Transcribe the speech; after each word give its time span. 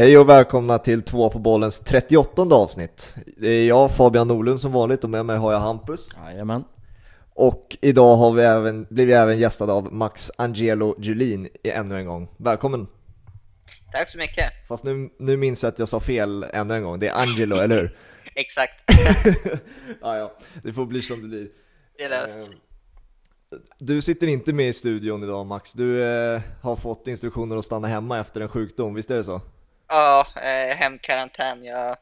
Hej 0.00 0.18
och 0.18 0.28
välkomna 0.28 0.78
till 0.78 1.02
två 1.02 1.30
på 1.30 1.38
bollens 1.38 1.80
38 1.80 2.42
avsnitt. 2.42 3.14
Det 3.36 3.48
är 3.48 3.64
jag 3.64 3.96
Fabian 3.96 4.28
Norlund 4.28 4.60
som 4.60 4.72
vanligt 4.72 5.04
och 5.04 5.10
med 5.10 5.26
mig 5.26 5.36
har 5.36 5.52
jag 5.52 5.60
Hampus. 5.60 6.10
Jajamän. 6.24 6.64
Och 7.34 7.76
idag 7.80 8.16
har 8.16 8.32
vi 8.32 8.42
även, 8.42 8.86
blir 8.90 9.06
vi 9.06 9.12
även 9.12 9.38
gästade 9.38 9.72
av 9.72 9.92
Max 9.92 10.30
Angelo 10.38 10.94
Julin 10.98 11.48
ännu 11.64 11.98
en 11.98 12.06
gång. 12.06 12.28
Välkommen! 12.36 12.86
Tack 13.92 14.10
så 14.10 14.18
mycket! 14.18 14.52
Fast 14.68 14.84
nu, 14.84 15.10
nu 15.18 15.36
minns 15.36 15.62
jag 15.62 15.72
att 15.72 15.78
jag 15.78 15.88
sa 15.88 16.00
fel 16.00 16.42
ännu 16.42 16.74
en 16.74 16.82
gång, 16.82 16.98
det 16.98 17.08
är 17.08 17.14
Angelo, 17.14 17.56
eller 17.56 17.76
hur? 17.76 17.96
Exakt! 18.34 18.84
ja, 20.00 20.16
ja, 20.16 20.36
det 20.62 20.72
får 20.72 20.86
bli 20.86 21.02
som 21.02 21.22
det 21.22 21.28
blir. 21.28 21.48
Det 21.98 22.04
är 22.04 22.10
löst. 22.10 22.52
Eh, 23.52 23.58
du 23.78 24.02
sitter 24.02 24.26
inte 24.26 24.52
med 24.52 24.68
i 24.68 24.72
studion 24.72 25.22
idag 25.22 25.46
Max, 25.46 25.72
du 25.72 26.04
eh, 26.04 26.40
har 26.62 26.76
fått 26.76 27.06
instruktioner 27.06 27.56
att 27.56 27.64
stanna 27.64 27.88
hemma 27.88 28.20
efter 28.20 28.40
en 28.40 28.48
sjukdom, 28.48 28.94
visst 28.94 29.10
är 29.10 29.16
det 29.16 29.24
så? 29.24 29.40
Ja, 29.90 30.26
eh, 30.36 30.76
hemkarantän. 30.76 31.64
Jag, 31.64 31.96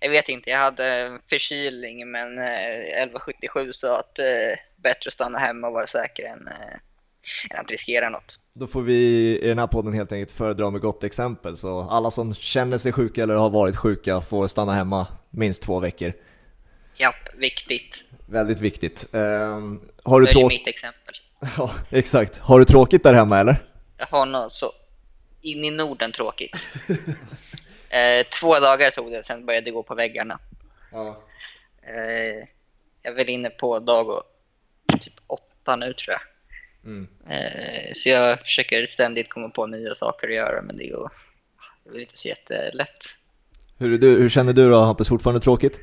jag 0.00 0.10
vet 0.10 0.28
inte, 0.28 0.50
jag 0.50 0.58
hade 0.58 1.18
förkylning 1.28 2.10
men 2.10 2.38
eh, 2.38 3.02
1177 3.02 3.72
sa 3.72 3.98
att 3.98 4.18
eh, 4.18 4.24
bättre 4.76 5.08
att 5.08 5.12
stanna 5.12 5.38
hemma 5.38 5.66
och 5.66 5.72
vara 5.72 5.86
säker 5.86 6.24
än, 6.24 6.48
eh, 6.48 6.74
än 7.50 7.64
att 7.64 7.70
riskera 7.70 8.08
något. 8.08 8.38
Då 8.52 8.66
får 8.66 8.82
vi 8.82 8.94
i 9.42 9.48
den 9.48 9.58
här 9.58 9.66
podden 9.66 9.92
helt 9.92 10.12
enkelt 10.12 10.32
föredra 10.32 10.70
med 10.70 10.80
gott 10.80 11.04
exempel, 11.04 11.56
så 11.56 11.88
alla 11.90 12.10
som 12.10 12.34
känner 12.34 12.78
sig 12.78 12.92
sjuka 12.92 13.22
eller 13.22 13.34
har 13.34 13.50
varit 13.50 13.76
sjuka 13.76 14.20
får 14.20 14.46
stanna 14.46 14.74
hemma 14.74 15.06
minst 15.30 15.62
två 15.62 15.80
veckor. 15.80 16.12
Japp, 16.96 17.28
viktigt. 17.36 18.10
Väldigt 18.26 18.60
viktigt. 18.60 19.06
Um, 19.10 19.80
har 20.04 20.20
du 20.20 20.26
det 20.26 20.40
är 20.40 20.48
mitt 20.48 20.68
exempel. 20.68 21.14
Ja, 21.56 21.70
exakt. 21.90 22.38
Har 22.38 22.58
du 22.58 22.64
tråkigt 22.64 23.02
där 23.02 23.14
hemma 23.14 23.38
eller? 23.38 23.56
Jag 23.98 24.06
har 24.06 24.26
nog 24.26 24.50
så 24.50 24.72
in 25.42 25.64
i 25.64 25.70
Norden 25.70 26.12
tråkigt. 26.12 26.68
eh, 27.88 28.26
två 28.40 28.60
dagar 28.60 28.90
tog 28.90 29.10
det, 29.10 29.24
sen 29.24 29.46
började 29.46 29.64
det 29.64 29.70
gå 29.70 29.82
på 29.82 29.94
väggarna. 29.94 30.38
Ja. 30.92 31.22
Eh, 31.82 32.48
jag 33.02 33.12
är 33.12 33.14
väl 33.14 33.28
inne 33.28 33.50
på 33.50 33.78
dag 33.78 34.08
och 34.08 34.22
typ 35.00 35.14
åtta 35.26 35.76
nu 35.76 35.92
tror 35.92 36.16
jag. 36.16 36.20
Mm. 36.84 37.08
Eh, 37.28 37.92
så 37.94 38.08
jag 38.08 38.40
försöker 38.40 38.86
ständigt 38.86 39.28
komma 39.28 39.48
på 39.48 39.66
nya 39.66 39.94
saker 39.94 40.28
att 40.28 40.34
göra, 40.34 40.62
men 40.62 40.76
det 40.76 40.84
är, 40.84 40.96
det 41.84 41.90
är 41.90 41.92
väl 41.92 42.00
inte 42.00 42.18
så 42.18 42.28
jättelätt. 42.28 42.98
Hur, 43.78 43.94
är 43.94 43.98
du, 43.98 44.08
hur 44.08 44.28
känner 44.28 44.52
du 44.52 44.70
då 44.70 44.80
Hampus? 44.80 45.08
Fortfarande 45.08 45.40
tråkigt? 45.40 45.80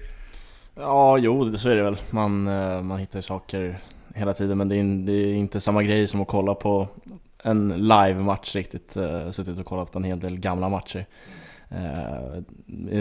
Ja, 0.76 1.18
jo, 1.18 1.58
så 1.58 1.70
är 1.70 1.76
det 1.76 1.84
väl. 1.84 1.98
Man, 2.10 2.48
eh, 2.48 2.82
man 2.82 3.00
hittar 3.00 3.22
saker 3.22 3.78
hela 4.16 4.34
tiden, 4.34 4.58
men 4.58 4.70
det 4.70 4.76
är, 4.76 4.84
det 5.06 5.12
är 5.12 5.34
inte 5.34 5.62
samma 5.62 5.84
grej 5.84 6.08
som 6.08 6.22
att 6.22 6.28
kolla 6.28 6.56
på 6.56 6.88
en 7.46 7.88
live-match 7.88 8.56
riktigt. 8.56 8.98
Uh, 8.98 9.32
suttit 9.32 9.60
och 9.60 9.66
kollat 9.66 9.92
på 9.92 10.00
en 10.00 10.04
hel 10.04 10.20
del 10.20 10.40
gamla 10.40 10.70
matcher. 10.70 11.06
Uh, 11.72 12.42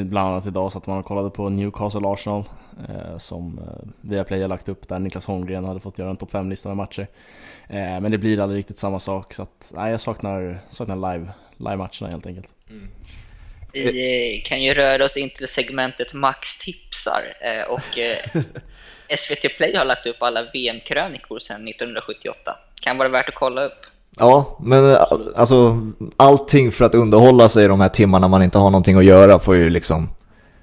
bland 0.05 0.29
annat 0.29 0.47
idag 0.47 0.73
så 0.73 0.79
att 0.79 0.87
man 0.87 1.03
kollade 1.03 1.31
på 1.31 1.49
Newcastle 1.49 2.09
Arsenal 2.09 2.45
uh, 2.89 3.19
som 3.19 3.59
uh, 3.59 3.91
Viaplay 4.01 4.41
har 4.41 4.49
lagt 4.49 4.69
upp 4.69 4.89
där 4.89 4.99
Niklas 4.99 5.25
Holmgren 5.25 5.65
hade 5.65 5.81
fått 5.81 5.99
göra 5.99 6.11
en 6.11 6.17
topp 6.17 6.33
5-lista 6.33 6.69
med 6.69 6.77
matcher. 6.77 7.07
Uh, 7.71 8.01
men 8.01 8.11
det 8.11 8.19
blir 8.19 8.41
aldrig 8.41 8.59
riktigt 8.59 8.79
samma 8.79 9.01
sak 9.01 9.35
så 9.35 9.43
att 9.43 9.73
nej, 9.75 9.91
jag 9.91 10.01
saknar, 10.01 10.59
saknar 10.71 10.97
live, 10.97 11.33
live-matcherna 11.57 12.11
helt 12.11 12.27
enkelt. 12.27 12.49
Mm. 12.71 12.91
Vi 13.73 14.43
kan 14.47 14.63
ju 14.63 14.75
röra 14.75 15.05
oss 15.05 15.17
in 15.17 15.31
till 15.31 15.49
segmentet 15.49 16.15
Max 16.15 16.59
tipsar 16.59 17.23
och 17.69 17.99
SVT 19.19 19.57
Play 19.57 19.77
har 19.77 19.85
lagt 19.85 20.07
upp 20.07 20.23
alla 20.23 20.43
VM-krönikor 20.53 21.39
sedan 21.39 21.69
1978. 21.69 22.57
Kan 22.81 22.99
vara 22.99 23.09
värt 23.09 23.29
att 23.29 23.35
kolla 23.35 23.65
upp. 23.65 23.87
Ja, 24.19 24.59
men 24.61 24.91
eh, 24.91 25.03
alltså 25.37 25.81
allting 26.17 26.73
för 26.73 26.85
att 26.85 26.95
underhålla 26.95 27.49
sig 27.49 27.69
de 27.69 27.81
här 27.81 27.89
timmarna 27.89 28.29
man 28.29 28.43
inte 28.43 28.59
har 28.59 28.71
någonting 28.71 28.97
att 28.97 29.05
göra 29.05 29.39
får 29.39 29.57
ju 29.57 29.71
liksom 29.71 30.09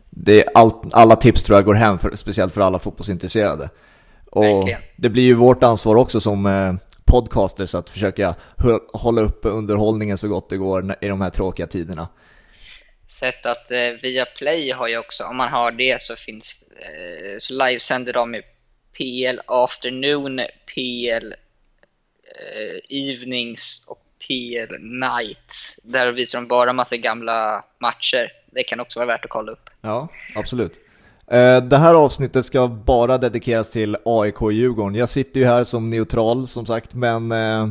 det 0.10 0.42
är 0.42 0.50
allt, 0.54 0.94
alla 0.94 1.16
tips 1.16 1.44
tror 1.44 1.58
jag 1.58 1.66
går 1.66 1.74
hem, 1.74 2.00
för, 2.00 2.16
speciellt 2.16 2.54
för 2.54 2.62
alla 2.62 2.80
fotbollsintresserade. 2.80 3.70
Och 4.32 4.44
Verkligen. 4.44 4.82
det 4.96 5.10
blir 5.10 5.24
ju 5.24 5.34
vårt 5.34 5.64
ansvar 5.64 5.96
också 5.96 6.20
som 6.20 6.46
eh, 6.46 6.74
podcasters 7.06 7.76
att 7.76 7.90
försöka 7.90 8.36
hålla 8.94 9.22
uppe 9.22 9.48
underhållningen 9.48 10.18
så 10.18 10.28
gott 10.28 10.50
det 10.50 10.58
går 10.58 10.96
i 11.02 11.08
de 11.08 11.22
här 11.22 11.30
tråkiga 11.30 11.68
tiderna. 11.68 12.08
Sett 13.08 13.46
att 13.46 13.72
eh, 13.72 14.02
via 14.02 14.26
Play 14.26 14.72
har 14.72 14.88
ju 14.88 14.98
också, 14.98 15.24
om 15.24 15.38
man 15.38 15.50
har 15.50 15.72
det 15.72 16.02
så 16.02 16.16
finns, 16.16 16.64
eh, 16.72 17.40
så 17.40 17.54
livesänder 17.54 18.14
de 18.14 18.34
ju 18.34 18.42
PL 18.98 19.40
Afternoon, 19.46 20.40
PL 20.76 21.34
Eh, 22.40 22.80
evenings 22.90 23.86
och 23.88 24.00
PL 24.28 24.76
Nights. 24.80 25.80
Där 25.84 26.12
visar 26.12 26.40
de 26.42 26.48
bara 26.48 26.74
massa 26.74 26.98
gamla 26.98 27.66
matcher. 27.80 28.32
Det 28.52 28.64
kan 28.64 28.80
också 28.80 29.00
vara 29.00 29.08
värt 29.08 29.26
att 29.26 29.32
kolla 29.32 29.52
upp. 29.52 29.70
Ja, 29.82 30.08
absolut. 30.36 30.80
Eh, 31.28 31.64
det 31.64 31.78
här 31.78 31.94
avsnittet 31.94 32.46
ska 32.46 32.68
bara 32.68 33.18
dedikeras 33.18 33.70
till 33.70 33.98
AIK 34.06 34.42
och 34.42 34.54
Djurgården. 34.54 34.96
Jag 34.96 35.10
sitter 35.10 35.40
ju 35.40 35.46
här 35.46 35.64
som 35.64 35.90
neutral 35.90 36.48
som 36.48 36.66
sagt, 36.66 36.94
men 36.94 37.32
eh, 37.32 37.70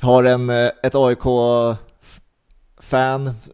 har 0.00 0.24
en, 0.24 0.50
ett 0.50 0.94
AIK-fan 0.94 1.80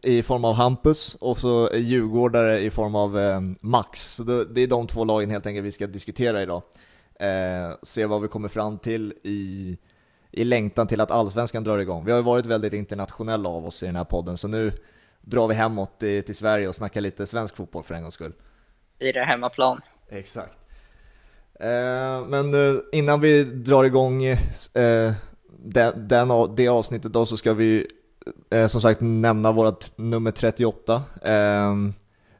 i 0.03 0.23
form 0.23 0.45
av 0.45 0.53
Hampus 0.53 1.15
och 1.15 1.37
så 1.37 1.69
Djurgårdare 1.75 2.59
i 2.59 2.69
form 2.69 2.95
av 2.95 3.17
Max. 3.61 4.13
Så 4.15 4.23
det, 4.23 4.61
är 4.61 4.67
de 4.67 4.87
två 4.87 5.05
lagen 5.05 5.29
helt 5.29 5.45
enkelt 5.45 5.65
vi 5.65 5.71
ska 5.71 5.87
diskutera 5.87 6.43
idag. 6.43 6.61
Se 7.83 8.05
vad 8.05 8.21
vi 8.21 8.27
kommer 8.27 8.47
fram 8.47 8.77
till 8.77 9.13
i 9.23 9.77
i 10.33 10.43
längtan 10.43 10.87
till 10.87 11.01
att 11.01 11.11
allsvenskan 11.11 11.63
drar 11.63 11.77
igång. 11.77 12.05
Vi 12.05 12.11
har 12.11 12.19
ju 12.19 12.23
varit 12.23 12.45
väldigt 12.45 12.73
internationella 12.73 13.49
av 13.49 13.65
oss 13.65 13.83
i 13.83 13.85
den 13.85 13.95
här 13.95 14.03
podden, 14.03 14.37
så 14.37 14.47
nu 14.47 14.71
drar 15.21 15.47
vi 15.47 15.55
hemåt 15.55 15.99
till, 15.99 16.23
till 16.23 16.35
Sverige 16.35 16.67
och 16.67 16.75
snackar 16.75 17.01
lite 17.01 17.25
svensk 17.25 17.55
fotboll 17.55 17.83
för 17.83 17.95
en 17.95 18.01
gångs 18.01 18.13
skull. 18.13 18.33
I 18.99 19.11
det 19.11 19.23
hemmaplan. 19.23 19.81
Exakt. 20.09 20.53
Eh, 21.59 22.25
men 22.27 22.53
eh, 22.53 22.81
innan 22.91 23.21
vi 23.21 23.43
drar 23.43 23.83
igång 23.83 24.23
eh, 24.23 25.13
den, 25.63 26.07
den, 26.07 26.55
det 26.55 26.67
avsnittet 26.67 27.13
då 27.13 27.25
så 27.25 27.37
ska 27.37 27.53
vi 27.53 27.87
eh, 28.49 28.67
som 28.67 28.81
sagt 28.81 29.01
nämna 29.01 29.51
vårt 29.51 29.97
nummer 29.97 30.31
38. 30.31 31.01
Eh, 31.21 31.73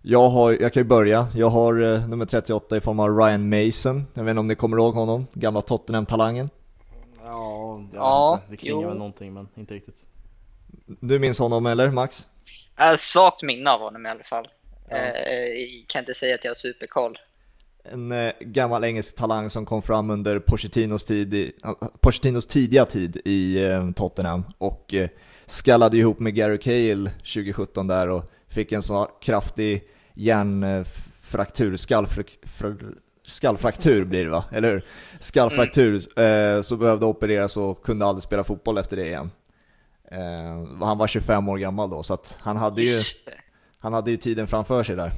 jag, 0.01 0.29
har, 0.29 0.51
jag 0.51 0.73
kan 0.73 0.83
ju 0.83 0.87
börja. 0.89 1.27
Jag 1.35 1.49
har 1.49 1.81
eh, 1.81 2.07
nummer 2.07 2.25
38 2.25 2.77
i 2.77 2.81
form 2.81 2.99
av 2.99 3.17
Ryan 3.17 3.49
Mason. 3.49 4.05
Jag 4.13 4.23
vet 4.23 4.31
inte 4.31 4.39
om 4.39 4.47
ni 4.47 4.55
kommer 4.55 4.77
ihåg 4.77 4.93
honom? 4.93 5.27
Gamla 5.33 5.61
Tottenham-talangen. 5.61 6.49
Ja, 7.25 7.62
ja 7.93 8.33
inte. 8.35 8.51
det 8.51 8.57
klingar 8.57 8.81
jo. 8.81 8.87
väl 8.87 8.97
någonting 8.97 9.33
men 9.33 9.47
inte 9.55 9.73
riktigt. 9.73 10.03
Du 10.85 11.19
minns 11.19 11.39
honom 11.39 11.65
eller 11.65 11.91
Max? 11.91 12.27
Äh, 12.79 12.95
svagt 12.95 13.43
minne 13.43 13.71
av 13.71 13.79
honom 13.79 14.05
i 14.05 14.09
alla 14.09 14.23
fall. 14.23 14.47
Ja. 14.89 14.97
Eh, 14.97 15.05
kan 15.87 15.99
inte 15.99 16.13
säga 16.13 16.35
att 16.35 16.43
jag 16.43 16.49
har 16.49 16.55
superkoll. 16.55 17.17
En 17.83 18.11
eh, 18.11 18.33
gammal 18.39 18.83
engelsk 18.83 19.15
talang 19.15 19.49
som 19.49 19.65
kom 19.65 19.81
fram 19.81 20.09
under 20.09 20.39
Pochettinos, 20.39 21.05
tid 21.05 21.33
i, 21.33 21.51
Pochettinos 22.01 22.47
tidiga 22.47 22.85
tid 22.85 23.21
i 23.25 23.63
eh, 23.63 23.91
Tottenham 23.91 24.43
och 24.57 24.93
eh, 24.93 25.09
skallade 25.45 25.97
ihop 25.97 26.19
med 26.19 26.35
Gary 26.35 26.57
Cahill 26.57 27.09
2017 27.09 27.87
där 27.87 28.09
och 28.09 28.31
fick 28.49 28.71
en 28.71 28.81
så 28.81 29.05
kraftig 29.21 29.83
hjärnfraktur, 30.13 31.75
skallfraktur, 31.75 32.97
skallfraktur 33.25 34.05
blir 34.05 34.23
det 34.23 34.29
va? 34.29 34.45
Eller 34.51 34.71
hur? 34.71 34.85
Skallfraktur, 35.19 36.01
mm. 36.15 36.55
eh, 36.55 36.61
så 36.61 36.77
behövde 36.77 37.05
opereras 37.05 37.57
och 37.57 37.85
kunde 37.85 38.05
aldrig 38.05 38.23
spela 38.23 38.43
fotboll 38.43 38.77
efter 38.77 38.97
det 38.97 39.05
igen. 39.05 39.31
Eh, 40.11 40.85
han 40.85 40.97
var 40.97 41.07
25 41.07 41.49
år 41.49 41.57
gammal 41.57 41.89
då, 41.89 42.03
så 42.03 42.13
att 42.13 42.37
han 42.41 42.57
hade 42.57 42.81
ju, 42.81 42.99
han 43.79 43.93
hade 43.93 44.11
ju 44.11 44.17
tiden 44.17 44.47
framför 44.47 44.83
sig 44.83 44.95
där. 44.95 45.11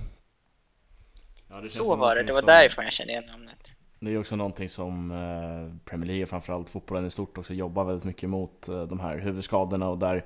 Ja, 1.50 1.64
så 1.64 1.96
var 1.96 2.16
det, 2.16 2.24
det 2.24 2.34
var 2.34 2.40
som, 2.40 2.48
därifrån 2.48 2.86
jag 2.86 2.94
kände 2.94 3.14
igen 3.14 3.26
namnet. 3.26 3.76
Det 4.00 4.14
är 4.14 4.20
också 4.20 4.36
någonting 4.36 4.70
som 4.70 5.12
eh, 5.12 5.86
Premier 5.90 6.08
League, 6.08 6.26
framförallt 6.26 6.70
fotbollen 6.70 7.06
i 7.06 7.12
stort 7.12 7.38
också, 7.38 7.54
jobbar 7.54 7.84
väldigt 7.84 8.04
mycket 8.04 8.30
mot 8.30 8.70
eh, 8.70 8.84
de 8.84 9.00
här 9.00 9.18
huvudskadorna 9.18 9.90
och 9.90 9.98
där 9.98 10.26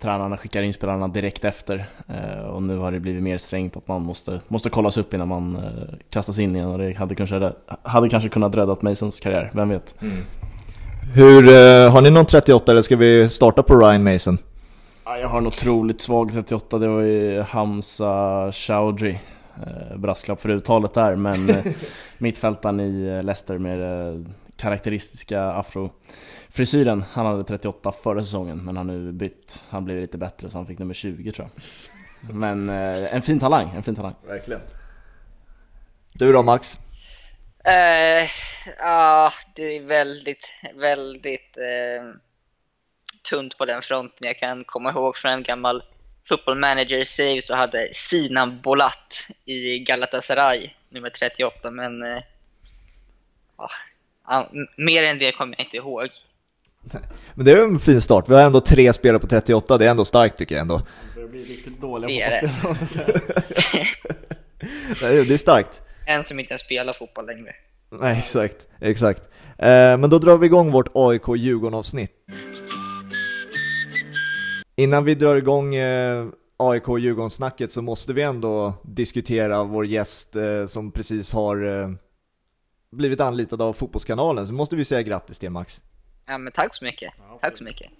tränarna 0.00 0.36
skickar 0.36 0.62
in 0.62 0.72
spelarna 0.74 1.08
direkt 1.08 1.44
efter 1.44 1.86
eh, 2.08 2.40
och 2.40 2.62
nu 2.62 2.76
har 2.76 2.92
det 2.92 3.00
blivit 3.00 3.22
mer 3.22 3.38
strängt 3.38 3.76
att 3.76 3.88
man 3.88 4.02
måste, 4.02 4.40
måste 4.48 4.70
kollas 4.70 4.96
upp 4.96 5.14
innan 5.14 5.28
man 5.28 5.56
eh, 5.56 5.98
kastas 6.10 6.38
in 6.38 6.56
igen 6.56 6.68
och 6.68 6.78
det 6.78 6.96
hade 6.96 7.14
kanske, 7.14 7.52
hade 7.82 8.08
kanske 8.08 8.28
kunnat 8.28 8.54
rädda 8.54 8.76
Masons 8.80 9.20
karriär, 9.20 9.50
vem 9.54 9.68
vet? 9.68 9.94
Mm. 10.02 10.16
Hur, 11.14 11.48
eh, 11.48 11.92
har 11.92 12.00
ni 12.00 12.10
någon 12.10 12.26
38 12.26 12.72
eller 12.72 12.82
ska 12.82 12.96
vi 12.96 13.28
starta 13.28 13.62
på 13.62 13.76
Ryan 13.76 14.04
Mason? 14.04 14.38
jag 15.20 15.28
har 15.28 15.38
en 15.38 15.46
otroligt 15.46 16.00
svag 16.00 16.32
38, 16.32 16.78
det 16.78 16.88
var 16.88 17.00
ju 17.00 17.42
Hamza 17.42 18.52
Chowdhury 18.52 19.18
brasklapp 19.96 20.40
för 20.40 20.48
uttalet 20.48 20.94
där, 20.94 21.14
men 21.14 21.52
mittfältaren 22.18 22.80
i 22.80 23.22
Leicester 23.22 23.58
med 23.58 24.34
karaktäristiska 24.56 25.42
afrofrisyren. 25.42 27.04
Han 27.12 27.26
hade 27.26 27.44
38 27.44 27.92
förra 28.02 28.22
säsongen 28.22 28.64
men 28.64 28.76
han 28.76 28.88
har 28.88 28.96
nu 28.96 29.12
bytt. 29.12 29.64
Han 29.68 29.84
blev 29.84 30.00
lite 30.00 30.18
bättre 30.18 30.50
så 30.50 30.58
han 30.58 30.66
fick 30.66 30.78
nummer 30.78 30.94
20 30.94 31.32
tror 31.32 31.48
jag. 31.48 31.62
Men 32.34 32.68
eh, 32.68 33.14
en 33.14 33.22
fin 33.22 33.40
talang, 33.40 33.70
en 33.76 33.82
fin 33.82 33.96
talang. 33.96 34.14
Verkligen. 34.26 34.60
Du 36.14 36.32
då 36.32 36.42
Max? 36.42 36.78
Uh, 37.68 38.28
ja, 38.78 39.32
det 39.54 39.76
är 39.76 39.80
väldigt, 39.80 40.50
väldigt 40.74 41.56
uh, 41.58 42.14
tunt 43.30 43.58
på 43.58 43.64
den 43.64 43.82
fronten. 43.82 44.26
Jag 44.26 44.38
kan 44.38 44.64
komma 44.64 44.90
ihåg 44.90 45.16
från 45.16 45.32
en 45.32 45.42
gammal 45.42 45.82
football 46.28 46.58
manager 46.58 47.04
saves 47.04 47.50
och 47.50 47.56
hade 47.56 47.88
Sinan 47.94 48.60
Bolat 48.60 49.28
i 49.44 49.78
Galatasaray, 49.78 50.70
nummer 50.88 51.10
38. 51.10 51.70
Men 51.70 52.02
eh, 52.02 52.22
ja, 53.58 53.70
mer 54.76 55.02
än 55.02 55.18
det 55.18 55.32
kommer 55.32 55.54
jag 55.58 55.66
inte 55.66 55.76
ihåg. 55.76 56.08
Men 57.34 57.46
det 57.46 57.52
är 57.52 57.62
en 57.62 57.78
fin 57.78 58.00
start. 58.00 58.28
Vi 58.28 58.34
har 58.34 58.42
ändå 58.42 58.60
tre 58.60 58.92
spelare 58.92 59.20
på 59.20 59.26
38, 59.26 59.78
det 59.78 59.86
är 59.86 59.90
ändå 59.90 60.04
starkt 60.04 60.38
tycker 60.38 60.54
jag 60.54 60.62
ändå. 60.62 60.78
Det 60.78 61.14
börjar 61.14 61.28
bli 61.28 61.44
riktigt 61.44 61.80
dåliga 61.80 62.30
fotbollsspelare 62.30 62.68
måste 62.68 62.84
jag 62.84 63.22
säga. 64.98 65.24
det 65.24 65.34
är 65.34 65.36
starkt. 65.36 65.82
En 66.06 66.24
som 66.24 66.40
inte 66.40 66.52
ens 66.52 66.62
spelar 66.62 66.92
fotboll 66.92 67.26
längre. 67.26 67.52
Nej, 67.90 68.18
exakt. 68.18 68.66
exakt. 68.80 69.22
Eh, 69.58 69.96
men 69.98 70.10
då 70.10 70.18
drar 70.18 70.38
vi 70.38 70.46
igång 70.46 70.70
vårt 70.70 70.88
AIK-Djurgården-avsnitt. 70.94 72.10
Innan 74.76 75.04
vi 75.04 75.14
drar 75.14 75.36
igång 75.36 75.74
eh, 75.74 76.26
AIK-Djurgården-snacket 76.56 77.72
så 77.72 77.82
måste 77.82 78.12
vi 78.12 78.22
ändå 78.22 78.74
diskutera 78.82 79.64
vår 79.64 79.86
gäst 79.86 80.36
eh, 80.36 80.66
som 80.66 80.92
precis 80.92 81.32
har 81.32 81.56
blivit 82.96 83.20
anlitad 83.20 83.62
av 83.62 83.72
Fotbollskanalen. 83.72 84.46
Så 84.46 84.52
måste 84.52 84.76
vi 84.76 84.84
säga 84.84 85.02
grattis 85.02 85.38
till 85.38 85.50
Max. 85.50 85.82
Ja, 86.26 86.38
men 86.38 86.52
tack 86.52 86.74
så 86.74 86.84
mycket. 86.84 87.12
Ja, 87.18 87.38
tack 87.42 87.56
så 87.56 87.64
mycket. 87.64 87.90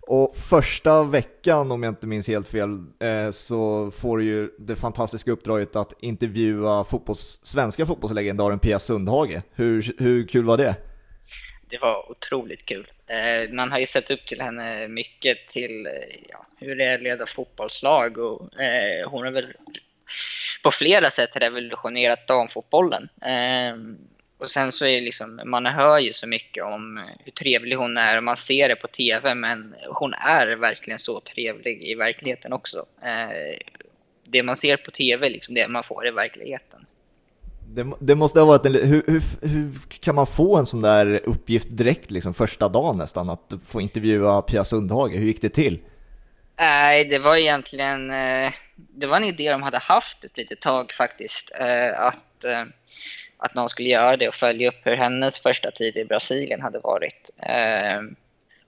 Och 0.00 0.36
första 0.36 1.02
veckan, 1.02 1.72
om 1.72 1.82
jag 1.82 1.90
inte 1.90 2.06
minns 2.06 2.28
helt 2.28 2.48
fel, 2.48 2.84
eh, 3.00 3.30
så 3.30 3.90
får 3.90 4.18
du 4.18 4.24
ju 4.24 4.50
det 4.58 4.76
fantastiska 4.76 5.30
uppdraget 5.30 5.76
att 5.76 5.92
intervjua 6.00 6.84
fotbolls, 6.84 7.40
svenska 7.42 7.86
fotbollslegendaren 7.86 8.58
Pia 8.58 8.78
Sundhage. 8.78 9.42
Hur, 9.54 9.94
hur 9.98 10.26
kul 10.26 10.44
var 10.44 10.56
det? 10.56 10.76
Det 11.70 11.78
var 11.78 12.10
otroligt 12.10 12.66
kul. 12.66 12.86
Eh, 13.06 13.52
man 13.52 13.72
har 13.72 13.78
ju 13.78 13.86
sett 13.86 14.10
upp 14.10 14.26
till 14.26 14.40
henne 14.40 14.88
mycket 14.88 15.48
till 15.48 15.86
eh, 15.86 16.20
ja, 16.28 16.46
hur 16.58 16.76
det 16.76 16.84
är 16.84 16.94
att 16.94 17.02
leda 17.02 17.26
fotbollslag 17.26 18.18
och 18.18 18.60
eh, 18.60 19.08
hon 19.08 19.24
har 19.24 19.32
väl 19.32 19.52
på 20.64 20.70
flera 20.70 21.10
sätt 21.10 21.30
revolutionerat 21.36 22.26
damfotbollen. 22.26 23.08
Eh, 23.22 23.76
och 24.38 24.50
sen 24.50 24.72
så 24.72 24.86
är 24.86 24.94
det 24.94 25.00
liksom, 25.00 25.40
man 25.44 25.66
hör 25.66 25.98
ju 25.98 26.12
så 26.12 26.26
mycket 26.26 26.64
om 26.64 27.04
hur 27.24 27.32
trevlig 27.32 27.76
hon 27.76 27.96
är 27.96 28.16
och 28.16 28.24
man 28.24 28.36
ser 28.36 28.68
det 28.68 28.76
på 28.76 28.86
TV 28.86 29.34
men 29.34 29.74
hon 29.88 30.14
är 30.14 30.56
verkligen 30.56 30.98
så 30.98 31.20
trevlig 31.20 31.82
i 31.82 31.94
verkligheten 31.94 32.52
också. 32.52 32.86
Eh, 33.02 33.58
det 34.24 34.42
man 34.42 34.56
ser 34.56 34.76
på 34.76 34.90
TV, 34.90 35.28
liksom 35.28 35.54
det 35.54 35.68
man 35.68 35.84
får 35.84 36.06
i 36.06 36.10
verkligheten. 36.10 36.86
Det, 37.74 37.86
det 38.00 38.14
måste 38.14 38.40
ha 38.40 38.46
varit 38.46 38.66
en, 38.66 38.74
hur, 38.74 39.02
hur, 39.06 39.48
hur, 39.48 39.70
kan 40.00 40.14
man 40.14 40.26
få 40.26 40.56
en 40.56 40.66
sån 40.66 40.80
där 40.80 41.20
uppgift 41.24 41.68
direkt 41.70 42.10
liksom 42.10 42.34
första 42.34 42.68
dagen 42.68 42.98
nästan 42.98 43.30
att 43.30 43.52
få 43.66 43.80
intervjua 43.80 44.42
Pia 44.42 44.64
Sundhage? 44.64 45.12
Hur 45.12 45.26
gick 45.26 45.42
det 45.42 45.48
till? 45.48 45.78
Nej, 46.56 47.04
det 47.04 47.18
var 47.18 47.36
egentligen, 47.36 48.10
eh, 48.10 48.52
det 48.76 49.06
var 49.06 49.16
en 49.16 49.24
idé 49.24 49.50
de 49.50 49.62
hade 49.62 49.78
haft 49.78 50.24
ett 50.24 50.36
litet 50.36 50.60
tag 50.60 50.92
faktiskt. 50.92 51.52
Eh, 51.60 52.00
att 52.00 52.44
eh, 52.44 52.64
att 53.36 53.54
någon 53.54 53.68
skulle 53.68 53.88
göra 53.88 54.16
det 54.16 54.28
och 54.28 54.34
följa 54.34 54.68
upp 54.68 54.80
hur 54.86 54.96
hennes 54.96 55.40
första 55.40 55.70
tid 55.70 55.96
i 55.96 56.04
Brasilien 56.04 56.60
hade 56.60 56.78
varit. 56.78 57.30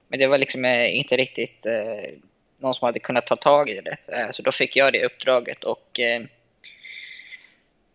Men 0.08 0.18
det 0.18 0.26
var 0.26 0.38
liksom 0.38 0.64
inte 0.64 1.16
riktigt 1.16 1.66
någon 2.58 2.74
som 2.74 2.86
hade 2.86 2.98
kunnat 2.98 3.26
ta 3.26 3.36
tag 3.36 3.70
i 3.70 3.80
det. 3.80 3.96
Så 4.32 4.42
då 4.42 4.52
fick 4.52 4.76
jag 4.76 4.92
det 4.92 5.04
uppdraget 5.04 5.64
och 5.64 6.00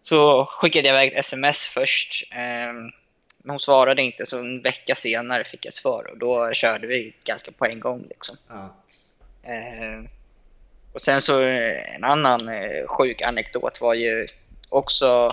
så 0.01 0.45
skickade 0.45 0.88
jag 0.88 0.95
iväg 0.95 1.11
ett 1.11 1.19
sms 1.19 1.67
först. 1.67 2.27
Men 2.31 2.91
hon 3.47 3.59
svarade 3.59 4.01
inte 4.01 4.25
så 4.25 4.39
en 4.39 4.61
vecka 4.61 4.95
senare 4.95 5.43
fick 5.43 5.65
jag 5.65 5.73
svar 5.73 6.07
och 6.11 6.17
då 6.17 6.53
körde 6.53 6.88
vi 6.88 7.13
ganska 7.23 7.51
på 7.51 7.65
en 7.65 7.79
gång. 7.79 8.05
Liksom. 8.09 8.38
Ja. 8.47 8.75
Eh, 9.43 10.09
och 10.93 11.01
sen 11.01 11.21
så 11.21 11.41
eh, 11.41 11.95
en 11.95 12.03
annan 12.03 12.49
eh, 12.49 12.88
sjuk 12.88 13.21
anekdot 13.21 13.81
var 13.81 13.93
ju 13.93 14.27
också 14.69 15.27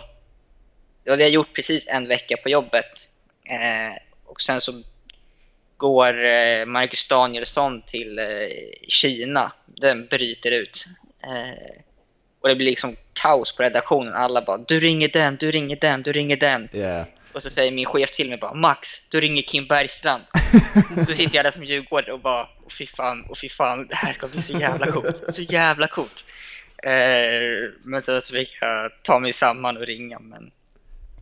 jag 1.04 1.12
hade 1.12 1.28
gjort 1.28 1.54
precis 1.54 1.84
en 1.88 2.08
vecka 2.08 2.36
på 2.36 2.48
jobbet. 2.48 3.08
Eh, 3.44 3.96
och 4.24 4.42
sen 4.42 4.60
så 4.60 4.82
går 5.76 6.24
eh, 6.24 6.66
Marcus 6.66 7.08
Danielsson 7.08 7.82
till 7.82 8.18
eh, 8.18 8.24
Kina. 8.88 9.52
Den 9.66 10.06
bryter 10.06 10.50
ut. 10.50 10.84
Eh, 11.22 11.82
och 12.40 12.48
det 12.48 12.54
blir 12.54 12.66
liksom 12.66 12.96
kaos 13.12 13.56
på 13.56 13.62
redaktionen. 13.62 14.14
Alla 14.14 14.42
bara 14.42 14.58
du 14.58 14.80
ringer 14.80 15.08
den, 15.08 15.36
du 15.36 15.50
ringer 15.50 15.76
den, 15.76 16.02
du 16.02 16.12
ringer 16.12 16.36
den. 16.36 16.68
Yeah. 16.72 17.06
Och 17.32 17.42
så 17.42 17.50
säger 17.50 17.72
min 17.72 17.86
chef 17.86 18.10
till 18.10 18.28
mig 18.28 18.38
bara 18.38 18.54
Max, 18.54 18.88
du 19.08 19.20
ringer 19.20 19.42
Kim 19.42 19.66
Bergstrand. 19.66 20.22
så 21.06 21.14
sitter 21.14 21.36
jag 21.36 21.44
där 21.44 21.50
som 21.50 21.64
djurgårdare 21.64 22.12
och 22.12 22.20
bara 22.20 22.48
och 22.64 22.72
fy 22.72 22.86
fan, 22.86 23.24
och 23.24 23.38
fy 23.38 23.48
fan, 23.48 23.86
det 23.86 23.94
här 23.94 24.12
ska 24.12 24.28
bli 24.28 24.42
så 24.42 24.52
jävla 24.52 24.86
coolt. 24.86 25.22
Så 25.28 25.42
jävla 25.42 25.86
coolt. 25.86 26.24
Eh, 26.82 27.70
men 27.82 28.02
så, 28.02 28.20
så 28.20 28.32
fick 28.32 28.58
jag 28.60 28.90
ta 29.02 29.18
mig 29.18 29.32
samman 29.32 29.76
och 29.76 29.86
ringa. 29.86 30.18
Men 30.18 30.50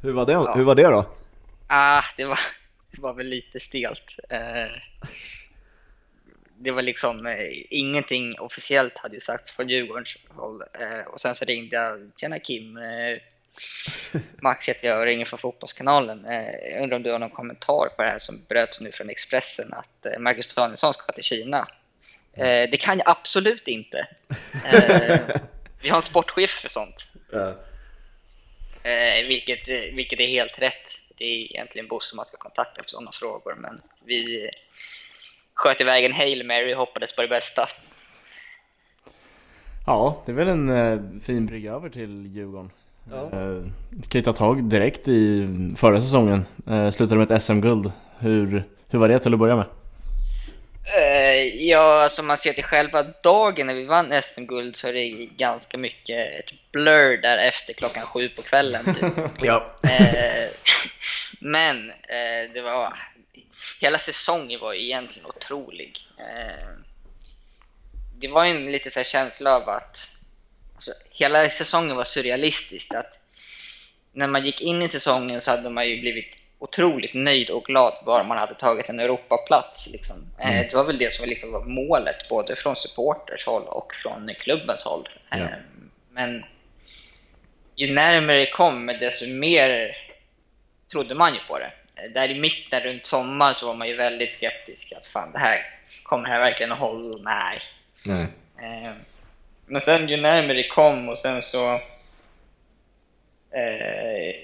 hur 0.03 0.13
var 0.13 0.27
det, 0.27 0.33
ja. 0.33 0.55
Hur 0.55 0.65
var 0.65 0.75
det 0.75 0.83
då? 0.83 1.11
Ah, 1.67 2.03
det, 2.17 2.25
var, 2.25 2.39
det 2.91 3.01
var 3.01 3.15
väl 3.15 3.27
lite 3.27 3.61
stelt. 3.61 4.19
Eh, 4.29 4.81
det 6.59 6.71
var 6.71 6.83
liksom, 6.83 7.27
eh, 7.27 7.35
ingenting 7.71 8.41
officiellt 8.41 8.99
hade 8.99 9.15
ju 9.15 9.21
sagts 9.21 9.53
från 9.53 9.69
Djurgårdens 9.69 10.17
håll. 10.29 10.63
Eh, 10.63 11.07
och 11.07 11.21
sen 11.21 11.35
så 11.35 11.45
ringde 11.45 11.77
jag, 11.77 12.11
tjena 12.17 12.39
Kim, 12.39 12.77
eh, 12.77 13.19
Max 14.43 14.69
heter 14.69 14.89
jag 14.89 14.99
och 14.99 15.05
ringer 15.05 15.25
från 15.25 15.39
Fotbollskanalen. 15.39 16.25
Eh, 16.25 16.83
undrar 16.83 16.97
om 16.97 17.03
du 17.03 17.13
har 17.13 17.19
någon 17.19 17.31
kommentar 17.31 17.89
på 17.97 18.03
det 18.03 18.09
här 18.09 18.19
som 18.19 18.45
bröts 18.49 18.81
nu 18.81 18.93
från 18.93 19.11
Expressen 19.11 19.73
att 19.73 20.07
eh, 20.07 20.19
Marcus 20.19 20.55
Danielsson 20.55 20.95
ska 20.95 21.13
till 21.13 21.25
Kina. 21.25 21.69
Eh, 22.33 22.71
det 22.71 22.81
kan 22.81 22.99
jag 22.99 23.09
absolut 23.09 23.69
inte. 23.69 24.09
Vi 25.83 25.89
har 25.89 25.97
en 25.97 26.03
sportchef 26.03 26.51
för 26.51 26.69
sånt. 26.69 27.13
Ja. 27.33 27.55
Vilket, 29.29 29.69
vilket 29.95 30.21
är 30.21 30.27
helt 30.27 30.63
rätt. 30.63 31.01
Det 31.19 31.25
är 31.25 31.53
egentligen 31.53 31.89
Bosse 31.89 32.17
man 32.17 32.25
ska 32.25 32.37
kontakta 32.37 32.83
för 32.83 32.91
sådana 32.91 33.13
frågor, 33.13 33.55
men 33.61 33.81
vi 34.05 34.51
sköt 35.55 35.81
iväg 35.81 36.05
en 36.05 36.13
Hail 36.13 36.47
Mary 36.47 36.75
och 36.75 36.79
hoppades 36.79 37.17
på 37.17 37.23
det 37.23 37.29
bästa. 37.29 37.69
Ja, 39.87 40.23
det 40.27 40.33
är 40.33 40.37
väl 40.37 40.49
en 40.49 41.21
fin 41.21 41.47
brygga 41.47 41.73
över 41.73 41.89
till 41.89 42.27
Djurgården. 42.27 42.71
Ja. 43.11 43.31
Eh, 43.33 43.63
kan 44.09 44.19
ju 44.19 44.23
ta 44.23 44.33
tag 44.33 44.65
direkt 44.65 45.09
i 45.09 45.49
förra 45.77 46.01
säsongen. 46.01 46.47
Eh, 46.67 46.91
slutade 46.91 47.19
med 47.19 47.31
ett 47.31 47.43
SM-guld. 47.43 47.93
Hur, 48.19 48.65
hur 48.89 48.99
var 48.99 49.09
det 49.09 49.19
till 49.19 49.33
att 49.33 49.39
börja 49.39 49.57
med? 49.57 49.67
Uh, 50.99 51.67
ja, 51.69 52.03
alltså 52.03 52.23
man 52.23 52.37
ser 52.37 52.53
till 52.53 52.65
själva 52.65 53.03
dagen 53.03 53.67
när 53.67 53.75
vi 53.75 53.85
vann 53.85 54.23
SM-guld 54.23 54.77
så 54.77 54.89
är 54.89 54.93
det 54.93 55.09
ganska 55.37 55.79
mycket 55.79 56.41
ett 56.41 56.73
blur 56.73 57.17
där 57.23 57.39
efter 57.39 57.73
klockan 57.73 58.03
sju 58.03 58.29
på 58.29 58.43
kvällen. 58.43 58.95
Typ. 58.95 59.13
ja. 59.43 59.77
Men 61.41 61.93
det 62.55 62.63
var... 62.63 62.93
Hela 63.81 63.99
säsongen 63.99 64.61
var 64.61 64.75
egentligen 64.75 65.27
otrolig. 65.27 65.99
det 68.19 68.29
var 68.29 68.45
en 68.45 68.63
lite 68.63 68.91
så 68.91 69.03
känsla 69.03 69.57
av 69.57 69.69
att 69.69 70.16
alltså, 70.77 70.93
hela 71.11 71.49
säsongen 71.49 71.97
var 71.97 72.05
surrealistisk. 72.05 72.95
Att 72.95 73.19
när 74.13 74.29
man 74.29 74.47
gick 74.47 74.63
in 74.63 74.83
i 74.83 74.89
säsongen 74.89 75.41
så 75.41 75.51
hade 75.51 75.71
man 75.71 75.89
ju 75.89 76.01
blivit 76.01 76.37
otroligt 76.59 77.15
nöjd 77.15 77.51
och 77.51 77.65
glad 77.65 77.95
bara 78.07 78.25
man 78.25 78.39
hade 78.39 78.55
tagit 78.55 78.89
en 78.89 79.01
Europaplats. 79.01 79.89
Liksom. 79.93 80.17
Eh, 80.39 80.51
mm. 80.51 80.67
Det 80.71 80.77
var 80.77 80.85
väl 80.85 80.99
det 80.99 81.13
som 81.13 81.29
liksom 81.29 81.53
var 81.53 81.65
målet, 81.65 82.29
både 82.29 82.57
från 82.57 82.77
supporters 82.77 83.47
håll 83.47 83.63
och 83.63 83.95
från 83.95 84.31
klubbens 84.39 84.85
håll. 84.85 85.09
Ja. 85.31 85.37
Eh, 85.37 85.49
men 86.11 86.45
ju 87.77 87.95
närmare 87.95 88.39
det 88.39 88.51
kom, 88.51 88.87
desto 88.87 89.27
mer 89.27 89.97
trodde 90.93 91.15
man 91.15 91.35
ju 91.35 91.41
på 91.49 91.59
det. 91.59 91.73
Eh, 91.95 92.11
där 92.11 92.31
i 92.31 92.41
mitten, 92.41 92.81
runt 92.81 93.07
sommaren, 93.07 93.55
så 93.55 93.67
var 93.67 93.75
man 93.75 93.89
ju 93.89 93.97
väldigt 93.97 94.33
skeptisk. 94.33 94.93
Att 94.93 95.07
fan, 95.07 95.33
det 95.33 95.39
här, 95.39 95.59
kommer 96.03 96.25
det 96.25 96.31
här 96.31 96.41
verkligen 96.41 96.73
att 96.73 96.79
hålla? 96.79 97.15
Nej. 97.25 97.61
Nej. 98.03 98.27
Men 99.67 99.81
sen 99.81 100.09
ju 100.09 100.17
närmare 100.17 100.57
det 100.57 100.69
kom 100.69 101.09
och 101.09 101.19
sen 101.19 101.43
så 101.43 101.75
eh, 103.51 104.35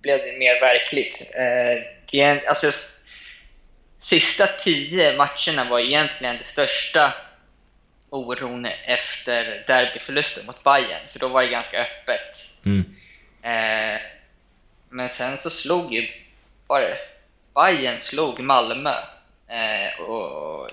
blev 0.00 0.18
det 0.18 0.38
mer 0.38 0.60
verkligt. 0.60 1.30
Eh, 1.34 1.82
det, 2.10 2.46
alltså, 2.46 2.72
sista 3.98 4.46
tio 4.46 5.16
matcherna 5.16 5.70
var 5.70 5.80
egentligen 5.80 6.38
det 6.38 6.44
största 6.44 7.14
oron 8.10 8.66
efter 8.84 9.64
derbyförlusten 9.66 10.46
mot 10.46 10.64
Bayern 10.64 11.08
för 11.08 11.18
då 11.18 11.28
var 11.28 11.42
det 11.42 11.48
ganska 11.48 11.80
öppet. 11.80 12.62
Mm. 12.66 12.84
Eh, 13.42 14.00
men 14.88 15.08
sen 15.08 15.38
så 15.38 15.50
slog 15.50 15.94
ju 15.94 16.08
bara 16.66 16.94
Bayern 17.54 17.98
slog 17.98 18.40
Malmö 18.40 18.94
eh, 19.48 20.00
och 20.00 20.63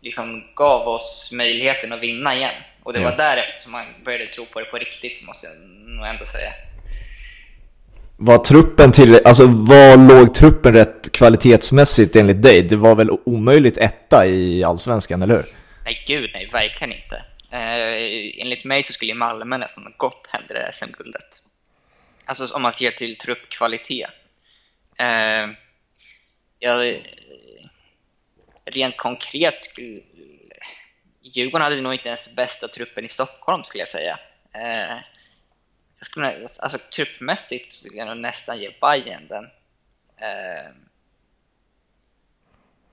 liksom 0.00 0.44
gav 0.54 0.88
oss 0.88 1.30
möjligheten 1.32 1.92
att 1.92 2.00
vinna 2.00 2.34
igen. 2.34 2.54
Och 2.82 2.92
det 2.92 3.00
ja. 3.00 3.10
var 3.10 3.16
därefter 3.16 3.62
som 3.62 3.72
man 3.72 3.86
började 4.04 4.26
tro 4.26 4.46
på 4.46 4.60
det 4.60 4.66
på 4.66 4.76
riktigt, 4.76 5.26
måste 5.26 5.46
jag 5.46 5.56
nog 5.96 6.06
ändå 6.06 6.26
säga. 6.26 6.50
Var 8.16 8.38
truppen 8.38 8.92
till, 8.92 9.20
alltså 9.24 9.46
var 9.46 10.08
låg 10.08 10.34
truppen 10.34 10.72
rätt 10.72 11.12
kvalitetsmässigt 11.12 12.16
enligt 12.16 12.42
dig? 12.42 12.62
Det 12.62 12.76
var 12.76 12.94
väl 12.94 13.10
omöjligt 13.10 13.78
etta 13.78 14.26
i 14.26 14.64
Allsvenskan, 14.64 15.22
eller 15.22 15.34
hur? 15.34 15.46
Nej, 15.84 16.04
gud 16.06 16.30
nej, 16.34 16.48
verkligen 16.52 16.92
inte. 16.92 17.16
Eh, 17.50 18.42
enligt 18.42 18.64
mig 18.64 18.82
så 18.82 18.92
skulle 18.92 19.14
Malmö 19.14 19.58
nästan 19.58 19.84
ha 19.84 19.92
gått 19.96 20.26
hem 20.28 20.42
det 20.48 20.70
SM-guldet. 20.72 21.42
Alltså 22.24 22.54
om 22.54 22.62
man 22.62 22.72
ser 22.72 22.90
till 22.90 23.16
truppkvalitet. 23.16 24.10
Eh, 24.98 25.50
jag, 26.58 27.02
rent 28.70 28.96
konkret 28.96 29.62
skulle... 29.62 30.00
Djurgården 31.20 31.64
hade 31.64 31.80
nog 31.80 31.92
inte 31.92 32.08
ens 32.08 32.34
bästa 32.34 32.68
truppen 32.68 33.04
i 33.04 33.08
Stockholm 33.08 33.64
skulle 33.64 33.80
jag 33.80 33.88
säga. 33.88 34.18
Eh, 34.52 34.96
jag 35.98 36.06
skulle, 36.06 36.48
alltså 36.58 36.78
truppmässigt 36.78 37.72
skulle 37.72 37.96
jag 37.96 38.08
nog 38.08 38.16
nästan 38.16 38.58
ge 38.58 38.74
Bayern 38.80 39.26
den. 39.28 39.44
Eh, 40.16 40.70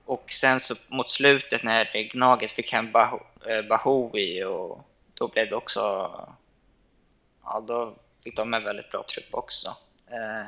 och 0.04 0.32
sen 0.32 0.60
så 0.60 0.74
mot 0.88 1.10
slutet 1.10 1.62
när 1.62 2.08
Gnaget 2.12 2.52
fick 2.52 2.72
hem 2.72 2.92
eh, 3.48 3.62
Bahoui 3.68 4.44
och 4.44 4.88
då 5.14 5.28
blev 5.28 5.48
det 5.50 5.56
också... 5.56 5.80
Ja, 7.44 7.64
då 7.68 7.96
fick 8.24 8.36
de 8.36 8.54
en 8.54 8.64
väldigt 8.64 8.90
bra 8.90 9.04
trupp 9.14 9.28
också. 9.34 9.76
Eh, 10.10 10.46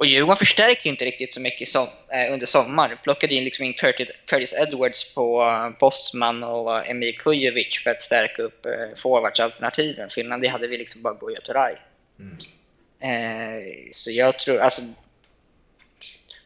och 0.00 0.06
Djurgården 0.06 0.36
förstärker 0.36 0.90
inte 0.90 1.04
riktigt 1.04 1.34
så 1.34 1.40
mycket 1.40 1.68
som, 1.68 1.88
eh, 2.08 2.32
under 2.32 2.46
sommaren. 2.46 2.98
Plockade 3.02 3.34
in, 3.34 3.44
liksom 3.44 3.64
in 3.64 3.74
Curtis, 3.74 4.08
Curtis 4.26 4.54
Edwards 4.54 5.14
på 5.14 5.42
uh, 5.44 5.78
Bosman 5.80 6.42
och 6.42 6.88
Emil 6.88 7.18
Kujovic 7.18 7.82
för 7.84 7.90
att 7.90 8.00
stärka 8.00 8.42
upp 8.42 8.66
uh, 8.66 8.96
forwardsalternativen. 8.96 10.10
Finland, 10.10 10.42
det 10.42 10.48
hade 10.48 10.66
vi 10.66 10.78
liksom 10.78 11.02
bara 11.02 11.14
Buya 11.14 11.40
Turay. 11.40 11.74
Mm. 12.18 12.36
Eh, 13.00 13.62
så 13.92 14.10
jag 14.10 14.38
tror, 14.38 14.58
alltså 14.58 14.82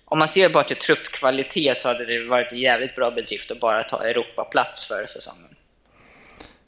om 0.05 0.19
man 0.19 0.29
ser 0.29 0.49
bara 0.49 0.65
till 0.65 0.77
truppkvalitet 0.77 1.79
så 1.79 1.89
hade 1.89 2.05
det 2.05 2.29
varit 2.29 2.53
en 2.53 2.59
jävligt 2.59 2.97
bra 2.97 3.11
bedrift 3.11 3.51
att 3.51 3.61
bara 3.61 3.83
ta 3.83 4.05
Europaplats 4.05 4.89
för 4.89 5.07
säsongen. 5.07 5.57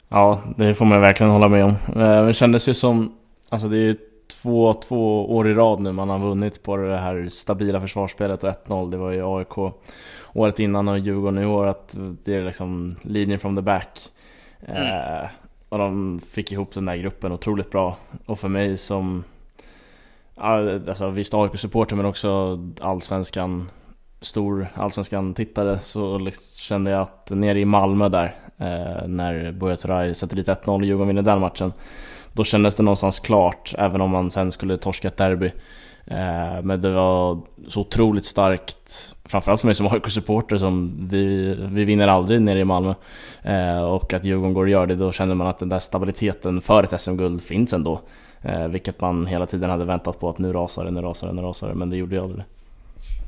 Ja, 0.09 0.43
det 0.57 0.75
får 0.75 0.85
man 0.85 1.01
verkligen 1.01 1.31
hålla 1.31 1.47
med 1.47 1.63
om. 1.63 1.75
Eh, 1.95 2.25
det 2.25 2.33
kändes 2.33 2.67
ju 2.67 2.73
som, 2.73 3.17
alltså 3.49 3.67
det 3.67 3.77
är 3.77 4.06
två, 4.27 4.73
två 4.73 5.35
år 5.35 5.47
i 5.47 5.53
rad 5.53 5.79
nu 5.79 5.91
man 5.91 6.09
har 6.09 6.19
vunnit 6.19 6.63
på 6.63 6.77
det 6.77 6.97
här 6.97 7.29
stabila 7.29 7.81
försvarsspelet 7.81 8.43
och 8.43 8.49
1-0. 8.49 8.91
Det 8.91 8.97
var 8.97 9.11
ju 9.11 9.37
AIK 9.37 9.57
året 10.33 10.59
innan 10.59 10.87
och 10.87 10.99
Djurgården 10.99 11.43
i 11.43 11.45
år 11.45 11.67
att 11.67 11.97
det 12.23 12.35
är 12.35 12.43
liksom 12.43 12.95
linjen 13.01 13.39
from 13.39 13.55
the 13.55 13.61
back. 13.61 13.99
Mm. 14.67 14.83
Eh, 14.83 15.29
och 15.69 15.77
de 15.77 16.19
fick 16.19 16.51
ihop 16.51 16.73
den 16.73 16.85
där 16.85 16.97
gruppen 16.97 17.31
otroligt 17.31 17.71
bra. 17.71 17.97
Och 18.25 18.39
för 18.39 18.47
mig 18.47 18.77
som 18.77 19.23
alltså 20.35 21.09
visst 21.09 21.33
AIK-supporter 21.33 21.95
men 21.95 22.05
också 22.05 22.59
allsvenskan 22.79 23.69
stor 24.21 24.67
allsvenskan-tittare 24.73 25.79
så 25.79 26.17
liksom 26.17 26.59
kände 26.59 26.91
jag 26.91 27.01
att 27.01 27.29
nere 27.29 27.59
i 27.59 27.65
Malmö 27.65 28.09
där 28.09 28.35
eh, 28.57 29.07
när 29.07 29.51
Buya 29.51 30.13
sätter 30.13 30.35
dit 30.35 30.47
1-0 30.47 30.69
och 30.69 30.85
Djurgården 30.85 31.07
vinner 31.07 31.21
den 31.21 31.39
matchen 31.39 31.73
då 32.37 32.43
kändes 32.43 32.75
det 32.75 32.83
någonstans 32.83 33.19
klart 33.19 33.73
även 33.77 34.01
om 34.01 34.11
man 34.11 34.31
sen 34.31 34.51
skulle 34.51 34.77
torska 34.77 35.07
ett 35.07 35.17
derby. 35.17 35.51
Eh, 36.07 36.61
men 36.63 36.81
det 36.81 36.89
var 36.89 37.39
så 37.67 37.81
otroligt 37.81 38.25
starkt 38.25 39.13
framförallt 39.25 39.61
för 39.61 39.67
mig 39.67 39.75
som 39.75 39.87
AIK-supporter 39.87 40.57
som 40.57 41.07
vi, 41.11 41.55
vi 41.59 41.85
vinner 41.85 42.07
aldrig 42.07 42.41
nere 42.41 42.59
i 42.59 42.65
Malmö. 42.65 42.93
Eh, 43.43 43.83
och 43.83 44.13
att 44.13 44.25
Djurgården 44.25 44.53
går 44.53 44.63
och 44.63 44.69
gör 44.69 44.85
det 44.85 44.95
då 44.95 45.11
känner 45.11 45.35
man 45.35 45.47
att 45.47 45.59
den 45.59 45.69
där 45.69 45.79
stabiliteten 45.79 46.61
för 46.61 46.83
ett 46.83 47.01
SM-guld 47.01 47.43
finns 47.43 47.73
ändå. 47.73 48.01
Eh, 48.41 48.67
vilket 48.67 49.01
man 49.01 49.25
hela 49.25 49.45
tiden 49.45 49.69
hade 49.69 49.85
väntat 49.85 50.19
på 50.19 50.29
att 50.29 50.37
nu 50.37 50.53
rasar 50.53 50.85
det, 50.85 50.91
nu 50.91 51.01
rasar 51.01 51.27
det, 51.27 51.33
nu 51.33 51.41
rasar 51.41 51.67
det, 51.67 51.73
men 51.73 51.89
det 51.89 51.97
gjorde 51.97 52.15
ju 52.15 52.21
aldrig 52.21 52.39
det. 52.39 52.45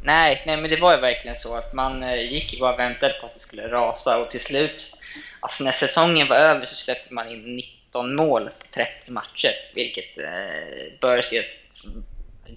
Nej, 0.03 0.43
nej, 0.45 0.57
men 0.57 0.69
det 0.69 0.81
var 0.81 0.95
ju 0.95 1.01
verkligen 1.01 1.35
så 1.35 1.55
att 1.55 1.73
man 1.73 2.17
gick 2.31 2.53
ju 2.53 2.59
bara 2.59 2.73
och 2.73 2.79
väntade 2.79 3.13
på 3.13 3.25
att 3.25 3.33
det 3.33 3.39
skulle 3.39 3.67
rasa 3.67 4.19
och 4.21 4.29
till 4.29 4.39
slut, 4.39 4.97
alltså 5.39 5.63
när 5.63 5.71
säsongen 5.71 6.27
var 6.27 6.35
över 6.35 6.65
så 6.65 6.75
släppte 6.75 7.13
man 7.13 7.29
in 7.29 7.61
19 7.89 8.15
mål 8.15 8.49
på 8.59 8.65
30 8.73 9.11
matcher, 9.11 9.51
vilket 9.75 10.17
eh, 10.17 10.99
bör 11.01 11.17
ses 11.17 11.67
som 11.71 12.03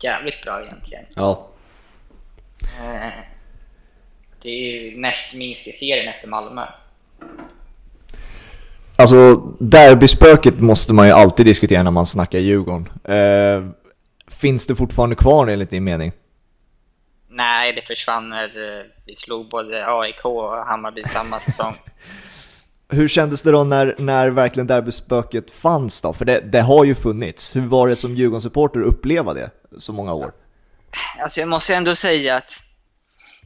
jävligt 0.00 0.42
bra 0.42 0.62
egentligen. 0.62 1.04
Ja. 1.14 1.48
Eh, 2.62 3.12
det 4.42 4.48
är 4.48 4.72
ju 4.72 5.00
näst 5.00 5.34
minst 5.34 5.68
i 5.68 5.72
serien 5.72 6.08
efter 6.08 6.28
Malmö. 6.28 6.66
Alltså, 8.96 9.34
derbyspöket 9.60 10.60
måste 10.60 10.92
man 10.92 11.06
ju 11.06 11.12
alltid 11.12 11.46
diskutera 11.46 11.82
när 11.82 11.90
man 11.90 12.06
snackar 12.06 12.38
Djurgården. 12.38 12.88
Eh, 13.04 13.70
finns 14.26 14.66
det 14.66 14.76
fortfarande 14.76 15.16
kvar 15.16 15.46
enligt 15.46 15.70
din 15.70 15.84
mening? 15.84 16.12
Nej, 17.28 17.72
det 17.72 17.82
försvann 17.82 18.28
när 18.28 18.78
eh, 18.78 18.84
vi 19.06 19.14
slog 19.14 19.48
både 19.48 19.86
AIK 19.86 20.24
och 20.24 20.56
Hammarby 20.56 21.02
samma 21.04 21.40
säsong. 21.40 21.74
Hur 22.92 23.08
kändes 23.08 23.42
det 23.42 23.50
då 23.50 23.64
när, 23.64 23.94
när 23.98 24.28
verkligen 24.30 24.66
derbyspöket 24.66 25.50
fanns 25.50 26.00
då? 26.00 26.12
För 26.12 26.24
det, 26.24 26.40
det 26.40 26.60
har 26.60 26.84
ju 26.84 26.94
funnits. 26.94 27.56
Hur 27.56 27.66
var 27.66 27.88
det 27.88 27.96
som 27.96 28.14
Djurgårdssupporter 28.14 28.80
att 28.80 28.86
uppleva 28.86 29.34
det 29.34 29.50
så 29.78 29.92
många 29.92 30.14
år? 30.14 30.32
Alltså 31.18 31.40
jag 31.40 31.48
måste 31.48 31.74
ändå 31.74 31.94
säga 31.94 32.36
att 32.36 32.50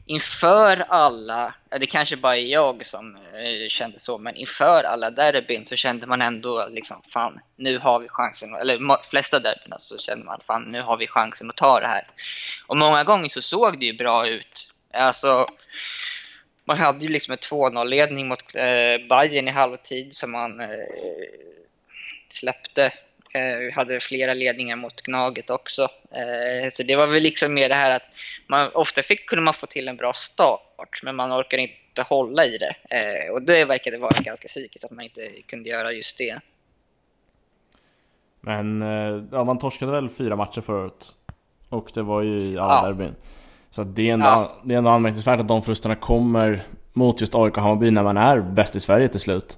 inför 0.05 0.85
alla, 0.89 1.53
det 1.79 1.85
kanske 1.85 2.17
bara 2.17 2.37
är 2.37 2.45
jag 2.45 2.85
som 2.85 3.15
eh, 3.15 3.67
kände 3.69 3.99
så, 3.99 4.17
men 4.17 4.35
inför 4.35 4.83
alla 4.83 5.11
derbyn 5.11 5.65
så 5.65 5.75
kände 5.75 6.07
man 6.07 6.21
ändå 6.21 6.67
liksom 6.71 7.01
fan, 7.13 7.39
nu 7.55 7.77
har 7.79 7.99
vi 7.99 8.07
chansen, 8.09 8.55
eller 8.55 8.77
de 8.77 8.97
flesta 9.09 9.39
derbyna 9.39 9.79
så 9.79 9.97
kände 9.97 10.25
man 10.25 10.39
fan, 10.47 10.63
nu 10.63 10.81
har 10.81 10.97
vi 10.97 11.07
chansen 11.07 11.49
att 11.49 11.57
ta 11.57 11.79
det 11.79 11.87
här. 11.87 12.07
Och 12.67 12.77
många 12.77 13.03
gånger 13.03 13.29
så 13.29 13.41
såg 13.41 13.79
det 13.79 13.85
ju 13.85 13.97
bra 13.97 14.27
ut. 14.27 14.71
Alltså, 14.93 15.47
man 16.67 16.77
hade 16.77 16.99
ju 16.99 17.09
liksom 17.09 17.31
en 17.31 17.37
2-0-ledning 17.37 18.27
mot 18.27 18.55
eh, 18.55 19.07
Bayern 19.09 19.47
i 19.47 19.51
halvtid 19.51 20.15
som 20.15 20.31
man 20.31 20.59
eh, 20.59 20.67
släppte 22.29 22.85
eh, 23.33 23.73
hade 23.75 23.99
flera 23.99 24.33
ledningar 24.33 24.75
mot 24.75 25.01
Gnaget 25.01 25.49
också. 25.49 25.81
Eh, 26.11 26.69
så 26.71 26.83
det 26.83 26.95
var 26.95 27.07
väl 27.07 27.23
liksom 27.23 27.53
mer 27.53 27.69
det 27.69 27.75
här 27.75 27.91
att 27.91 28.09
man 28.47 28.71
ofta 28.73 29.01
fick, 29.01 29.29
kunde 29.29 29.43
man 29.43 29.53
få 29.53 29.67
till 29.67 29.87
en 29.87 29.97
bra 29.97 30.13
start, 30.13 30.99
men 31.03 31.15
man 31.15 31.31
orkade 31.31 31.61
inte 31.61 32.01
hålla 32.09 32.45
i 32.45 32.57
det. 32.57 32.75
Eh, 32.89 33.31
och 33.31 33.41
det 33.41 33.65
verkade 33.65 33.97
vara 33.97 34.21
ganska 34.21 34.47
psykiskt 34.47 34.85
att 34.85 34.91
man 34.91 35.05
inte 35.05 35.29
kunde 35.45 35.69
göra 35.69 35.91
just 35.91 36.17
det. 36.17 36.39
Men 38.41 38.81
ja, 39.31 39.43
man 39.43 39.59
torskade 39.59 39.91
väl 39.91 40.09
fyra 40.09 40.35
matcher 40.35 40.61
förut. 40.61 41.05
Och 41.69 41.91
det 41.93 42.01
var 42.03 42.21
ju 42.21 42.39
i 42.39 42.57
alla 42.57 42.73
ja. 42.73 42.87
derbyn. 42.87 43.15
Så 43.77 43.83
det 43.83 44.09
är, 44.09 44.13
ändå, 44.13 44.25
ja. 44.25 44.51
det 44.63 44.73
är 44.73 44.77
ändå 44.77 44.89
anmärkningsvärt 44.89 45.39
att 45.39 45.47
de 45.47 45.61
förlusterna 45.61 45.95
kommer 45.95 46.61
mot 46.93 47.21
just 47.21 47.35
AIK 47.35 47.57
och 47.57 47.63
Hammarby 47.63 47.91
när 47.91 48.03
man 48.03 48.17
är 48.17 48.39
bäst 48.41 48.75
i 48.75 48.79
Sverige 48.79 49.07
till 49.07 49.19
slut. 49.19 49.57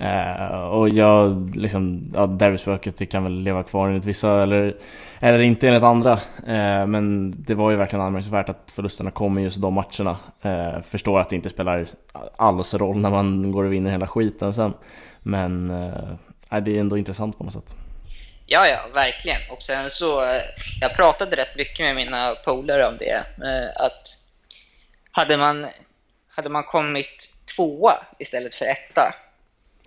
Uh, 0.00 0.58
och 0.58 0.88
jag, 0.88 1.56
liksom, 1.56 2.02
ja, 2.14 2.26
derbyspöket 2.26 2.96
det 2.96 3.06
kan 3.06 3.24
väl 3.24 3.40
leva 3.40 3.62
kvar 3.62 3.88
enligt 3.88 4.04
vissa 4.04 4.42
eller, 4.42 4.76
eller 5.20 5.38
inte 5.38 5.68
enligt 5.68 5.82
andra. 5.82 6.12
Uh, 6.12 6.86
men 6.86 7.34
det 7.36 7.54
var 7.54 7.70
ju 7.70 7.76
verkligen 7.76 8.04
anmärkningsvärt 8.04 8.48
att 8.48 8.72
förlusterna 8.74 9.10
kom 9.10 9.38
i 9.38 9.42
just 9.42 9.60
de 9.60 9.74
matcherna. 9.74 10.16
Uh, 10.44 10.82
förstår 10.82 11.20
att 11.20 11.28
det 11.28 11.36
inte 11.36 11.50
spelar 11.50 11.86
alls 12.36 12.74
roll 12.74 12.96
när 12.96 13.10
man 13.10 13.52
går 13.52 13.64
och 13.64 13.72
vinner 13.72 13.90
hela 13.90 14.06
skiten 14.06 14.54
sen. 14.54 14.72
Men 15.22 15.68
det 16.48 16.76
är 16.76 16.80
ändå 16.80 16.98
intressant 16.98 17.38
på 17.38 17.44
något 17.44 17.52
sätt. 17.52 17.76
Ja, 18.46 18.68
ja, 18.68 18.88
verkligen. 18.94 19.50
Och 19.50 19.62
sen 19.62 19.90
så, 19.90 20.40
jag 20.80 20.94
pratade 20.94 21.36
rätt 21.36 21.56
mycket 21.56 21.84
med 21.84 21.96
mina 21.96 22.34
polare 22.34 22.86
om 22.86 22.98
det. 22.98 23.24
Att 23.76 24.08
hade 25.10 25.36
man, 25.36 25.66
hade 26.28 26.48
man 26.48 26.64
kommit 26.64 27.28
tvåa 27.56 28.06
istället 28.18 28.54
för 28.54 28.64
etta 28.64 29.14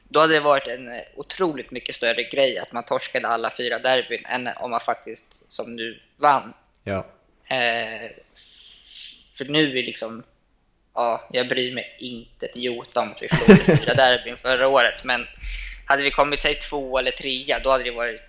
då 0.10 0.20
hade 0.20 0.34
det 0.34 0.40
varit 0.40 0.68
en 0.68 0.92
eh, 0.92 1.02
otroligt 1.16 1.72
mycket 1.72 1.96
större 1.96 2.24
grej 2.24 2.58
att 2.58 2.72
man 2.72 2.86
torskade 2.86 3.28
alla 3.28 3.52
fyra 3.58 3.80
derbyn 3.80 4.26
än 4.26 4.50
om 4.58 4.72
man 4.72 4.80
faktiskt, 4.80 5.42
som 5.50 5.76
nu, 5.76 6.00
vann. 6.18 6.54
Ja. 6.84 7.06
Eh, 7.46 8.12
för 9.38 9.46
nu 9.46 9.80
är 9.80 9.84
liksom, 9.84 10.24
ja, 10.94 11.28
jag 11.32 11.48
bryr 11.48 11.76
mig 11.76 11.96
inte 12.00 12.46
ett 12.46 12.56
jota 12.56 13.02
om 13.02 13.12
att 13.12 13.22
vi 13.22 13.30
förlorade 13.30 13.78
fyra 13.78 13.94
derbyn 13.96 14.38
förra 14.38 14.68
året, 14.68 15.04
men 15.04 15.28
hade 15.86 16.04
vi 16.04 16.12
kommit, 16.12 16.42
säg 16.42 16.56
två 16.56 17.00
eller 17.00 17.12
trea, 17.12 17.60
då 17.60 17.70
hade 17.70 17.84
det 17.84 17.92
varit 17.92 18.22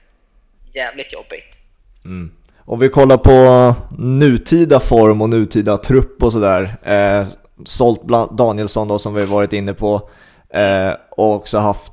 jävligt 0.78 1.12
jobbigt. 1.12 1.58
Mm. 2.04 2.30
Om 2.58 2.78
vi 2.78 2.88
kollar 2.88 3.16
på 3.16 3.74
nutida 3.98 4.80
form 4.80 5.22
och 5.22 5.28
nutida 5.28 5.78
trupp 5.78 6.22
och 6.22 6.32
sådär, 6.32 6.76
eh, 6.82 7.28
sålt 7.64 8.02
Danielsson 8.38 8.88
då 8.88 8.98
som 8.98 9.14
vi 9.14 9.26
varit 9.26 9.52
inne 9.52 9.74
på, 9.74 10.10
Eh, 10.50 10.96
och 11.10 11.34
också 11.34 11.58
haft 11.58 11.92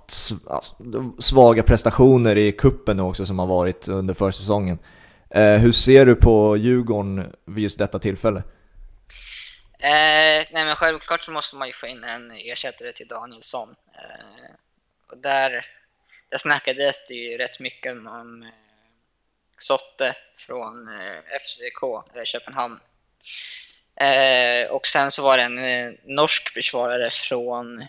alltså, 0.50 0.75
svaga 1.20 1.63
prestationer 1.63 2.38
i 2.38 2.51
kuppen 2.51 3.00
också 3.00 3.25
som 3.25 3.39
har 3.39 3.48
varit 3.48 3.88
under 3.88 4.13
försäsongen. 4.13 4.80
Eh, 5.30 5.54
hur 5.54 5.72
ser 5.72 6.06
du 6.06 6.15
på 6.15 6.58
Djurgården 6.58 7.34
vid 7.46 7.63
just 7.63 7.80
detta 7.80 8.00
tillfälle? 8.00 8.44
Eh, 9.80 10.46
nej 10.51 10.65
men 10.65 10.75
självklart 10.75 11.24
så 11.24 11.32
måste 11.32 11.56
man 11.56 11.68
ju 11.68 11.74
få 11.74 11.88
in 11.88 12.04
en 12.04 12.32
ersättare 12.32 12.92
till 12.92 13.08
Danielsson. 13.08 13.75
Eh, 13.94 14.56
och 15.12 15.18
där, 15.18 15.65
där 16.30 16.38
snackades 16.38 17.08
det 17.08 17.13
ju 17.13 17.38
rätt 17.38 17.60
mycket 17.60 17.92
om 17.92 18.44
eh, 18.44 18.64
Sotte 19.58 20.16
från 20.38 20.88
eh, 20.88 21.40
FCK, 21.42 21.84
eh, 22.16 22.24
Köpenhamn. 22.24 22.80
Eh, 23.96 24.70
och 24.70 24.88
sen 24.88 25.12
så 25.12 25.24
var 25.24 25.38
det 25.38 25.44
en 25.44 25.98
norsk 26.04 26.54
försvarare 26.54 27.10
från 27.10 27.86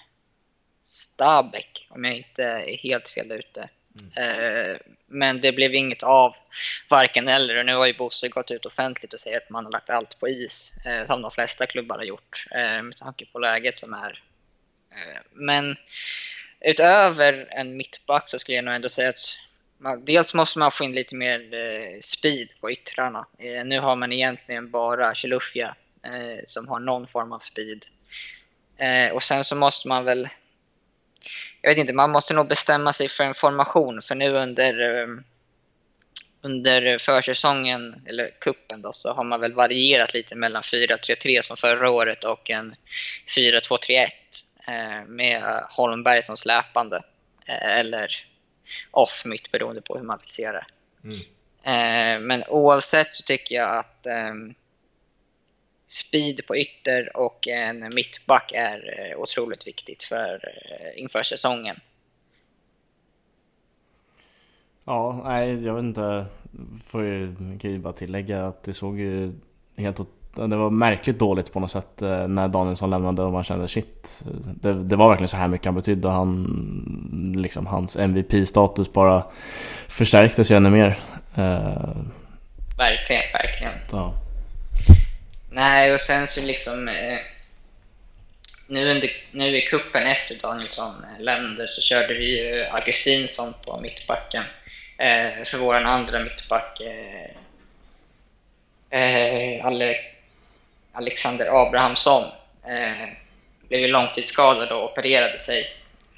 Stabek, 0.82 1.86
om 1.90 2.04
jag 2.04 2.14
inte 2.14 2.44
är 2.44 2.76
helt 2.76 3.08
fel 3.08 3.32
ute. 3.32 3.68
Mm. 4.16 4.78
Men 5.06 5.40
det 5.40 5.52
blev 5.52 5.74
inget 5.74 6.02
av 6.02 6.34
varken 6.88 7.28
eller. 7.28 7.56
Och 7.56 7.66
nu 7.66 7.74
har 7.74 7.86
ju 7.86 7.96
Bosse 7.96 8.28
gått 8.28 8.50
ut 8.50 8.66
offentligt 8.66 9.14
och 9.14 9.20
säger 9.20 9.36
att 9.36 9.50
man 9.50 9.64
har 9.64 9.72
lagt 9.72 9.90
allt 9.90 10.20
på 10.20 10.28
is, 10.28 10.72
som 11.06 11.22
de 11.22 11.30
flesta 11.30 11.66
klubbar 11.66 11.96
har 11.96 12.04
gjort, 12.04 12.46
med 12.82 12.96
tanke 12.96 13.26
på 13.26 13.38
läget 13.38 13.76
som 13.76 13.92
är. 13.92 14.22
Men 15.32 15.76
utöver 16.60 17.48
en 17.50 17.76
mittback 17.76 18.28
så 18.28 18.38
skulle 18.38 18.56
jag 18.56 18.64
nog 18.64 18.74
ändå 18.74 18.88
säga 18.88 19.08
att 19.08 19.38
man, 19.78 20.04
dels 20.04 20.34
måste 20.34 20.58
man 20.58 20.72
få 20.72 20.84
in 20.84 20.92
lite 20.92 21.14
mer 21.14 21.54
eh, 21.54 22.00
speed 22.00 22.48
på 22.60 22.70
yttrarna. 22.70 23.26
Eh, 23.38 23.64
nu 23.64 23.80
har 23.80 23.96
man 23.96 24.12
egentligen 24.12 24.70
bara 24.70 25.14
Chilufya 25.14 25.74
eh, 26.02 26.44
som 26.46 26.68
har 26.68 26.80
någon 26.80 27.06
form 27.06 27.32
av 27.32 27.38
speed. 27.38 27.86
Eh, 28.76 29.12
och 29.12 29.22
sen 29.22 29.44
så 29.44 29.56
måste 29.56 29.88
man 29.88 30.04
väl, 30.04 30.28
jag 31.62 31.70
vet 31.70 31.78
inte, 31.78 31.92
man 31.92 32.10
måste 32.10 32.34
nog 32.34 32.48
bestämma 32.48 32.92
sig 32.92 33.08
för 33.08 33.24
en 33.24 33.34
formation. 33.34 34.02
För 34.02 34.14
nu 34.14 34.32
under, 34.32 35.00
eh, 35.02 35.08
under 36.40 36.98
försäsongen, 36.98 38.02
eller 38.06 38.30
kuppen 38.40 38.82
då, 38.82 38.92
så 38.92 39.12
har 39.12 39.24
man 39.24 39.40
väl 39.40 39.52
varierat 39.52 40.14
lite 40.14 40.34
mellan 40.34 40.62
4-3-3 40.62 41.42
som 41.42 41.56
förra 41.56 41.90
året 41.90 42.24
och 42.24 42.50
en 42.50 42.76
4-2-3-1 43.36 44.08
eh, 44.68 45.04
med 45.06 45.42
Holmberg 45.70 46.22
som 46.22 46.36
släpande. 46.36 47.02
Eh, 47.46 47.78
eller 47.78 48.26
off 48.90 49.22
mitt 49.24 49.52
beroende 49.52 49.82
på 49.82 49.96
hur 49.96 50.04
man 50.04 50.18
vill 50.18 50.28
se 50.28 50.52
det. 50.52 50.66
Mm. 51.04 51.20
Eh, 51.62 52.20
men 52.26 52.44
oavsett 52.48 53.14
så 53.14 53.22
tycker 53.22 53.54
jag 53.54 53.76
att 53.76 54.06
eh, 54.06 54.34
speed 55.88 56.46
på 56.46 56.56
ytter 56.56 57.16
och 57.16 57.48
en 57.48 57.94
mittback 57.94 58.52
är 58.54 59.10
eh, 59.12 59.18
otroligt 59.18 59.66
viktigt 59.66 60.04
för 60.04 60.34
eh, 60.34 61.02
inför 61.02 61.22
säsongen. 61.22 61.80
Ja, 64.84 65.20
nej, 65.24 65.64
jag 65.64 65.74
vet 65.74 65.82
inte. 65.82 66.26
Får 66.86 67.04
ju 67.04 67.78
bara 67.78 67.92
tillägga 67.92 68.46
att 68.46 68.62
det 68.62 68.74
såg 68.74 68.98
ju 68.98 69.32
helt 69.76 70.00
det 70.36 70.56
var 70.56 70.70
märkligt 70.70 71.18
dåligt 71.18 71.52
på 71.52 71.60
något 71.60 71.70
sätt 71.70 72.02
eh, 72.02 72.28
när 72.28 72.48
Danielsson 72.48 72.90
lämnade 72.90 73.22
och 73.22 73.32
man 73.32 73.44
kände 73.44 73.68
shit. 73.68 74.22
Det, 74.44 74.74
det 74.74 74.96
var 74.96 75.08
verkligen 75.08 75.28
så 75.28 75.36
här 75.36 75.48
mycket 75.48 75.66
han 75.66 75.74
betydde. 75.74 76.08
Han, 76.08 77.32
liksom, 77.36 77.66
hans 77.66 77.96
MVP-status 77.96 78.92
bara 78.92 79.24
förstärktes 79.88 80.50
ju 80.50 80.56
ännu 80.56 80.70
mer. 80.70 80.98
Uh, 81.38 81.96
verkligen, 82.78 83.22
verkligen. 83.32 83.72
Ja. 83.92 84.14
Nej, 85.50 85.94
och 85.94 86.00
sen 86.00 86.26
så 86.26 86.42
liksom... 86.42 86.88
Eh, 86.88 87.18
nu, 88.68 88.90
under, 88.90 89.10
nu 89.32 89.56
i 89.56 89.60
kuppen 89.60 90.06
efter 90.06 90.34
Danielsson 90.42 90.94
lämnade 91.18 91.68
så 91.68 91.82
körde 91.82 92.14
vi 92.14 92.38
ju 92.38 92.64
Augustinsson 92.64 93.54
på 93.66 93.80
mittbacken. 93.80 94.44
Eh, 94.98 95.44
för 95.44 95.58
vår 95.58 95.74
andra 95.74 96.18
mittback. 96.18 96.80
Eh, 96.80 97.30
eh, 99.00 99.66
Alexander 100.96 101.66
Abrahamsson 101.66 102.24
eh, 102.68 103.08
blev 103.68 103.80
ju 103.80 103.88
långtidsskadad 103.88 104.72
och 104.72 104.84
opererade 104.84 105.38
sig. 105.38 105.70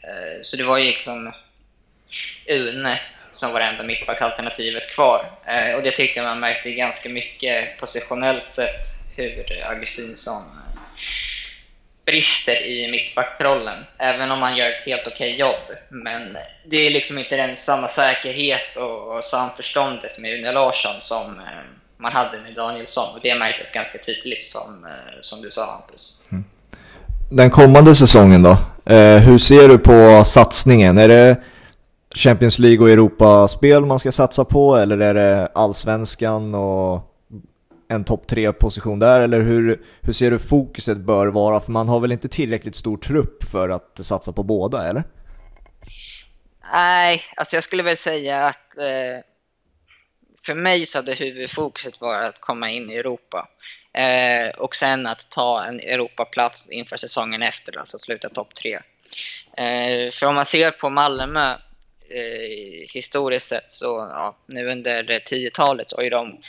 Eh, 0.05 0.43
så 0.43 0.57
det 0.57 0.65
var 0.65 0.79
ju 0.79 0.85
liksom 0.85 1.33
Une 2.47 3.01
som 3.33 3.53
var 3.53 3.61
det 3.61 3.67
enda 3.67 3.85
mittbacksalternativet 3.85 4.91
kvar. 4.91 5.31
Eh, 5.47 5.75
och 5.75 5.83
det 5.83 5.91
tyckte 5.91 6.21
jag 6.21 6.27
man 6.27 6.41
märkte 6.41 6.71
ganska 6.71 7.09
mycket 7.09 7.79
positionellt 7.79 8.51
sett 8.51 8.87
hur 9.17 9.65
Augustinsson 9.65 10.43
eh, 10.43 10.81
brister 12.07 12.67
i 12.67 12.91
mittbackrollen. 12.91 13.85
Även 13.99 14.31
om 14.31 14.43
han 14.43 14.57
gör 14.57 14.71
ett 14.71 14.87
helt 14.87 15.07
okej 15.07 15.39
jobb. 15.39 15.77
Men 15.89 16.37
det 16.65 16.77
är 16.77 16.91
liksom 16.91 17.19
inte 17.19 17.37
den 17.37 17.57
samma 17.57 17.89
säkerhet 17.89 18.77
och, 18.77 19.17
och 19.17 19.25
samförståndet 19.25 20.19
med 20.19 20.33
Une 20.33 20.53
Larsson 20.53 21.01
som 21.01 21.39
eh, 21.39 21.78
man 21.99 22.13
hade 22.13 22.43
med 22.43 22.55
Danielsson. 22.55 23.15
Och 23.15 23.21
det 23.23 23.35
märktes 23.35 23.73
ganska 23.73 23.99
tydligt 23.99 24.53
som, 24.53 24.85
eh, 24.85 25.21
som 25.23 25.43
du 25.43 25.51
sa 25.51 25.71
Hampus. 25.73 26.23
Mm. 26.33 26.45
Den 27.31 27.51
kommande 27.51 27.95
säsongen 27.95 28.43
då? 28.43 28.57
Eh, 28.93 29.17
hur 29.17 29.39
ser 29.39 29.69
du 29.69 29.79
på 29.79 30.25
satsningen? 30.25 30.99
Är 30.99 31.09
det 31.09 31.37
Champions 32.15 32.59
League 32.59 32.79
och 32.79 32.91
Europaspel 32.91 33.85
man 33.85 33.99
ska 33.99 34.13
satsa 34.13 34.45
på? 34.45 34.77
Eller 34.77 34.99
är 34.99 35.15
det 35.15 35.49
Allsvenskan 35.55 36.55
och 36.55 37.15
en 37.89 38.05
topp 38.05 38.27
tre 38.27 38.53
position 38.53 38.99
där? 38.99 39.21
Eller 39.21 39.41
hur, 39.41 39.81
hur 40.01 40.13
ser 40.13 40.31
du 40.31 40.39
fokuset 40.39 40.99
bör 40.99 41.27
vara? 41.27 41.61
För 41.61 41.73
man 41.73 41.89
har 41.89 42.01
väl 42.01 42.13
inte 42.13 42.29
tillräckligt 42.29 42.77
stor 42.77 42.97
trupp 42.97 43.45
för 43.45 43.69
att 43.69 44.01
satsa 44.03 44.33
på 44.33 44.43
båda, 44.43 44.89
eller? 44.89 45.05
Nej, 46.73 47.23
alltså 47.37 47.57
jag 47.57 47.65
skulle 47.65 47.83
väl 47.83 47.97
säga 47.97 48.47
att 48.47 48.79
eh, 48.79 49.23
för 50.49 50.55
mig 50.55 50.87
så 50.87 50.99
hade 50.99 51.15
huvudfokuset 51.15 52.01
varit 52.01 52.29
att 52.29 52.41
komma 52.41 52.71
in 52.71 52.91
i 52.91 52.95
Europa. 52.95 53.49
Eh, 53.93 54.49
och 54.49 54.77
sen 54.77 55.07
att 55.07 55.31
ta 55.31 55.65
en 55.65 55.81
Europaplats 55.81 56.71
inför 56.71 56.97
säsongen 56.97 57.43
efter, 57.43 57.79
alltså 57.79 57.99
sluta 57.99 58.29
topp 58.29 58.55
tre. 58.55 58.75
Eh, 59.57 60.11
för 60.11 60.27
om 60.27 60.35
man 60.35 60.45
ser 60.45 60.71
på 60.71 60.91
Malmö 60.91 61.51
eh, 62.11 62.89
historiskt 62.95 63.47
sett 63.47 63.73
så, 63.73 63.87
ja, 63.87 64.37
nu 64.47 64.71
under 64.71 65.03
10-talet 65.03 65.91
så 65.91 65.97
har 65.97 66.03
ju 66.03 66.11
de, 66.11 66.41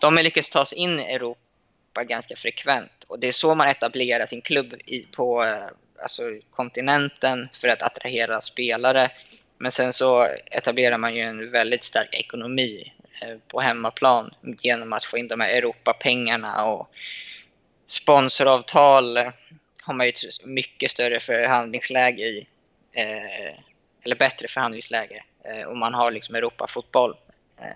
de 0.00 0.16
har 0.16 0.24
lyckats 0.24 0.50
ta 0.50 0.64
sig 0.64 0.78
in 0.78 1.00
i 1.00 1.14
Europa 1.14 2.04
ganska 2.04 2.36
frekvent. 2.36 3.04
Och 3.08 3.18
det 3.18 3.28
är 3.28 3.32
så 3.32 3.54
man 3.54 3.68
etablerar 3.68 4.26
sin 4.26 4.42
klubb 4.42 4.74
i, 4.86 5.02
på 5.02 5.44
eh, 5.44 5.66
alltså, 6.02 6.22
kontinenten 6.50 7.48
för 7.60 7.68
att 7.68 7.82
attrahera 7.82 8.40
spelare. 8.40 9.10
Men 9.58 9.72
sen 9.72 9.92
så 9.92 10.28
etablerar 10.50 10.98
man 10.98 11.14
ju 11.14 11.22
en 11.22 11.50
väldigt 11.50 11.84
stark 11.84 12.14
ekonomi 12.14 12.92
Eh, 13.22 13.36
på 13.48 13.60
hemmaplan 13.60 14.34
genom 14.58 14.92
att 14.92 15.04
få 15.04 15.18
in 15.18 15.28
de 15.28 15.40
här 15.40 15.48
Europapengarna 15.48 16.64
och 16.64 16.90
sponsoravtal 17.86 19.16
eh, 19.16 19.30
har 19.82 19.94
man 19.94 20.06
ju 20.06 20.10
ett 20.10 20.44
mycket 20.44 20.90
större 20.90 21.20
förhandlingsläge 21.20 22.22
i. 22.22 22.46
Eh, 22.92 23.58
eller 24.04 24.16
bättre 24.16 24.48
förhandlingsläge. 24.48 25.24
Eh, 25.44 25.62
och 25.62 25.76
man 25.76 25.94
har 25.94 26.10
liksom 26.10 26.34
Europafotboll. 26.34 27.16
Eh, 27.60 27.66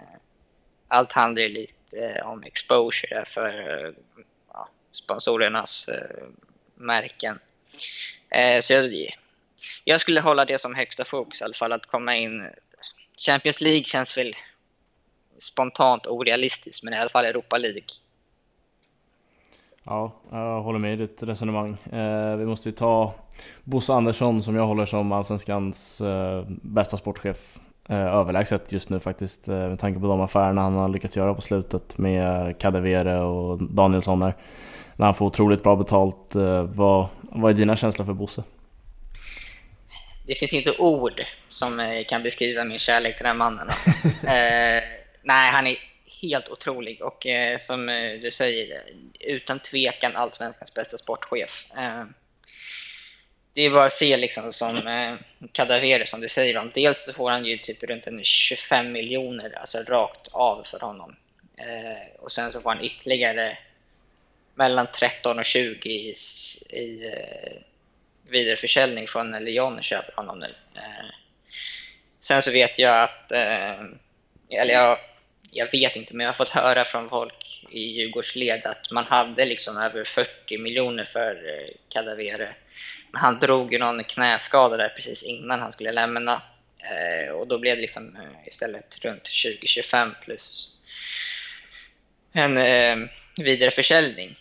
allt 0.88 1.12
handlar 1.12 1.42
ju 1.42 1.48
lite 1.48 2.22
om 2.24 2.42
exposure 2.42 3.24
för 3.24 3.94
sponsorernas 4.92 5.88
märken. 6.74 7.38
så 8.60 8.72
jag, 8.72 9.14
jag 9.84 10.00
skulle 10.00 10.20
hålla 10.20 10.44
det 10.44 10.58
som 10.58 10.74
högsta 10.74 11.04
fokus 11.04 11.40
i 11.40 11.44
alla 11.44 11.54
fall, 11.54 11.72
att 11.72 11.86
komma 11.86 12.16
in. 12.16 12.50
Champions 13.16 13.60
League 13.60 13.84
känns 13.84 14.18
väl 14.18 14.34
spontant 15.38 16.06
orealistiskt, 16.06 16.84
men 16.84 16.94
i 16.94 16.96
alla 16.96 17.08
fall 17.08 17.24
Europa 17.24 17.58
League. 17.58 17.82
Ja, 19.88 20.12
jag 20.30 20.62
håller 20.62 20.78
med 20.78 20.92
i 20.92 20.96
ditt 20.96 21.22
resonemang. 21.22 21.76
Eh, 21.92 22.36
vi 22.36 22.46
måste 22.46 22.68
ju 22.68 22.74
ta 22.74 23.14
Bosse 23.64 23.92
Andersson 23.92 24.42
som 24.42 24.56
jag 24.56 24.66
håller 24.66 24.86
som 24.86 25.12
Allsvenskans 25.12 26.00
eh, 26.00 26.44
bästa 26.48 26.96
sportchef 26.96 27.58
eh, 27.88 28.14
överlägset 28.14 28.72
just 28.72 28.90
nu 28.90 29.00
faktiskt 29.00 29.46
med 29.46 29.78
tanke 29.78 30.00
på 30.00 30.06
de 30.06 30.20
affärerna 30.20 30.60
han 30.60 30.74
har 30.74 30.88
lyckats 30.88 31.16
göra 31.16 31.34
på 31.34 31.40
slutet 31.40 31.98
med 31.98 32.58
Kadewere 32.58 33.20
och 33.20 33.62
Danielsson 33.62 34.20
där. 34.20 34.34
När 34.96 35.06
han 35.06 35.14
får 35.14 35.26
otroligt 35.26 35.62
bra 35.62 35.76
betalt. 35.76 36.34
Vad, 36.64 37.06
vad 37.22 37.50
är 37.50 37.54
dina 37.54 37.76
känslor 37.76 38.06
för 38.06 38.12
Bosse? 38.12 38.42
Det 40.26 40.34
finns 40.34 40.52
inte 40.52 40.76
ord 40.78 41.20
som 41.48 42.02
kan 42.08 42.22
beskriva 42.22 42.64
min 42.64 42.78
kärlek 42.78 43.16
till 43.16 43.26
den 43.26 43.36
mannen. 43.36 43.68
Alltså. 43.68 43.90
Nej, 45.28 45.52
han 45.52 45.66
är 45.66 45.76
helt 46.22 46.48
otrolig 46.48 47.02
och 47.02 47.26
eh, 47.26 47.58
som 47.58 47.88
eh, 47.88 48.20
du 48.20 48.30
säger, 48.30 48.82
utan 49.20 49.60
tvekan 49.60 50.16
allsvenskans 50.16 50.74
bästa 50.74 50.98
sportchef. 50.98 51.66
Eh, 51.76 52.04
det 53.52 53.62
är 53.62 53.70
bara 53.70 53.84
att 53.84 53.92
se 53.92 54.16
liksom 54.16 54.52
som 54.52 54.86
eh, 54.86 55.14
Kadavere 55.52 56.06
som 56.06 56.20
du 56.20 56.28
säger 56.28 56.58
om. 56.58 56.70
Dels 56.74 57.04
så 57.04 57.12
får 57.12 57.30
han 57.30 57.46
ju 57.46 57.58
typ 57.58 57.82
runt 57.82 58.06
en 58.06 58.24
25 58.24 58.92
miljoner, 58.92 59.58
alltså 59.58 59.82
rakt 59.82 60.28
av 60.32 60.62
för 60.64 60.80
honom. 60.80 61.16
Eh, 61.56 62.20
och 62.20 62.32
sen 62.32 62.52
så 62.52 62.60
får 62.60 62.70
han 62.70 62.84
ytterligare 62.84 63.58
mellan 64.54 64.86
13 64.86 65.38
och 65.38 65.44
20 65.44 65.90
i, 65.90 66.14
i 66.70 67.12
eh, 67.12 67.62
vidareförsäljning 68.28 69.06
från 69.06 69.44
Lyon 69.44 69.82
köper 69.82 70.12
honom 70.16 70.38
nu. 70.38 70.54
Eh, 70.74 71.06
sen 72.20 72.42
så 72.42 72.50
vet 72.50 72.78
jag 72.78 73.02
att, 73.02 73.32
eh, 73.32 73.80
eller 74.50 74.74
jag 74.74 74.98
jag 75.50 75.72
vet 75.72 75.96
inte, 75.96 76.16
men 76.16 76.24
jag 76.24 76.32
har 76.32 76.36
fått 76.36 76.48
höra 76.48 76.84
från 76.84 77.08
folk 77.08 77.64
i 77.70 77.80
Djurgårdsled 77.80 78.66
att 78.66 78.90
man 78.92 79.04
hade 79.04 79.44
liksom 79.44 79.76
över 79.76 80.04
40 80.04 80.58
miljoner 80.58 81.04
för 81.04 81.30
eh, 81.30 81.74
Kadavere. 81.88 82.54
Men 83.12 83.20
han 83.20 83.38
drog 83.38 83.72
ju 83.72 83.78
någon 83.78 84.04
knäskada 84.04 84.76
där 84.76 84.88
precis 84.88 85.22
innan 85.22 85.60
han 85.60 85.72
skulle 85.72 85.92
lämna. 85.92 86.42
Eh, 86.78 87.30
och 87.30 87.48
då 87.48 87.58
blev 87.58 87.76
det 87.76 87.82
liksom 87.82 88.16
eh, 88.16 88.48
istället 88.48 88.98
runt 89.04 89.22
20-25 89.22 90.14
plus 90.24 90.72
en 92.32 93.08
vidareförsäljning. 93.36 94.36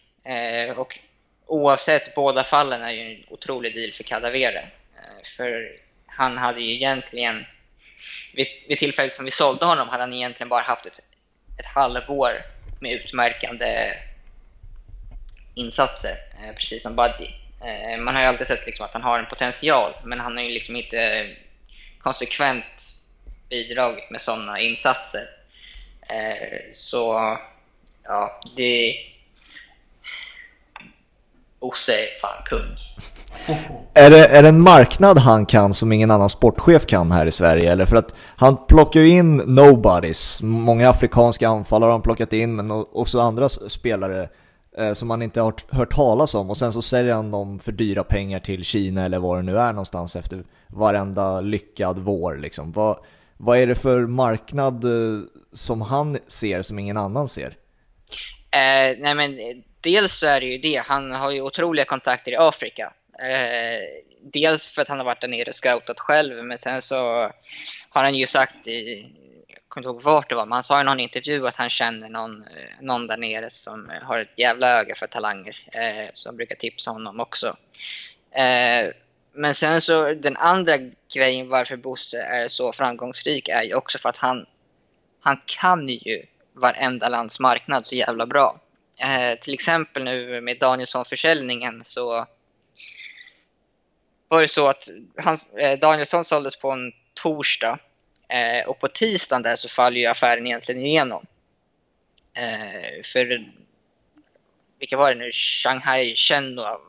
Och 0.75 0.99
oavsett, 1.45 2.15
båda 2.15 2.43
fallen 2.43 2.81
är 2.81 2.91
ju 2.91 3.01
en 3.01 3.23
otrolig 3.29 3.75
deal 3.75 3.91
för 3.91 4.03
Kadavere. 4.03 4.67
för 5.37 5.79
han 6.05 6.37
hade 6.37 6.61
ju 6.61 6.73
egentligen, 6.73 7.45
vid, 8.35 8.47
vid 8.67 8.77
tillfället 8.77 9.13
som 9.13 9.25
vi 9.25 9.31
sålde 9.31 9.65
honom, 9.65 9.89
hade 9.89 10.03
han 10.03 10.13
egentligen 10.13 10.49
bara 10.49 10.61
haft 10.61 10.85
ett, 10.85 10.99
ett 11.59 11.65
halvår 11.65 12.45
med 12.79 12.91
utmärkande 12.91 13.93
insatser, 15.53 16.15
eh, 16.43 16.55
precis 16.55 16.83
som 16.83 16.95
Buddy. 16.95 17.29
Eh, 17.61 17.99
man 17.99 18.15
har 18.15 18.21
ju 18.21 18.27
alltid 18.27 18.47
sett 18.47 18.65
liksom 18.65 18.85
att 18.85 18.93
han 18.93 19.03
har 19.03 19.19
en 19.19 19.25
potential, 19.25 19.93
men 20.03 20.19
han 20.19 20.37
har 20.37 20.43
ju 20.43 20.49
liksom 20.49 20.75
inte 20.75 21.29
konsekvent 21.99 22.95
bidragit 23.49 24.09
med 24.09 24.21
sådana 24.21 24.59
insatser. 24.59 25.23
Eh, 26.09 26.59
så, 26.71 27.37
ja, 28.03 28.41
det... 28.55 28.95
Bosse 31.59 31.91
är 31.91 32.19
fan 32.21 32.43
kung. 32.45 32.77
Är 33.93 34.09
det, 34.09 34.27
är 34.27 34.43
det 34.43 34.49
en 34.49 34.61
marknad 34.61 35.17
han 35.17 35.45
kan 35.45 35.73
som 35.73 35.91
ingen 35.91 36.11
annan 36.11 36.29
sportchef 36.29 36.85
kan 36.85 37.11
här 37.11 37.25
i 37.25 37.31
Sverige? 37.31 37.71
Eller 37.71 37.85
för 37.85 37.95
att 37.95 38.15
han 38.35 38.65
plockar 38.65 38.99
ju 38.99 39.07
in 39.07 39.37
nobodies, 39.37 40.41
många 40.43 40.89
afrikanska 40.89 41.47
anfallare 41.47 41.87
har 41.87 41.91
han 41.91 42.01
plockat 42.01 42.33
in, 42.33 42.55
men 42.55 42.71
också 42.71 43.19
andra 43.19 43.49
spelare 43.49 44.29
eh, 44.77 44.93
som 44.93 45.07
man 45.07 45.21
inte 45.21 45.41
har 45.41 45.53
hört 45.69 45.95
talas 45.95 46.35
om 46.35 46.49
och 46.49 46.57
sen 46.57 46.73
så 46.73 46.81
säljer 46.81 47.13
han 47.13 47.31
dem 47.31 47.59
för 47.59 47.71
dyra 47.71 48.03
pengar 48.03 48.39
till 48.39 48.63
Kina 48.63 49.05
eller 49.05 49.19
var 49.19 49.37
det 49.37 49.43
nu 49.43 49.57
är 49.57 49.71
någonstans 49.71 50.15
efter 50.15 50.43
varenda 50.67 51.41
lyckad 51.41 51.99
vår 51.99 52.35
liksom. 52.35 52.71
Vad, 52.71 52.97
vad 53.37 53.57
är 53.57 53.67
det 53.67 53.75
för 53.75 54.05
marknad 54.05 54.83
eh, 54.83 55.21
som 55.53 55.81
han 55.81 56.17
ser 56.27 56.61
som 56.61 56.79
ingen 56.79 56.97
annan 56.97 57.27
ser? 57.27 57.57
Eh, 58.51 58.97
nej 58.99 59.15
men 59.15 59.37
dels 59.85 60.13
så 60.13 60.27
är 60.27 60.39
det 60.39 60.45
ju 60.45 60.57
det, 60.57 60.83
han 60.85 61.11
har 61.11 61.31
ju 61.31 61.41
otroliga 61.41 61.85
kontakter 61.85 62.31
i 62.31 62.35
Afrika. 62.35 62.93
Eh, 63.19 64.03
dels 64.21 64.67
för 64.67 64.81
att 64.81 64.87
han 64.87 64.97
har 64.97 65.05
varit 65.05 65.21
där 65.21 65.27
nere 65.27 65.49
och 65.49 65.55
scoutat 65.55 65.99
själv, 65.99 66.45
men 66.45 66.57
sen 66.57 66.81
så 66.81 66.95
har 67.89 68.03
han 68.03 68.15
ju 68.15 68.25
sagt 68.25 68.67
i, 68.67 69.07
jag 69.47 69.57
kommer 69.67 69.87
inte 69.87 69.95
ihåg 69.95 70.03
vart 70.03 70.29
det 70.29 70.35
var, 70.35 70.45
men 70.45 70.51
han 70.51 70.63
sa 70.63 70.81
i 70.81 70.83
någon 70.83 70.99
intervju 70.99 71.47
att 71.47 71.55
han 71.55 71.69
känner 71.69 72.09
någon, 72.09 72.43
eh, 72.43 72.81
någon 72.81 73.07
där 73.07 73.17
nere 73.17 73.49
som 73.49 73.89
eh, 73.89 74.01
har 74.03 74.19
ett 74.19 74.37
jävla 74.37 74.79
öga 74.79 74.95
för 74.95 75.07
talanger, 75.07 75.57
eh, 75.73 76.09
som 76.13 76.35
brukar 76.35 76.55
tipsa 76.55 76.91
honom 76.91 77.19
också. 77.19 77.57
Eh, 78.31 78.91
men 79.33 79.53
sen 79.53 79.81
så 79.81 80.13
den 80.13 80.37
andra 80.37 80.77
grejen 81.13 81.49
varför 81.49 81.75
Bosse 81.75 82.21
är 82.21 82.47
så 82.47 82.71
framgångsrik 82.71 83.49
är 83.49 83.63
ju 83.63 83.73
också 83.73 83.99
för 83.99 84.09
att 84.09 84.17
han, 84.17 84.45
han 85.19 85.41
kan 85.45 85.87
ju 85.87 86.25
varenda 86.53 87.09
lands 87.09 87.39
marknad 87.39 87.85
så 87.85 87.95
jävla 87.95 88.25
bra. 88.25 88.59
Eh, 88.97 89.39
till 89.39 89.53
exempel 89.53 90.03
nu 90.03 90.41
med 90.41 90.59
Danielsson-försäljningen 90.59 91.83
så 91.85 92.27
var 94.27 94.41
det 94.41 94.47
så 94.47 94.67
att 94.67 94.83
hans, 95.23 95.53
eh, 95.53 95.79
Danielsson 95.79 96.23
såldes 96.23 96.55
på 96.55 96.71
en 96.71 96.91
torsdag 97.13 97.79
eh, 98.29 98.67
och 98.67 98.79
på 98.79 98.87
tisdagen 98.87 99.41
där 99.41 99.55
så 99.55 99.69
faller 99.69 99.99
ju 99.99 100.05
affären 100.05 100.47
egentligen 100.47 100.81
igenom. 100.81 101.25
Eh, 102.33 103.03
för 103.03 103.45
vilka 104.79 104.97
var 104.97 105.09
det 105.09 105.15
nu? 105.15 105.31
Shanghai 105.31 106.15
Shenhua 106.15 106.79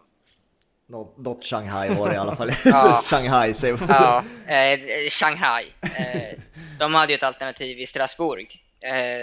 något, 0.89 1.19
något 1.19 1.45
Shanghai 1.45 1.89
var 1.89 2.09
det 2.09 2.15
i 2.15 2.19
alla 2.19 2.37
fall. 2.37 2.53
Ja. 2.65 3.03
Shanghai 3.05 3.55
säger 3.55 3.77
man. 3.77 3.89
Ja, 3.89 4.25
eh, 4.55 5.09
Shanghai. 5.11 5.67
Eh, 5.83 6.39
de 6.79 6.95
hade 6.95 7.13
ju 7.13 7.17
ett 7.17 7.23
alternativ 7.23 7.81
i 7.81 7.87
Strasbourg. 7.87 8.63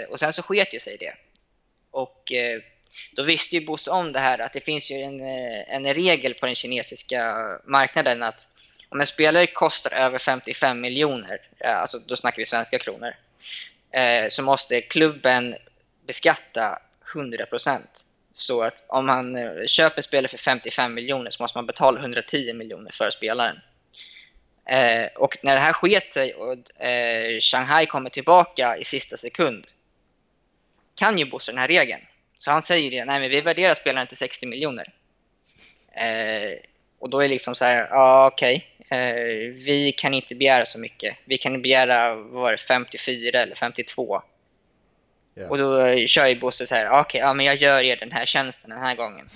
Och 0.08 0.20
sen 0.20 0.32
så 0.32 0.42
sket 0.42 0.74
ju 0.74 0.80
sig 0.80 0.96
det. 1.00 1.14
Och 1.90 2.32
eh, 2.32 2.60
då 3.12 3.22
visste 3.22 3.56
ju 3.56 3.66
Bosse 3.66 3.90
om 3.90 4.12
det 4.12 4.18
här 4.18 4.38
att 4.38 4.52
det 4.52 4.60
finns 4.60 4.90
ju 4.90 4.96
en, 4.96 5.20
eh, 5.20 5.74
en 5.74 5.94
regel 5.94 6.34
på 6.34 6.46
den 6.46 6.54
kinesiska 6.54 7.36
marknaden 7.64 8.22
att 8.22 8.48
om 8.88 9.00
en 9.00 9.06
spelare 9.06 9.46
kostar 9.46 9.90
över 9.92 10.18
55 10.18 10.80
miljoner, 10.80 11.40
eh, 11.58 11.78
alltså 11.78 11.98
då 11.98 12.16
snackar 12.16 12.36
vi 12.36 12.46
svenska 12.46 12.78
kronor, 12.78 13.14
eh, 13.90 14.28
så 14.28 14.42
måste 14.42 14.80
klubben 14.80 15.56
beskatta 16.06 16.78
100 17.12 17.46
procent 17.46 18.06
så 18.32 18.62
att 18.62 18.84
om 18.88 19.06
man 19.06 19.38
köper 19.66 20.02
spelare 20.02 20.28
för 20.28 20.38
55 20.38 20.94
miljoner 20.94 21.30
så 21.30 21.42
måste 21.42 21.58
man 21.58 21.66
betala 21.66 22.00
110 22.00 22.52
miljoner 22.54 22.90
för 22.92 23.10
spelaren. 23.10 23.60
Eh, 24.66 25.06
och 25.14 25.38
när 25.42 25.54
det 25.54 25.60
här 25.60 25.72
sket 25.72 26.12
sig 26.12 26.34
och 26.34 26.80
eh, 26.82 27.40
Shanghai 27.40 27.86
kommer 27.86 28.10
tillbaka 28.10 28.76
i 28.76 28.84
sista 28.84 29.16
sekund 29.16 29.66
kan 30.94 31.18
ju 31.18 31.24
Bosse 31.24 31.52
den 31.52 31.58
här 31.58 31.68
regeln. 31.68 32.00
Så 32.44 32.50
han 32.50 32.62
säger 32.62 32.90
det, 32.90 33.04
nej 33.04 33.20
men 33.20 33.30
vi 33.30 33.40
värderar 33.40 33.74
spelaren 33.74 34.06
till 34.06 34.16
60 34.16 34.46
miljoner. 34.46 34.84
Eh, 35.92 36.58
och 36.98 37.10
då 37.10 37.18
är 37.18 37.22
det 37.22 37.28
liksom 37.28 37.54
så 37.54 37.64
här, 37.64 37.76
ja 37.76 37.96
ah, 37.96 38.26
okej, 38.26 38.66
okay. 38.78 38.98
Eh, 38.98 39.52
vi 39.52 39.92
kan 39.92 40.14
inte 40.14 40.34
begära 40.34 40.64
så 40.64 40.78
mycket. 40.78 41.16
Vi 41.24 41.38
kan 41.38 41.62
begära, 41.62 42.14
vad 42.14 42.42
var 42.42 42.52
det, 42.52 42.58
54 42.58 43.38
eller 43.38 43.54
52. 43.54 44.22
Yeah. 45.36 45.50
Och 45.50 45.58
då 45.58 45.96
kör 46.06 46.26
ju 46.26 46.40
Bosse 46.40 46.66
så 46.66 46.74
här, 46.74 46.88
okej, 46.88 47.00
okay, 47.00 47.20
ja 47.20 47.34
men 47.34 47.46
jag 47.46 47.56
gör 47.56 47.80
er 47.80 47.96
den 47.96 48.12
här 48.12 48.26
tjänsten 48.26 48.70
den 48.70 48.78
här 48.78 48.94
gången. 48.94 49.28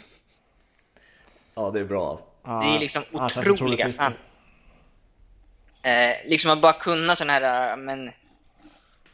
Ja, 1.54 1.70
det 1.70 1.80
är 1.80 1.84
bra. 1.84 2.20
Det 2.42 2.76
är 2.76 2.80
liksom 2.80 3.02
ah, 3.12 3.30
otroliga. 3.46 3.92
Han, 3.98 4.14
eh, 5.82 6.16
liksom 6.24 6.50
att 6.50 6.60
bara 6.60 6.72
kunna 6.72 7.16
sådana 7.16 7.32
här 7.32 7.76
men, 7.76 8.12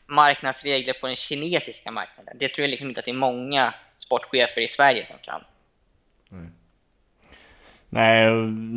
marknadsregler 0.06 0.92
på 0.92 1.06
den 1.06 1.16
kinesiska 1.16 1.90
marknaden. 1.90 2.36
Det 2.38 2.48
tror 2.48 2.62
jag 2.62 2.70
liksom 2.70 2.88
inte 2.88 3.00
att 3.00 3.04
det 3.04 3.10
är 3.10 3.14
många 3.14 3.74
sportchefer 4.04 4.60
i 4.60 4.68
Sverige 4.68 5.04
som 5.06 5.16
kan. 5.22 5.40
Mm. 6.32 6.50
Nej, 7.88 8.32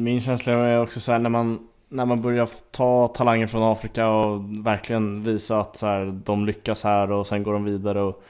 min 0.06 0.22
känsla 0.22 0.54
är 0.54 0.82
också 0.82 1.00
så 1.00 1.12
här 1.12 1.20
när 1.20 1.30
man 1.30 1.68
när 1.90 2.06
man 2.06 2.22
börjar 2.22 2.50
ta 2.72 3.08
talanger 3.08 3.48
från 3.48 3.64
Afrika 3.64 4.10
och 4.10 4.42
verkligen 4.66 5.24
visa 5.24 5.60
att 5.60 5.78
så 5.78 5.86
här, 5.86 6.06
de 6.26 6.46
lyckas 6.46 6.84
här 6.84 7.12
och 7.12 7.28
sen 7.28 7.44
går 7.44 7.54
de 7.54 7.64
vidare 7.64 8.02
och 8.02 8.24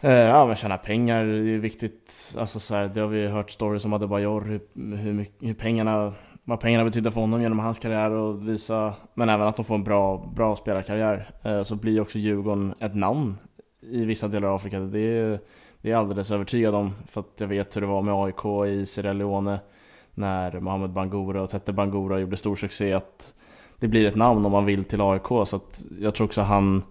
eh, 0.00 0.12
ja, 0.12 0.46
men 0.46 0.56
tjäna 0.56 0.78
pengar 0.78 1.24
det 1.24 1.50
är 1.50 1.58
viktigt. 1.58 2.34
Alltså 2.38 2.60
så 2.60 2.74
här, 2.74 2.86
det 2.86 3.00
har 3.00 3.08
vi 3.08 3.26
hört 3.26 3.50
stories 3.50 3.84
om 3.84 3.92
Adebayor, 3.92 4.40
hur, 4.40 4.60
hur, 4.96 5.26
hur 5.40 5.54
pengarna, 5.54 6.12
vad 6.44 6.60
pengarna 6.60 6.84
betyder 6.84 7.10
för 7.10 7.20
honom 7.20 7.42
genom 7.42 7.58
hans 7.58 7.78
karriär 7.78 8.10
och 8.10 8.48
visa, 8.48 8.94
men 9.14 9.28
även 9.28 9.46
att 9.46 9.56
de 9.56 9.64
får 9.64 9.74
en 9.74 9.84
bra, 9.84 10.32
bra 10.36 10.56
spelarkarriär. 10.56 11.30
Eh, 11.44 11.62
så 11.62 11.76
blir 11.76 12.00
också 12.00 12.18
Djurgården 12.18 12.74
ett 12.80 12.94
namn 12.94 13.38
i 13.80 14.04
vissa 14.04 14.28
delar 14.28 14.48
av 14.48 14.54
Afrika. 14.54 14.80
Det 14.80 15.00
är, 15.00 15.40
det 15.82 15.88
är 15.88 15.92
jag 15.92 15.98
alldeles 15.98 16.30
övertygad 16.30 16.74
om, 16.74 16.94
för 17.08 17.20
att 17.20 17.40
jag 17.40 17.48
vet 17.48 17.76
hur 17.76 17.80
det 17.80 17.86
var 17.86 18.02
med 18.02 18.14
AIK 18.14 18.72
i 18.72 18.86
Sierra 18.86 19.12
Leone 19.12 19.58
när 20.14 20.60
Mohamed 20.60 20.90
Bangura 20.90 21.42
och 21.42 21.50
Tete 21.50 21.72
Bangura 21.72 22.20
gjorde 22.20 22.36
stor 22.36 22.56
succé 22.56 22.92
att 22.92 23.34
det 23.78 23.88
blir 23.88 24.04
ett 24.04 24.16
namn 24.16 24.46
om 24.46 24.52
man 24.52 24.66
vill 24.66 24.84
till 24.84 25.00
AIK 25.00 25.26
så 25.26 25.56
att 25.56 25.82
jag 26.00 26.14
tror 26.14 26.26
också 26.26 26.40
han 26.40 26.82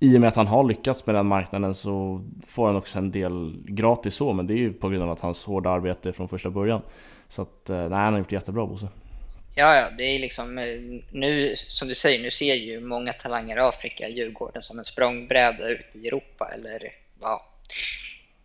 i 0.00 0.16
och 0.16 0.20
med 0.20 0.28
att 0.28 0.36
han 0.36 0.46
har 0.46 0.64
lyckats 0.64 1.06
med 1.06 1.14
den 1.14 1.26
marknaden 1.26 1.74
så 1.74 2.24
får 2.46 2.66
han 2.66 2.76
också 2.76 2.98
en 2.98 3.10
del 3.10 3.56
gratis 3.64 4.14
så 4.14 4.32
men 4.32 4.46
det 4.46 4.54
är 4.54 4.58
ju 4.58 4.72
på 4.72 4.88
grund 4.88 5.02
av 5.02 5.10
att 5.10 5.20
hans 5.20 5.44
hårda 5.44 5.70
arbete 5.70 6.12
från 6.12 6.28
första 6.28 6.50
början. 6.50 6.82
Så 7.28 7.42
att 7.42 7.70
eh, 7.70 7.76
nej, 7.76 7.98
han 7.98 8.12
har 8.12 8.18
gjort 8.18 8.32
jättebra 8.32 8.66
Bosse. 8.66 8.88
Ja, 9.54 9.76
ja, 9.76 9.86
det 9.98 10.04
är 10.04 10.18
liksom 10.18 10.58
eh, 10.58 10.64
nu 11.10 11.52
som 11.56 11.88
du 11.88 11.94
säger, 11.94 12.22
nu 12.22 12.30
ser 12.30 12.54
ju 12.54 12.80
många 12.80 13.12
talanger 13.12 13.56
i 13.56 13.60
Afrika 13.60 14.08
Djurgården 14.08 14.62
som 14.62 14.78
en 14.78 14.84
språngbräda 14.84 15.68
ut 15.68 15.96
i 15.96 16.08
Europa 16.08 16.50
eller 16.54 16.92
ja, 17.20 17.42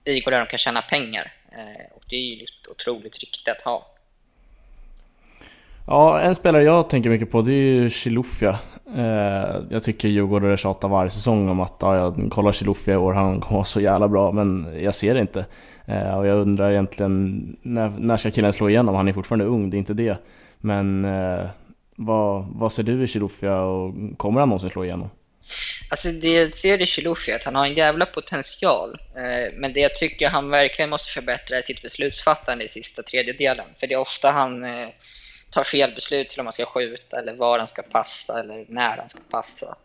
ligor 0.05 0.31
där 0.31 0.39
de 0.39 0.45
kan 0.45 0.59
tjäna 0.59 0.81
pengar. 0.81 1.31
Eh, 1.51 1.95
och 1.95 2.03
det 2.09 2.15
är 2.15 2.35
ju 2.35 2.43
ett 2.43 2.67
otroligt 2.71 3.17
rykte 3.17 3.51
att 3.51 3.61
ha. 3.61 3.87
Ja, 5.87 6.19
en 6.19 6.35
spelare 6.35 6.63
jag 6.63 6.89
tänker 6.89 7.09
mycket 7.09 7.31
på 7.31 7.41
det 7.41 7.53
är 7.53 7.73
ju 7.73 7.89
Chilufya. 7.89 8.59
Eh, 8.95 9.55
jag 9.69 9.83
tycker 9.83 10.07
Djurgården 10.07 10.57
tjatar 10.57 10.87
varje 10.87 11.09
säsong 11.09 11.49
om 11.49 11.59
att 11.59 11.77
ja, 11.79 11.95
jag 11.95 12.31
kollar 12.31 12.51
Chilufya 12.51 12.93
i 12.93 12.97
år, 12.97 13.13
han 13.13 13.41
kommer 13.41 13.55
vara 13.55 13.65
så 13.65 13.81
jävla 13.81 14.07
bra, 14.07 14.31
men 14.31 14.79
jag 14.81 14.95
ser 14.95 15.13
det 15.13 15.19
inte. 15.19 15.45
Eh, 15.85 16.17
och 16.17 16.27
jag 16.27 16.37
undrar 16.37 16.71
egentligen, 16.71 17.57
när, 17.61 17.89
när 17.89 18.17
ska 18.17 18.31
killen 18.31 18.53
slå 18.53 18.69
igenom? 18.69 18.95
Han 18.95 19.07
är 19.07 19.13
fortfarande 19.13 19.45
ung, 19.45 19.69
det 19.69 19.77
är 19.77 19.79
inte 19.79 19.93
det. 19.93 20.17
Men 20.57 21.07
vad, 21.95 22.45
vad 22.51 22.71
ser 22.71 22.83
du 22.83 23.03
i 23.03 23.07
Chilufya 23.07 23.61
och 23.61 23.93
kommer 24.17 24.39
han 24.39 24.49
någonsin 24.49 24.69
slå 24.69 24.83
igenom? 24.85 25.09
Alltså 25.91 26.09
det 26.09 26.33
jag 26.33 26.53
ser 26.53 26.81
i 26.81 26.85
Chilufya 26.85 27.35
att 27.35 27.43
han 27.43 27.55
har 27.55 27.65
en 27.65 27.73
jävla 27.73 28.05
potential. 28.05 29.01
Eh, 29.15 29.53
men 29.53 29.73
det 29.73 29.79
jag 29.79 29.95
tycker 29.95 30.29
han 30.29 30.49
verkligen 30.49 30.89
måste 30.89 31.11
förbättra 31.11 31.57
är 31.57 31.61
sitt 31.61 31.81
beslutsfattande 31.81 32.63
i 32.63 32.67
sista 32.67 33.03
tredjedelen. 33.03 33.67
För 33.79 33.87
det 33.87 33.93
är 33.93 33.99
ofta 33.99 34.31
han 34.31 34.63
eh, 34.63 34.89
tar 35.49 35.63
fel 35.63 35.91
beslut 35.95 36.29
till 36.29 36.39
om 36.39 36.45
han 36.45 36.53
ska 36.53 36.65
skjuta 36.65 37.19
eller 37.19 37.33
var 37.33 37.59
han 37.59 37.67
ska 37.67 37.81
passa 37.81 38.39
eller 38.39 38.65
när 38.67 38.97
han 38.97 39.09
ska 39.09 39.19
passa. 39.29 39.77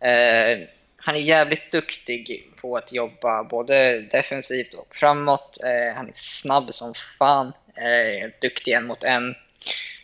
Eh, 0.00 0.68
han 0.96 1.14
är 1.14 1.20
jävligt 1.20 1.72
duktig 1.72 2.50
på 2.60 2.76
att 2.76 2.92
jobba 2.92 3.44
både 3.44 4.00
defensivt 4.00 4.74
och 4.74 4.96
framåt. 4.96 5.58
Han 5.94 6.08
är 6.08 6.12
snabb 6.14 6.74
som 6.74 6.94
fan, 7.18 7.52
duktig 8.40 8.72
en 8.72 8.86
mot 8.86 9.04
en. 9.04 9.34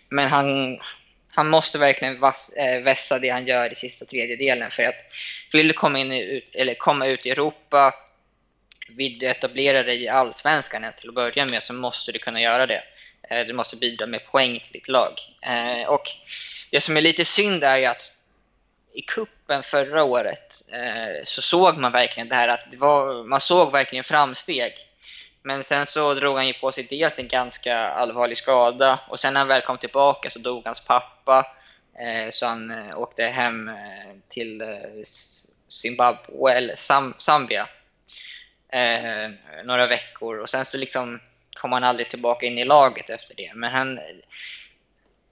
Men 0.09 0.29
han, 0.29 0.79
han 1.29 1.49
måste 1.49 1.79
verkligen 1.79 2.21
vass, 2.21 2.55
vässa 2.85 3.19
det 3.19 3.29
han 3.29 3.47
gör 3.47 3.73
i 3.73 3.75
sista 3.75 4.05
tredjedelen 4.05 4.71
för 4.71 4.83
att 4.83 5.05
vill 5.59 5.69
du 5.69 5.75
komma, 5.75 5.99
in 5.99 6.13
i, 6.13 6.45
eller 6.53 6.75
komma 6.75 7.07
ut 7.07 7.27
i 7.27 7.31
Europa, 7.31 7.95
vill 8.89 9.19
du 9.19 9.27
etablera 9.27 9.83
dig 9.83 10.03
i 10.03 10.09
Allsvenskan 10.09 10.93
till 10.97 11.09
att 11.09 11.15
börja 11.15 11.47
med 11.47 11.63
så 11.63 11.73
måste 11.73 12.13
du 12.13 12.19
kunna 12.19 12.41
göra 12.41 12.67
det. 12.67 12.83
Eh, 13.31 13.47
du 13.47 13.53
måste 13.53 13.77
bidra 13.77 14.07
med 14.07 14.27
poäng 14.27 14.61
till 14.61 14.73
ditt 14.73 14.89
lag. 14.89 15.13
Eh, 15.43 15.89
och 15.89 16.03
det 16.71 16.81
som 16.81 16.97
är 16.97 17.01
lite 17.01 17.25
synd 17.25 17.65
är 17.65 17.77
ju 17.77 17.87
att 17.87 18.13
i 18.95 19.03
kuppen 19.03 19.63
förra 19.63 20.05
året 20.05 20.55
eh, 20.73 21.25
så 21.25 21.43
såg 21.43 21.79
man 21.79 21.93
verkligen 21.93 22.29
det 22.29 22.35
här 22.35 22.49
att 22.49 22.71
det 22.71 22.77
var, 22.77 23.25
man 23.25 23.41
såg 23.41 23.73
verkligen 23.73 24.05
framsteg. 24.05 24.73
Men 25.43 25.63
sen 25.63 25.87
så 25.87 26.15
drog 26.15 26.37
han 26.37 26.47
ju 26.47 26.53
på 26.53 26.73
sig 26.73 26.87
dels 26.91 27.19
en 27.19 27.29
ganska 27.29 27.77
allvarlig 27.77 28.37
skada 28.37 29.01
och 29.09 29.21
sen 29.21 29.35
när 29.35 29.41
han 29.41 29.49
väl 29.49 29.63
kom 29.63 29.79
tillbaka 29.79 30.31
så 30.31 30.39
dog 30.39 30.63
hans 30.65 30.85
pappa. 30.85 31.47
Eh, 31.99 32.31
så 32.31 32.47
han 32.47 32.71
eh, 32.71 32.99
åkte 32.99 33.25
hem 33.25 33.69
eh, 33.69 34.15
till 34.29 34.63
Zimbabwe, 35.69 36.53
eller 36.53 36.75
Zambia, 37.19 37.69
några 39.65 39.87
veckor. 39.87 40.39
Och 40.39 40.51
sen 40.51 40.65
så 40.65 40.79
liksom 40.79 41.21
kom 41.55 41.73
han 41.73 41.85
aldrig 41.85 42.11
tillbaka 42.11 42.47
in 42.47 42.59
i 42.59 42.65
laget 42.65 43.11
efter 43.11 43.35
det. 43.35 43.53
Men 43.55 43.73
han, 43.73 43.95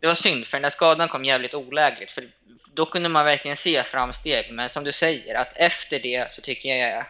det 0.01 0.07
var 0.07 0.15
synd, 0.15 0.47
för 0.47 0.57
den 0.57 0.63
där 0.63 0.71
skadan 0.71 1.09
kom 1.09 1.25
jävligt 1.25 1.55
olägligt. 1.55 2.11
För 2.11 2.31
då 2.75 2.87
kunde 2.87 3.09
man 3.09 3.25
verkligen 3.25 3.57
se 3.57 3.83
framsteg. 3.83 4.53
Men 4.53 4.69
som 4.69 4.85
du 4.85 4.93
säger, 4.93 5.35
att 5.35 5.57
efter 5.57 6.01
det 6.01 6.33
så 6.33 6.41
tycker 6.41 6.69
jag 6.69 7.05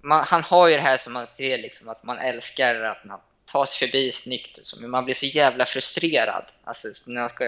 man, 0.00 0.24
han 0.26 0.42
har 0.42 0.68
ju 0.68 0.74
det 0.74 0.82
här 0.82 0.96
som 0.96 1.12
man 1.12 1.26
ser 1.26 1.58
liksom 1.58 1.88
att 1.88 2.02
man 2.02 2.18
älskar 2.18 2.74
att 2.74 3.04
man 3.04 3.20
tar 3.44 3.64
sig 3.64 3.88
förbi 3.88 4.12
snyggt. 4.12 4.58
Men 4.80 4.90
man 4.90 5.04
blir 5.04 5.14
så 5.14 5.26
jävla 5.26 5.66
frustrerad 5.66 6.44
alltså, 6.64 6.88
när 7.06 7.20
han 7.20 7.30
ska 7.30 7.44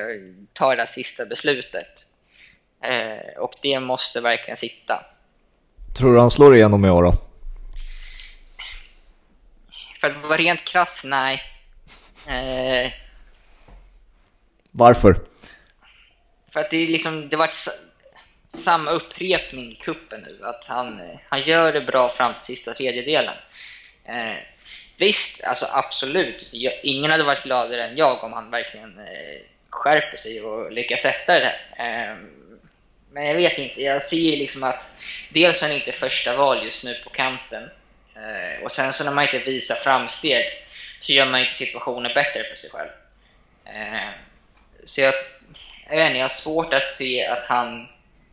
ta 0.52 0.70
det 0.70 0.76
där 0.76 0.86
sista 0.86 1.26
beslutet. 1.26 2.06
Eh, 2.82 3.38
och 3.38 3.54
det 3.62 3.80
måste 3.80 4.20
verkligen 4.20 4.56
sitta. 4.56 5.04
Tror 5.98 6.12
du 6.12 6.20
han 6.20 6.30
slår 6.30 6.56
igenom 6.56 6.84
i 6.84 6.90
år 6.90 7.02
då? 7.02 7.14
För 10.00 10.10
att 10.10 10.22
vara 10.22 10.36
rent 10.36 10.64
krass, 10.64 11.02
nej. 11.04 11.42
Eh, 12.26 12.92
Varför? 14.70 15.16
För 16.50 16.60
att 16.60 16.70
det 16.70 16.76
är 16.76 16.88
liksom, 16.88 17.28
det 17.28 17.36
var 17.36 17.50
samma 18.54 18.90
upprepning 18.90 19.72
i 19.72 19.74
kuppen 19.74 20.20
nu. 20.20 20.38
Att 20.42 20.64
han, 20.68 21.00
han 21.28 21.42
gör 21.42 21.72
det 21.72 21.80
bra 21.80 22.08
fram 22.08 22.34
till 22.34 22.42
sista 22.42 22.74
tredjedelen. 22.74 23.34
Eh, 24.04 24.34
visst, 24.96 25.44
alltså 25.44 25.66
absolut. 25.72 26.50
Ingen 26.82 27.10
hade 27.10 27.24
varit 27.24 27.42
gladare 27.42 27.84
än 27.84 27.96
jag 27.96 28.24
om 28.24 28.32
han 28.32 28.50
verkligen 28.50 28.98
eh, 28.98 29.40
skärper 29.70 30.16
sig 30.16 30.40
och 30.40 30.72
lyckas 30.72 31.00
sätta 31.00 31.34
det. 31.34 31.54
Eh, 31.78 32.16
men 33.10 33.26
jag 33.26 33.34
vet 33.34 33.58
inte, 33.58 33.82
jag 33.82 34.02
ser 34.02 34.36
liksom 34.36 34.62
att 34.62 34.82
dels 35.28 35.62
är 35.62 35.66
han 35.66 35.76
inte 35.76 35.92
första 35.92 36.36
val 36.36 36.64
just 36.64 36.84
nu 36.84 36.94
på 36.94 37.10
kanten. 37.10 37.70
Eh, 38.16 38.64
och 38.64 38.72
sen 38.72 38.92
så 38.92 39.04
när 39.04 39.12
man 39.12 39.24
inte 39.24 39.38
visar 39.38 39.74
framsteg 39.74 40.44
så 40.98 41.12
gör 41.12 41.26
man 41.26 41.40
inte 41.40 41.54
situationen 41.54 42.14
bättre 42.14 42.44
för 42.44 42.56
sig 42.56 42.70
själv. 42.70 42.90
Ehm, 43.64 44.12
så 44.84 45.00
jag, 45.00 45.14
jag 45.88 45.96
vet 45.96 46.06
inte, 46.06 46.18
jag 46.18 46.24
har 46.24 46.28
svårt 46.28 46.72
att 46.72 46.92
se 46.92 47.26
att 47.26 47.44
han 47.44 47.88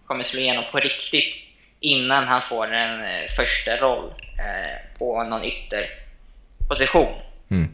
kommer 0.08 0.23
slå 0.23 0.39
igenom 0.39 0.63
på 0.71 0.80
riktigt 0.80 1.36
innan 1.80 2.28
han 2.28 2.41
får 2.41 2.73
en 2.73 3.02
eh, 3.02 3.28
första 3.36 3.78
roll 3.78 4.13
på 4.99 5.23
någon 5.23 5.43
ytterposition. 6.73 7.07
Mm. 7.49 7.69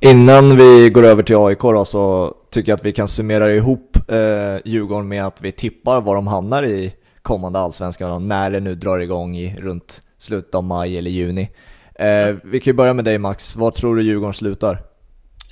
Innan 0.00 0.56
vi 0.56 0.90
går 0.90 1.02
över 1.02 1.22
till 1.22 1.36
AIK 1.36 1.60
då, 1.60 1.84
så 1.84 2.34
tycker 2.50 2.72
jag 2.72 2.76
att 2.76 2.84
vi 2.84 2.92
kan 2.92 3.08
summera 3.08 3.52
ihop 3.52 3.96
eh, 4.08 4.56
Djurgården 4.64 5.08
med 5.08 5.26
att 5.26 5.40
vi 5.40 5.52
tippar 5.52 6.00
var 6.00 6.14
de 6.14 6.26
hamnar 6.26 6.64
i 6.64 6.94
kommande 7.22 7.58
allsvenskan 7.58 8.28
när 8.28 8.50
det 8.50 8.60
nu 8.60 8.74
drar 8.74 8.98
igång 8.98 9.36
i 9.36 9.56
runt 9.56 10.02
slutet 10.18 10.54
av 10.54 10.64
maj 10.64 10.98
eller 10.98 11.10
juni. 11.10 11.50
Eh, 11.94 12.36
vi 12.44 12.60
kan 12.60 12.70
ju 12.70 12.72
börja 12.72 12.94
med 12.94 13.04
dig 13.04 13.18
Max, 13.18 13.56
var 13.56 13.70
tror 13.70 13.96
du 13.96 14.02
Djurgården 14.02 14.34
slutar? 14.34 14.82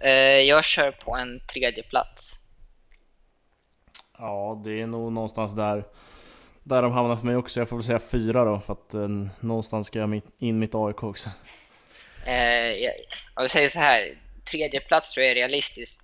Eh, 0.03 0.11
jag 0.49 0.65
kör 0.65 0.91
på 0.91 1.17
en 1.17 1.41
tredje 1.53 1.83
plats. 1.83 2.39
Ja, 4.19 4.63
det 4.65 4.81
är 4.81 4.87
nog 4.87 5.13
någonstans 5.13 5.55
där, 5.55 5.85
där 6.63 6.83
de 6.83 6.93
hamnar 6.93 7.17
för 7.17 7.27
mig 7.27 7.37
också. 7.37 7.61
Jag 7.61 7.69
får 7.69 7.77
väl 7.77 7.85
säga 7.85 7.99
fyra 7.99 8.45
då, 8.45 8.59
för 8.59 8.73
att 8.73 8.95
eh, 8.95 9.09
någonstans 9.41 9.87
ska 9.87 9.99
jag 9.99 10.21
in 10.39 10.59
mitt 10.59 10.75
AIK 10.75 11.03
också. 11.03 11.31
Eh, 12.27 12.91
jag, 13.37 13.51
säga 13.51 13.69
så 13.69 13.79
här, 13.79 14.19
tredje 14.51 14.81
plats 14.81 15.11
tror 15.11 15.25
jag 15.25 15.31
är 15.31 15.35
realistiskt. 15.35 16.03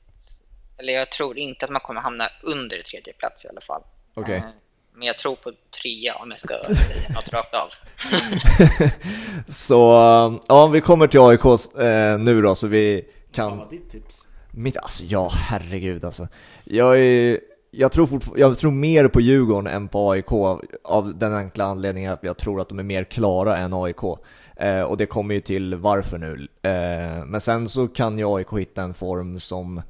Eller 0.79 0.93
jag 0.93 1.13
tror 1.13 1.39
inte 1.39 1.65
att 1.65 1.71
man 1.71 1.81
kommer 1.81 2.01
hamna 2.01 2.29
under 2.43 2.83
tredje 2.83 3.13
plats 3.13 3.45
i 3.45 3.49
alla 3.49 3.61
fall. 3.61 3.83
Okay. 4.15 4.37
Eh, 4.37 4.43
men 4.95 5.07
jag 5.07 5.19
tror 5.19 5.37
på 5.37 5.53
trea 5.83 6.15
om 6.15 6.31
jag 6.31 6.39
ska 6.39 6.55
säga 6.65 7.09
något 7.09 7.33
rakt 7.33 7.55
av. 7.55 7.69
så, 9.53 9.81
ja, 10.49 10.67
vi 10.67 10.81
kommer 10.81 11.07
till 11.07 11.21
AIK 11.21 11.45
eh, 11.79 12.19
nu 12.19 12.43
då, 12.43 12.55
så 12.55 12.67
vi 12.67 13.09
kan... 13.33 13.51
Vad 13.51 13.59
var 13.59 13.71
ditt 13.71 13.91
tips? 13.91 14.29
Mitt, 14.51 14.77
alltså 14.77 15.05
ja, 15.05 15.31
herregud 15.33 16.05
alltså. 16.05 16.29
Jag 16.65 17.01
är 17.01 17.41
jag 17.71 17.93
tror, 17.93 18.09
jag 18.37 18.59
tror 18.59 18.71
mer 18.71 19.09
på 19.09 19.21
Djurgården 19.21 19.67
än 19.75 19.89
på 19.89 20.11
AIK 20.11 20.33
av 20.85 21.19
den 21.19 21.35
enkla 21.35 21.65
anledningen 21.65 22.13
att 22.13 22.23
jag 22.23 22.37
tror 22.37 22.61
att 22.61 22.69
de 22.69 22.79
är 22.79 22.83
mer 22.83 23.05
klara 23.05 23.57
än 23.57 23.75
AIK. 23.75 24.01
Eh, 24.61 24.83
och 24.83 24.97
det 24.97 25.07
kommer 25.07 25.35
ju 25.35 25.41
till 25.41 25.75
varför 25.75 26.19
nu. 26.19 26.49
Eh, 26.63 27.25
men 27.25 27.41
sen 27.41 27.69
så 27.69 27.89
kan 27.89 28.19
ju 28.19 28.37
AIK 28.37 28.49
hitta 28.53 28.83
en 28.83 28.95
form 28.95 29.39
som 29.39 29.83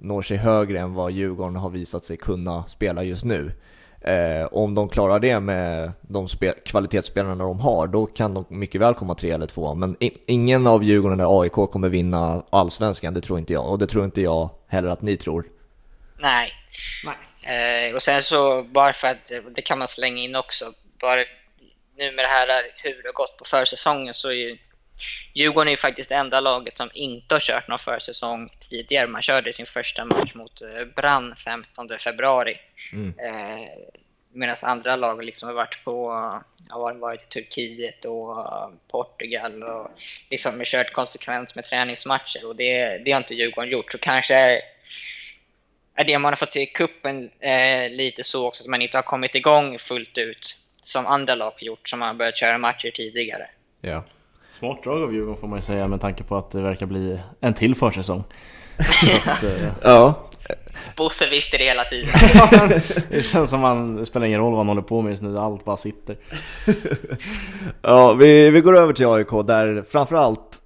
når 0.00 0.22
sig 0.22 0.36
högre 0.36 0.78
än 0.78 0.94
vad 0.94 1.12
Djurgården 1.12 1.56
har 1.56 1.70
visat 1.70 2.04
sig 2.04 2.16
kunna 2.16 2.64
spela 2.64 3.02
just 3.02 3.24
nu. 3.24 3.52
Eh, 4.00 4.46
om 4.52 4.74
de 4.74 4.88
klarar 4.88 5.18
det 5.18 5.40
med 5.40 5.92
de 6.00 6.26
kvalitetsspelarna 6.64 7.44
de 7.44 7.60
har, 7.60 7.86
då 7.86 8.06
kan 8.06 8.34
de 8.34 8.44
mycket 8.48 8.80
väl 8.80 8.94
komma 8.94 9.14
tre 9.14 9.30
eller 9.30 9.46
två. 9.46 9.74
Men 9.74 9.96
ingen 10.26 10.66
av 10.66 10.84
Djurgården 10.84 11.20
eller 11.20 11.40
AIK 11.40 11.52
kommer 11.52 11.88
vinna 11.88 12.42
Allsvenskan, 12.50 13.14
det 13.14 13.20
tror 13.20 13.38
inte 13.38 13.52
jag. 13.52 13.70
Och 13.70 13.78
det 13.78 13.86
tror 13.86 14.04
inte 14.04 14.20
jag 14.20 14.50
heller 14.68 14.88
att 14.88 15.02
ni 15.02 15.16
tror. 15.16 15.46
Nej, 16.18 16.50
Eh, 17.46 17.94
och 17.94 18.02
sen 18.02 18.22
så, 18.22 18.62
bara 18.62 18.92
för 18.92 19.08
att 19.08 19.32
det 19.54 19.62
kan 19.62 19.78
man 19.78 19.88
slänga 19.88 20.22
in 20.22 20.36
också, 20.36 20.64
bara 21.00 21.20
nu 21.96 22.12
med 22.12 22.24
det 22.24 22.28
här 22.28 22.62
hur 22.76 23.02
det 23.02 23.08
har 23.08 23.12
gått 23.12 23.36
på 23.36 23.44
försäsongen 23.44 24.14
så 24.14 24.28
är 24.28 24.32
ju 24.32 24.58
Djurgården 25.32 25.68
är 25.68 25.70
ju 25.70 25.76
faktiskt 25.76 26.08
det 26.08 26.14
enda 26.14 26.40
laget 26.40 26.76
som 26.76 26.90
inte 26.94 27.34
har 27.34 27.40
kört 27.40 27.68
någon 27.68 27.78
försäsong 27.78 28.50
tidigare. 28.70 29.06
Man 29.06 29.22
körde 29.22 29.52
sin 29.52 29.66
första 29.66 30.04
match 30.04 30.34
mot 30.34 30.62
eh, 30.62 30.84
Brann 30.96 31.34
15 31.44 31.88
februari. 31.98 32.58
Mm. 32.92 33.14
Eh, 33.18 33.68
Medan 34.36 34.56
andra 34.62 34.96
lag 34.96 35.24
liksom 35.24 35.48
har 35.48 35.54
varit 35.54 35.84
på, 35.84 36.10
har 36.68 36.94
varit 36.94 37.22
i 37.22 37.26
Turkiet 37.26 38.04
och 38.04 38.36
Portugal 38.88 39.62
och 39.62 39.90
liksom 40.30 40.62
kört 40.64 40.92
konsekvent 40.92 41.54
med 41.54 41.64
träningsmatcher 41.64 42.46
och 42.46 42.56
det, 42.56 42.98
det 42.98 43.12
har 43.12 43.18
inte 43.18 43.34
Djurgården 43.34 43.70
gjort. 43.70 43.92
Så 43.92 43.98
kanske 43.98 44.62
är 45.94 46.04
det 46.04 46.18
man 46.18 46.32
har 46.32 46.36
fått 46.36 46.52
se 46.52 46.62
i 46.62 46.66
kuppen 46.66 47.30
eh, 47.40 47.90
lite 47.90 48.24
så 48.24 48.46
också, 48.46 48.64
att 48.64 48.70
man 48.70 48.82
inte 48.82 48.98
har 48.98 49.02
kommit 49.02 49.34
igång 49.34 49.78
fullt 49.78 50.18
ut 50.18 50.63
som 50.86 51.06
andra 51.06 51.34
lag 51.34 51.50
har 51.50 51.66
gjort, 51.66 51.88
som 51.88 52.00
har 52.00 52.14
börjat 52.14 52.36
köra 52.36 52.58
matcher 52.58 52.90
tidigare. 52.90 53.46
Ja. 53.80 54.04
Smart 54.48 54.82
drag 54.84 55.02
av 55.02 55.14
Djurgården 55.14 55.40
får 55.40 55.48
man 55.48 55.58
ju 55.58 55.62
säga 55.62 55.88
med 55.88 56.00
tanke 56.00 56.24
på 56.24 56.36
att 56.36 56.50
det 56.50 56.60
verkar 56.60 56.86
bli 56.86 57.18
en 57.40 57.54
till 57.54 57.74
försäsong. 57.74 58.24
att, 59.26 59.42
eh... 59.42 59.72
ja. 59.82 60.30
Bosse 60.96 61.30
visste 61.30 61.58
det 61.58 61.64
hela 61.64 61.84
tiden. 61.84 62.10
det 63.10 63.22
känns 63.22 63.50
som 63.50 63.64
att 63.64 63.98
det 63.98 64.06
spelar 64.06 64.26
ingen 64.26 64.40
roll 64.40 64.50
vad 64.50 64.60
han 64.60 64.68
håller 64.68 64.82
på 64.82 65.02
med 65.02 65.10
just 65.10 65.22
nu, 65.22 65.38
allt 65.38 65.64
bara 65.64 65.76
sitter. 65.76 66.16
ja, 67.82 68.12
vi, 68.12 68.50
vi 68.50 68.60
går 68.60 68.76
över 68.76 68.92
till 68.92 69.06
AIK 69.06 69.46
där 69.46 69.84
framförallt 69.90 70.60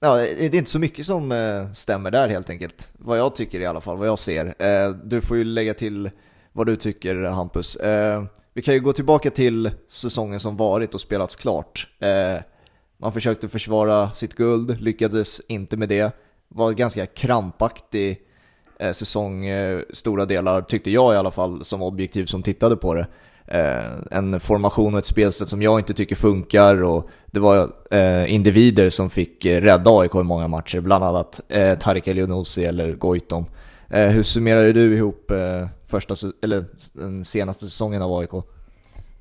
Ja, 0.00 0.16
det 0.16 0.44
är 0.44 0.54
inte 0.54 0.70
så 0.70 0.78
mycket 0.78 1.06
som 1.06 1.32
eh, 1.32 1.70
stämmer 1.70 2.10
där 2.10 2.28
helt 2.28 2.50
enkelt. 2.50 2.90
Vad 2.92 3.18
jag 3.18 3.34
tycker 3.34 3.60
i 3.60 3.66
alla 3.66 3.80
fall, 3.80 3.96
vad 3.96 4.08
jag 4.08 4.18
ser. 4.18 4.54
Eh, 4.58 4.90
du 4.90 5.20
får 5.20 5.36
ju 5.36 5.44
lägga 5.44 5.74
till 5.74 6.10
vad 6.52 6.66
du 6.66 6.76
tycker 6.76 7.22
Hampus. 7.22 7.76
Vi 8.56 8.62
kan 8.62 8.74
ju 8.74 8.80
gå 8.80 8.92
tillbaka 8.92 9.30
till 9.30 9.70
säsongen 9.88 10.40
som 10.40 10.56
varit 10.56 10.94
och 10.94 11.00
spelats 11.00 11.36
klart. 11.36 11.88
Eh, 11.98 12.42
man 12.98 13.12
försökte 13.12 13.48
försvara 13.48 14.10
sitt 14.10 14.34
guld, 14.34 14.80
lyckades 14.80 15.40
inte 15.48 15.76
med 15.76 15.88
det. 15.88 16.12
Var 16.48 16.72
ganska 16.72 17.06
krampaktig 17.06 18.20
eh, 18.78 18.92
säsong, 18.92 19.46
eh, 19.46 19.80
stora 19.90 20.24
delar, 20.24 20.62
tyckte 20.62 20.90
jag 20.90 21.14
i 21.14 21.16
alla 21.16 21.30
fall, 21.30 21.64
som 21.64 21.82
objektiv 21.82 22.26
som 22.26 22.42
tittade 22.42 22.76
på 22.76 22.94
det 22.94 23.06
eh, 23.46 23.92
en 24.10 24.40
formation 24.40 24.94
och 24.94 24.98
ett 24.98 25.06
spelsätt 25.06 25.48
som 25.48 25.62
jag 25.62 25.80
inte 25.80 25.94
tycker 25.94 26.16
funkar 26.16 26.82
och 26.82 27.08
det 27.26 27.40
var 27.40 27.72
eh, 27.90 28.34
individer 28.34 28.90
som 28.90 29.10
fick 29.10 29.44
eh, 29.44 29.60
rädda 29.60 29.90
AIK 29.90 30.14
i 30.14 30.22
många 30.22 30.48
matcher, 30.48 30.80
bland 30.80 31.04
annat 31.04 31.40
eh, 31.48 31.78
Tarik 31.78 32.06
Elionossi 32.06 32.64
eller 32.64 32.92
Goitom. 32.92 33.46
Eh, 33.88 34.08
hur 34.08 34.22
summerar 34.22 34.72
du 34.72 34.96
ihop 34.96 35.30
eh, 35.30 35.68
första, 35.86 36.14
eller 36.42 36.64
den 36.92 37.24
senaste 37.24 37.64
säsongen 37.64 38.02
av 38.02 38.18
AIK? 38.18 38.30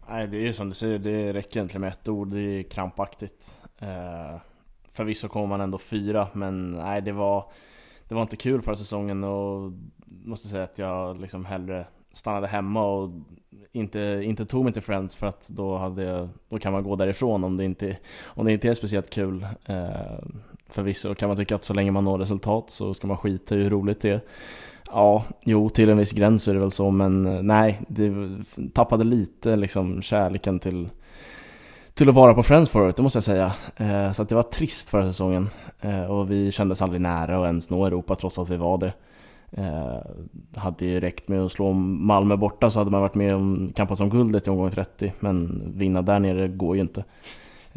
Nej, 0.09 0.27
det 0.27 0.37
är 0.37 0.41
ju 0.41 0.53
som 0.53 0.69
du 0.69 0.75
säger, 0.75 0.99
det 0.99 1.33
räcker 1.33 1.57
egentligen 1.57 1.81
med 1.81 1.91
ett 1.91 2.07
ord, 2.07 2.27
det 2.27 2.39
är 2.39 2.63
krampaktigt. 2.63 3.61
Eh, 3.79 4.39
förvisso 4.91 5.27
kommer 5.27 5.47
man 5.47 5.61
ändå 5.61 5.77
fyra, 5.77 6.27
men 6.33 6.71
nej, 6.71 7.01
det 7.01 7.11
var, 7.11 7.45
det 8.07 8.15
var 8.15 8.21
inte 8.21 8.37
kul 8.37 8.61
förra 8.61 8.75
säsongen 8.75 9.23
och 9.23 9.71
måste 10.05 10.47
säga 10.47 10.63
att 10.63 10.79
jag 10.79 11.21
liksom 11.21 11.45
hellre 11.45 11.85
stannade 12.11 12.47
hemma 12.47 12.85
och 12.85 13.09
inte, 13.71 14.21
inte 14.23 14.45
tog 14.45 14.63
mig 14.63 14.73
till 14.73 14.81
Friends 14.81 15.15
för 15.15 15.27
att 15.27 15.49
då, 15.49 15.77
hade, 15.77 16.29
då 16.49 16.59
kan 16.59 16.73
man 16.73 16.83
gå 16.83 16.95
därifrån 16.95 17.43
om 17.43 17.57
det 17.57 17.65
inte, 17.65 17.97
om 18.23 18.45
det 18.45 18.53
inte 18.53 18.69
är 18.69 18.73
speciellt 18.73 19.09
kul. 19.09 19.47
Eh, 19.65 20.19
förvisso 20.69 21.15
kan 21.15 21.29
man 21.29 21.37
tycka 21.37 21.55
att 21.55 21.63
så 21.63 21.73
länge 21.73 21.91
man 21.91 22.03
når 22.03 22.17
resultat 22.17 22.69
så 22.69 22.93
ska 22.93 23.07
man 23.07 23.17
skita 23.17 23.55
i 23.55 23.63
hur 23.63 23.69
roligt 23.69 24.01
det 24.01 24.09
är. 24.09 24.21
Ja, 24.91 25.23
jo, 25.43 25.69
till 25.69 25.89
en 25.89 25.97
viss 25.97 26.11
gräns 26.11 26.47
är 26.47 26.53
det 26.53 26.59
väl 26.59 26.71
så, 26.71 26.91
men 26.91 27.25
eh, 27.25 27.41
nej, 27.41 27.81
det 27.87 28.11
tappade 28.73 29.03
lite 29.03 29.55
liksom 29.55 30.01
kärleken 30.01 30.59
till, 30.59 30.89
till 31.93 32.09
att 32.09 32.15
vara 32.15 32.33
på 32.33 32.43
Friends 32.43 32.69
förut, 32.69 32.95
det 32.95 33.03
måste 33.03 33.17
jag 33.17 33.23
säga. 33.23 33.53
Eh, 33.77 34.11
så 34.11 34.21
att 34.21 34.29
det 34.29 34.35
var 34.35 34.43
trist 34.43 34.89
förra 34.89 35.03
säsongen 35.03 35.49
eh, 35.81 36.03
och 36.03 36.31
vi 36.31 36.51
kändes 36.51 36.81
aldrig 36.81 37.01
nära 37.01 37.37
att 37.37 37.45
ens 37.45 37.69
nå 37.69 37.85
Europa 37.85 38.15
trots 38.15 38.39
att 38.39 38.49
vi 38.49 38.57
var 38.57 38.77
det. 38.77 38.93
Eh, 39.51 39.97
hade 40.55 40.85
ju 40.85 40.99
räckt 40.99 41.27
med 41.27 41.41
att 41.41 41.51
slå 41.51 41.73
Malmö 41.73 42.37
borta 42.37 42.69
så 42.69 42.79
hade 42.79 42.91
man 42.91 43.01
varit 43.01 43.15
med 43.15 43.35
om 43.35 43.71
kampat 43.75 43.99
om 43.99 44.09
guldet 44.09 44.47
i 44.47 44.49
omgång 44.49 44.71
30 44.71 45.13
men 45.19 45.63
vinna 45.75 46.01
där 46.01 46.19
nere 46.19 46.47
går 46.47 46.75
ju 46.75 46.81
inte. 46.81 47.03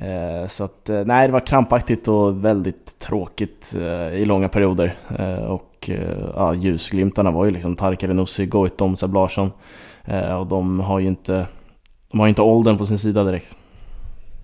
Eh, 0.02 0.48
så 0.48 0.64
att 0.64 0.88
eh, 0.88 1.04
nej, 1.04 1.26
det 1.26 1.32
var 1.32 1.46
krampaktigt 1.46 2.08
och 2.08 2.44
väldigt 2.44 2.98
tråkigt 2.98 3.74
eh, 3.80 4.14
i 4.14 4.24
långa 4.24 4.48
perioder. 4.48 4.94
Och 5.48 5.90
ja, 6.34 6.54
ljusglimtarna 6.54 7.30
var 7.30 7.44
ju 7.44 7.50
liksom 7.50 7.76
Tarkari, 7.76 8.14
Nussi, 8.14 8.46
Goitom, 8.46 8.96
Seb 8.96 9.14
Larsson. 9.14 9.52
och 10.38 10.46
de 10.46 10.80
har 10.80 10.98
ju 10.98 11.06
inte, 11.06 11.46
de 12.10 12.20
har 12.20 12.28
inte 12.28 12.42
åldern 12.42 12.78
på 12.78 12.86
sin 12.86 12.98
sida 12.98 13.24
direkt. 13.24 13.56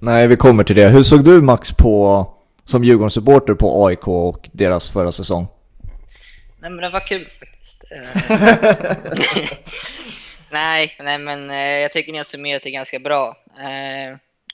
Nej, 0.00 0.26
vi 0.26 0.36
kommer 0.36 0.64
till 0.64 0.76
det. 0.76 0.88
Hur 0.88 1.02
såg 1.02 1.24
du 1.24 1.42
Max 1.42 1.72
på, 1.72 2.26
som 2.64 2.84
Djurgårdssupporter 2.84 3.54
på 3.54 3.86
AIK 3.86 4.08
och 4.08 4.48
deras 4.52 4.90
förra 4.90 5.12
säsong? 5.12 5.46
Nej 6.60 6.70
men 6.70 6.76
det 6.76 6.90
var 6.90 7.06
kul 7.06 7.28
faktiskt. 7.40 7.84
nej, 10.50 10.96
nej 11.02 11.18
men 11.18 11.50
jag 11.82 11.92
tycker 11.92 12.12
ni 12.12 12.18
har 12.18 12.24
summerat 12.24 12.62
det 12.62 12.70
ganska 12.70 12.98
bra. 12.98 13.36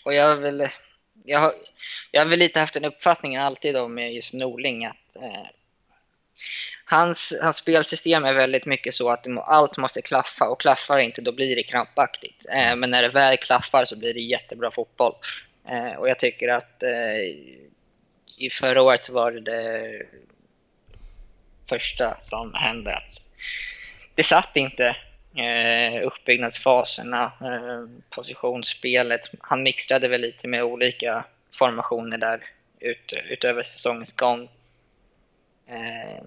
Och 0.04 0.14
jag 0.14 0.36
väl, 0.36 0.68
jag 1.24 1.38
har, 1.38 1.54
jag 2.10 2.20
har 2.20 2.28
väl 2.28 2.38
lite 2.38 2.60
haft 2.60 2.76
en 2.76 2.84
uppfattning 2.84 3.36
alltid 3.36 3.76
om 3.76 3.98
just 3.98 4.34
Norling 4.34 4.84
att 4.84 5.16
eh, 5.22 5.46
hans, 6.84 7.38
hans 7.42 7.56
spelsystem 7.56 8.24
är 8.24 8.34
väldigt 8.34 8.66
mycket 8.66 8.94
så 8.94 9.10
att 9.10 9.26
allt 9.44 9.78
måste 9.78 10.02
klaffa 10.02 10.48
och 10.48 10.60
klaffar 10.60 10.98
inte 10.98 11.20
då 11.20 11.32
blir 11.32 11.56
det 11.56 11.62
krampaktigt. 11.62 12.46
men 12.76 12.90
när 12.90 13.02
det 13.02 13.08
väl 13.08 13.36
klaffar 13.36 13.84
så 13.84 13.96
blir 13.96 14.14
det 14.14 14.20
jättebra 14.20 14.70
fotboll. 14.70 15.14
och 15.98 16.08
jag 16.08 16.18
tycker 16.18 16.48
att 16.48 16.82
i 18.36 18.50
förra 18.50 18.82
året 18.82 19.10
var 19.10 19.32
det 19.32 20.06
första 21.68 22.16
som 22.22 22.54
hände. 22.54 22.96
Att 22.96 23.22
det 24.14 24.22
satt 24.22 24.56
inte 24.56 24.96
eh, 25.36 26.06
uppbyggnadsfaserna, 26.06 27.32
eh, 27.40 28.00
positionsspelet. 28.10 29.20
Han 29.40 29.62
mixtrade 29.62 30.08
väl 30.08 30.20
lite 30.20 30.48
med 30.48 30.62
olika 30.62 31.24
formationer 31.52 32.18
där 32.18 32.44
ut, 32.80 33.12
utöver 33.28 33.62
säsongens 33.62 34.12
gång. 34.12 34.48
Eh, 35.66 36.24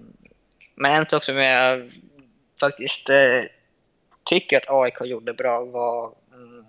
men 0.74 0.92
en 0.92 1.06
sak 1.06 1.24
som 1.24 1.36
jag 1.36 1.92
faktiskt 2.60 3.10
eh, 3.10 3.42
tycker 4.24 4.56
att 4.56 4.70
AIK 4.70 5.00
gjorde 5.00 5.32
bra 5.32 5.64
var 5.64 6.14
mm, 6.32 6.64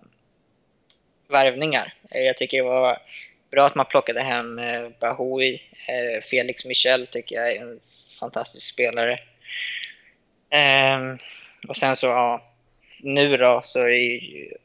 värvningar. 1.28 1.93
Eh, 2.12 2.21
jag 2.21 2.38
tycker 2.38 2.58
det 2.58 2.63
var 2.63 2.98
bra 3.52 3.65
att 3.65 3.76
man 3.76 3.86
plockade 3.86 4.21
hem 4.21 4.60
eh, 4.60 4.89
Bahoui. 5.00 5.62
Eh, 5.88 6.24
Felix 6.24 6.65
Michel 6.65 7.08
tycker 7.08 7.36
jag 7.36 7.52
är 7.52 7.62
en 7.62 7.80
fantastisk 8.19 8.74
spelare. 8.74 9.19
Eh, 10.50 11.15
och 11.67 11.78
sen 11.78 11.95
så, 11.95 12.06
ja, 12.06 12.43
nu 12.99 13.38
då 13.38 13.62
så 13.63 13.88
är 13.89 14.19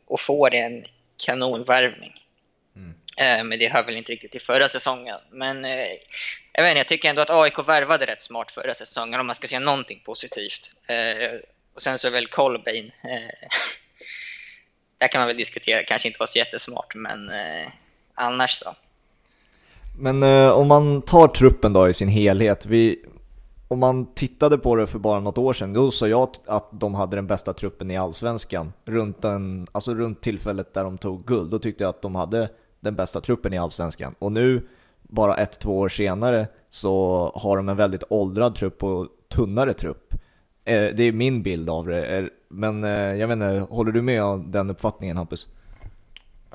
Ofor 0.06 0.54
en 0.54 0.84
kanonvärvning. 1.26 2.12
Mm. 2.76 2.94
Eh, 3.16 3.44
men 3.44 3.58
det 3.58 3.68
hör 3.68 3.84
väl 3.84 3.96
inte 3.96 4.12
riktigt 4.12 4.32
till 4.32 4.40
förra 4.40 4.68
säsongen. 4.68 5.18
Men 5.30 5.64
eh, 5.64 5.86
jag 6.52 6.62
vet 6.62 6.70
inte, 6.70 6.78
jag 6.78 6.88
tycker 6.88 7.10
ändå 7.10 7.22
att 7.22 7.30
AIK 7.30 7.58
värvade 7.68 8.06
rätt 8.06 8.22
smart 8.22 8.52
förra 8.52 8.74
säsongen 8.74 9.20
om 9.20 9.26
man 9.26 9.34
ska 9.34 9.48
säga 9.48 9.60
någonting 9.60 10.02
positivt. 10.04 10.72
Eh, 10.86 11.38
och 11.74 11.82
sen 11.82 11.98
så 11.98 12.06
är 12.06 12.12
väl 12.12 12.26
Colbain, 12.26 12.92
eh, 13.04 13.48
där 14.98 15.08
kan 15.08 15.20
man 15.20 15.26
väl 15.26 15.36
diskutera, 15.36 15.82
kanske 15.82 16.08
inte 16.08 16.20
var 16.20 16.26
så 16.26 16.38
jättesmart, 16.38 16.94
men 16.94 17.28
eh, 17.28 17.68
annars 18.14 18.50
så. 18.50 18.74
Men 19.98 20.22
om 20.52 20.68
man 20.68 21.02
tar 21.02 21.28
truppen 21.28 21.72
då 21.72 21.88
i 21.88 21.94
sin 21.94 22.08
helhet, 22.08 22.66
vi, 22.66 23.04
om 23.70 23.78
man 23.78 24.06
tittade 24.14 24.59
på 24.59 24.76
det 24.76 24.87
för 24.87 24.98
bara 24.98 25.20
något 25.20 25.38
år 25.38 25.52
sedan, 25.52 25.72
då 25.72 25.90
sa 25.90 26.09
jag 26.09 26.28
att 26.46 26.68
de 26.72 26.94
hade 26.94 27.16
den 27.16 27.26
bästa 27.26 27.52
truppen 27.52 27.90
i 27.90 27.96
Allsvenskan. 27.96 28.72
Runt, 28.85 29.24
en, 29.24 29.66
alltså 29.72 29.94
runt 29.94 30.20
tillfället 30.20 30.74
där 30.74 30.85
de 30.85 30.98
tog 30.98 31.24
guld, 31.24 31.50
då 31.50 31.59
tyckte 31.59 31.85
jag 31.85 31.88
att 31.88 32.02
de 32.02 32.14
hade 32.14 32.50
den 32.80 32.96
bästa 32.96 33.20
truppen 33.20 33.52
i 33.52 33.59
Allsvenskan. 33.59 34.14
Och 34.18 34.33
nu, 34.33 34.66
bara 35.02 35.37
ett, 35.37 35.61
två 35.61 35.78
år 35.78 35.88
senare, 35.88 36.48
så 36.70 36.92
har 37.35 37.56
de 37.56 37.68
en 37.68 37.76
väldigt 37.76 38.02
åldrad 38.09 38.54
trupp 38.54 38.83
och 38.83 39.06
tunnare 39.28 39.72
trupp. 39.72 40.14
Eh, 40.64 40.94
det 40.94 41.02
är 41.02 41.12
min 41.12 41.42
bild 41.42 41.70
av 41.70 41.87
det. 41.87 42.18
Eh, 42.18 42.24
men 42.48 42.85
eh, 42.85 42.90
jag 42.90 43.28
vet 43.28 43.35
inte, 43.35 43.66
håller 43.70 43.92
du 43.92 44.02
med 44.02 44.22
om 44.22 44.50
den 44.50 44.70
uppfattningen 44.70 45.16
Hampus? 45.16 45.48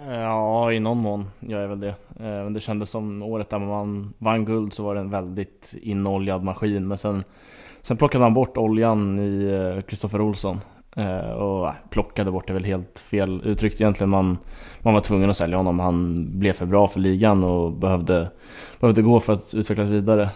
Ja, 0.04 0.72
i 0.72 0.80
någon 0.80 0.98
mån 0.98 1.26
gör 1.40 1.62
jag 1.62 1.68
väl 1.68 1.80
det. 1.80 1.96
Eh, 2.20 2.44
men 2.44 2.54
det 2.54 2.60
kändes 2.60 2.90
som 2.90 3.22
året 3.22 3.50
där 3.50 3.60
man 3.60 4.14
vann 4.18 4.46
guld 4.46 4.74
så 4.74 4.84
var 4.84 4.96
det 4.96 5.02
en 5.02 5.10
väldigt 5.10 5.76
inoljad 5.82 6.44
maskin. 6.44 6.88
Men 6.88 6.98
sen, 6.98 7.24
sen 7.82 7.98
plockade 7.98 8.24
man 8.24 8.34
bort 8.34 8.58
oljan 8.58 9.20
i 9.20 9.46
eh, 9.76 9.82
Kristoffer 9.82 10.22
Olsson. 10.22 10.60
Eh, 10.96 11.32
och 11.32 11.72
plockade 11.90 12.32
bort 12.32 12.48
det 12.48 12.54
väl 12.54 12.64
helt 12.64 13.00
fel 13.00 13.42
uttryckt 13.46 13.82
egentligen. 13.82 14.10
Man, 14.10 14.38
man 14.80 14.94
var 14.94 15.02
tvungen 15.02 15.30
att 15.30 15.38
sälja 15.38 15.58
honom. 15.58 15.80
Han 15.80 16.28
blev 16.40 16.54
för 16.54 16.66
bra 16.66 16.88
för 16.88 17.00
ligan 17.00 17.44
och 17.44 17.72
behövde, 17.72 18.32
behövde 18.80 19.02
gå 19.02 19.20
för 19.20 19.34
att 19.34 19.54
utvecklas 19.56 19.90
vidare. 19.90 20.30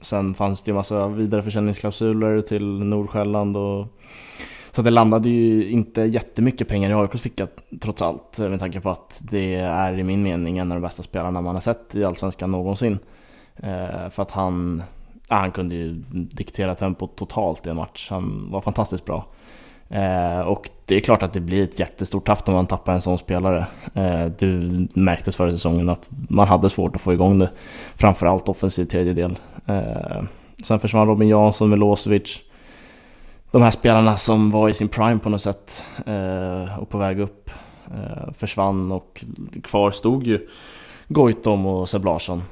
Sen 0.00 0.34
fanns 0.34 0.62
det 0.62 0.70
ju 0.70 0.74
massa 0.74 1.08
vidareförsäljningsklausuler 1.08 2.40
till 2.40 2.84
Nordsjälland 2.84 3.56
och 3.56 3.86
så 4.76 4.82
det 4.82 4.90
landade 4.90 5.28
ju 5.28 5.70
inte 5.70 6.02
jättemycket 6.02 6.68
pengar 6.68 6.90
i 6.90 6.94
AIKs 6.94 7.22
ficka 7.22 7.46
trots 7.80 8.02
allt 8.02 8.38
eh, 8.38 8.48
med 8.48 8.60
tanke 8.60 8.80
på 8.80 8.90
att 8.90 9.20
det 9.30 9.54
är 9.54 9.98
i 9.98 10.02
min 10.04 10.22
mening 10.22 10.58
en 10.58 10.72
av 10.72 10.76
de 10.76 10.82
bästa 10.82 11.02
spelarna 11.02 11.40
man 11.40 11.54
har 11.54 11.60
sett 11.60 11.94
i 11.94 12.04
Allsvenskan 12.04 12.50
någonsin. 12.50 12.98
Eh, 13.56 14.10
för 14.10 14.22
att 14.22 14.30
han, 14.30 14.82
ja, 15.28 15.36
han 15.36 15.50
kunde 15.50 15.74
ju 15.74 16.02
diktera 16.10 16.74
tempot 16.74 17.16
totalt 17.16 17.66
i 17.66 17.70
en 17.70 17.76
match. 17.76 18.08
Han 18.10 18.48
var 18.50 18.60
fantastiskt 18.60 19.04
bra. 19.04 19.26
Eh, 19.88 20.40
och 20.40 20.70
det 20.84 20.96
är 20.96 21.00
klart 21.00 21.22
att 21.22 21.32
det 21.32 21.40
blir 21.40 21.62
ett 21.62 21.78
jättestort 21.78 22.26
tapp 22.26 22.46
när 22.46 22.54
man 22.54 22.66
tappar 22.66 22.92
en 22.92 23.02
sån 23.02 23.18
spelare. 23.18 23.66
Det 24.38 24.46
märktes 24.94 25.36
förra 25.36 25.50
säsongen 25.50 25.88
att 25.88 26.08
man 26.10 26.48
hade 26.48 26.70
svårt 26.70 26.96
att 26.96 27.02
få 27.02 27.12
igång 27.12 27.38
det. 27.38 27.50
Framförallt 27.94 28.48
offensiv 28.48 28.84
tredjedel. 28.84 29.38
sen 30.62 30.78
försvann 30.80 31.06
Robin 31.06 31.28
Jansson, 31.28 31.70
Milosevic 31.70 32.42
de 33.50 33.62
här 33.62 33.70
spelarna 33.70 34.16
som 34.16 34.50
var 34.50 34.68
i 34.68 34.74
sin 34.74 34.88
prime 34.88 35.18
på 35.18 35.28
något 35.28 35.42
sätt 35.42 35.84
eh, 36.06 36.78
och 36.78 36.88
på 36.88 36.98
väg 36.98 37.20
upp 37.20 37.50
eh, 37.86 38.32
försvann 38.32 38.92
och 38.92 39.24
kvar 39.62 39.90
stod 39.90 40.26
ju 40.26 40.48
Goitom 41.08 41.66
och 41.66 41.88
Seb 41.88 42.04
Larsson 42.04 42.42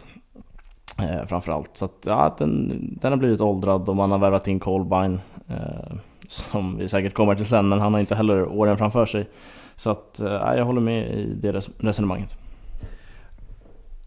eh, 0.98 1.26
framförallt. 1.26 1.76
Så 1.76 1.84
att, 1.84 1.98
ja, 2.06 2.34
den, 2.38 2.70
den 3.00 3.12
har 3.12 3.16
blivit 3.16 3.40
åldrad 3.40 3.88
och 3.88 3.96
man 3.96 4.10
har 4.10 4.18
värvat 4.18 4.48
in 4.48 4.60
Colbine 4.60 5.18
eh, 5.48 5.96
som 6.26 6.78
vi 6.78 6.88
säkert 6.88 7.14
kommer 7.14 7.34
till 7.34 7.46
sen, 7.46 7.68
men 7.68 7.80
han 7.80 7.92
har 7.92 8.00
inte 8.00 8.14
heller 8.14 8.48
åren 8.48 8.76
framför 8.76 9.06
sig. 9.06 9.28
Så 9.76 9.90
att, 9.90 10.20
eh, 10.20 10.32
jag 10.32 10.64
håller 10.64 10.80
med 10.80 11.10
i 11.10 11.34
det 11.34 11.52
resonemanget. 11.78 12.38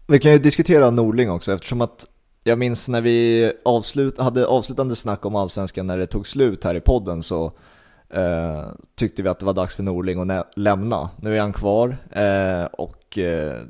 Vi 0.06 0.18
kan 0.18 0.32
ju 0.32 0.38
diskutera 0.38 0.90
Norling 0.90 1.30
också 1.30 1.52
eftersom 1.52 1.80
att 1.80 2.06
jag 2.44 2.58
minns 2.58 2.88
när 2.88 3.00
vi 3.00 3.52
avslut, 3.64 4.18
hade 4.18 4.46
avslutande 4.46 4.96
snack 4.96 5.26
om 5.26 5.36
Allsvenskan 5.36 5.86
när 5.86 5.98
det 5.98 6.06
tog 6.06 6.26
slut 6.26 6.64
här 6.64 6.74
i 6.74 6.80
podden 6.80 7.22
så 7.22 7.52
eh, 8.10 8.68
tyckte 8.94 9.22
vi 9.22 9.28
att 9.28 9.38
det 9.38 9.46
var 9.46 9.52
dags 9.52 9.76
för 9.76 9.82
Norling 9.82 10.30
att 10.30 10.52
lämna. 10.56 11.10
Nu 11.20 11.36
är 11.36 11.40
han 11.40 11.52
kvar 11.52 11.96
eh, 12.10 12.64
och 12.64 13.18
eh, 13.18 13.62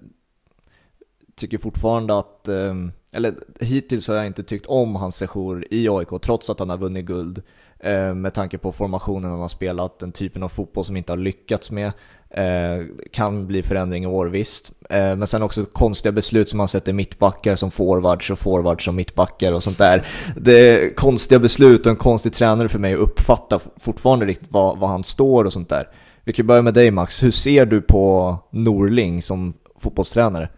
tycker 1.37 1.59
fortfarande 1.59 2.19
att, 2.19 2.49
eh, 2.49 2.75
eller 3.13 3.35
hittills 3.61 4.09
har 4.09 4.15
jag 4.15 4.27
inte 4.27 4.43
tyckt 4.43 4.67
om 4.67 4.97
hans 4.97 5.17
sejour 5.17 5.65
i 5.71 5.89
AIK 5.89 6.09
trots 6.23 6.51
att 6.51 6.59
han 6.59 6.71
har 6.71 6.79
vunnit 6.79 7.05
guld. 7.05 7.43
Eh, 7.79 8.15
med 8.15 8.35
tanke 8.35 8.59
på 8.59 8.73
formationen 8.73 9.31
han 9.31 9.41
har 9.41 9.49
spelat, 9.49 9.99
den 9.99 10.13
typen 10.13 10.43
av 10.43 10.49
fotboll 10.49 10.85
som 10.85 10.97
inte 10.97 11.13
har 11.13 11.19
lyckats 11.19 11.71
med. 11.71 11.93
Eh, 12.31 12.85
kan 13.13 13.47
bli 13.47 13.63
förändring 13.63 14.05
i 14.05 14.07
år, 14.07 14.27
visst. 14.27 14.73
Eh, 14.91 15.17
men 15.17 15.27
sen 15.27 15.43
också 15.43 15.65
konstiga 15.65 16.13
beslut 16.13 16.49
som 16.49 16.57
man 16.57 16.69
sätter 16.69 16.93
mittbackar 16.93 17.57
som 17.57 17.71
forwards 17.71 18.31
och 18.31 18.39
forwards 18.39 18.85
som 18.85 18.97
mittbackar 18.97 19.53
och 19.53 19.63
sånt 19.63 19.79
där. 19.79 20.07
Det 20.37 20.59
är 20.59 20.95
konstiga 20.95 21.39
beslut 21.39 21.87
och 21.87 21.91
en 21.91 21.97
konstig 21.97 22.33
tränare 22.33 22.69
för 22.69 22.79
mig 22.79 22.95
att 22.95 23.01
uppfatta 23.01 23.61
fortfarande 23.81 24.27
riktigt 24.27 24.51
vad, 24.51 24.79
vad 24.79 24.91
han 24.91 25.05
står 25.05 25.45
och 25.45 25.53
sånt 25.53 25.69
där. 25.69 25.89
Vi 26.25 26.33
kan 26.33 26.47
börja 26.47 26.63
med 26.63 26.75
dig 26.75 26.91
Max, 26.91 27.23
hur 27.23 27.31
ser 27.31 27.67
du 27.67 27.81
på 27.81 28.37
Norling 28.51 29.23
som 29.23 29.55
fotbollstränare? 29.79 30.49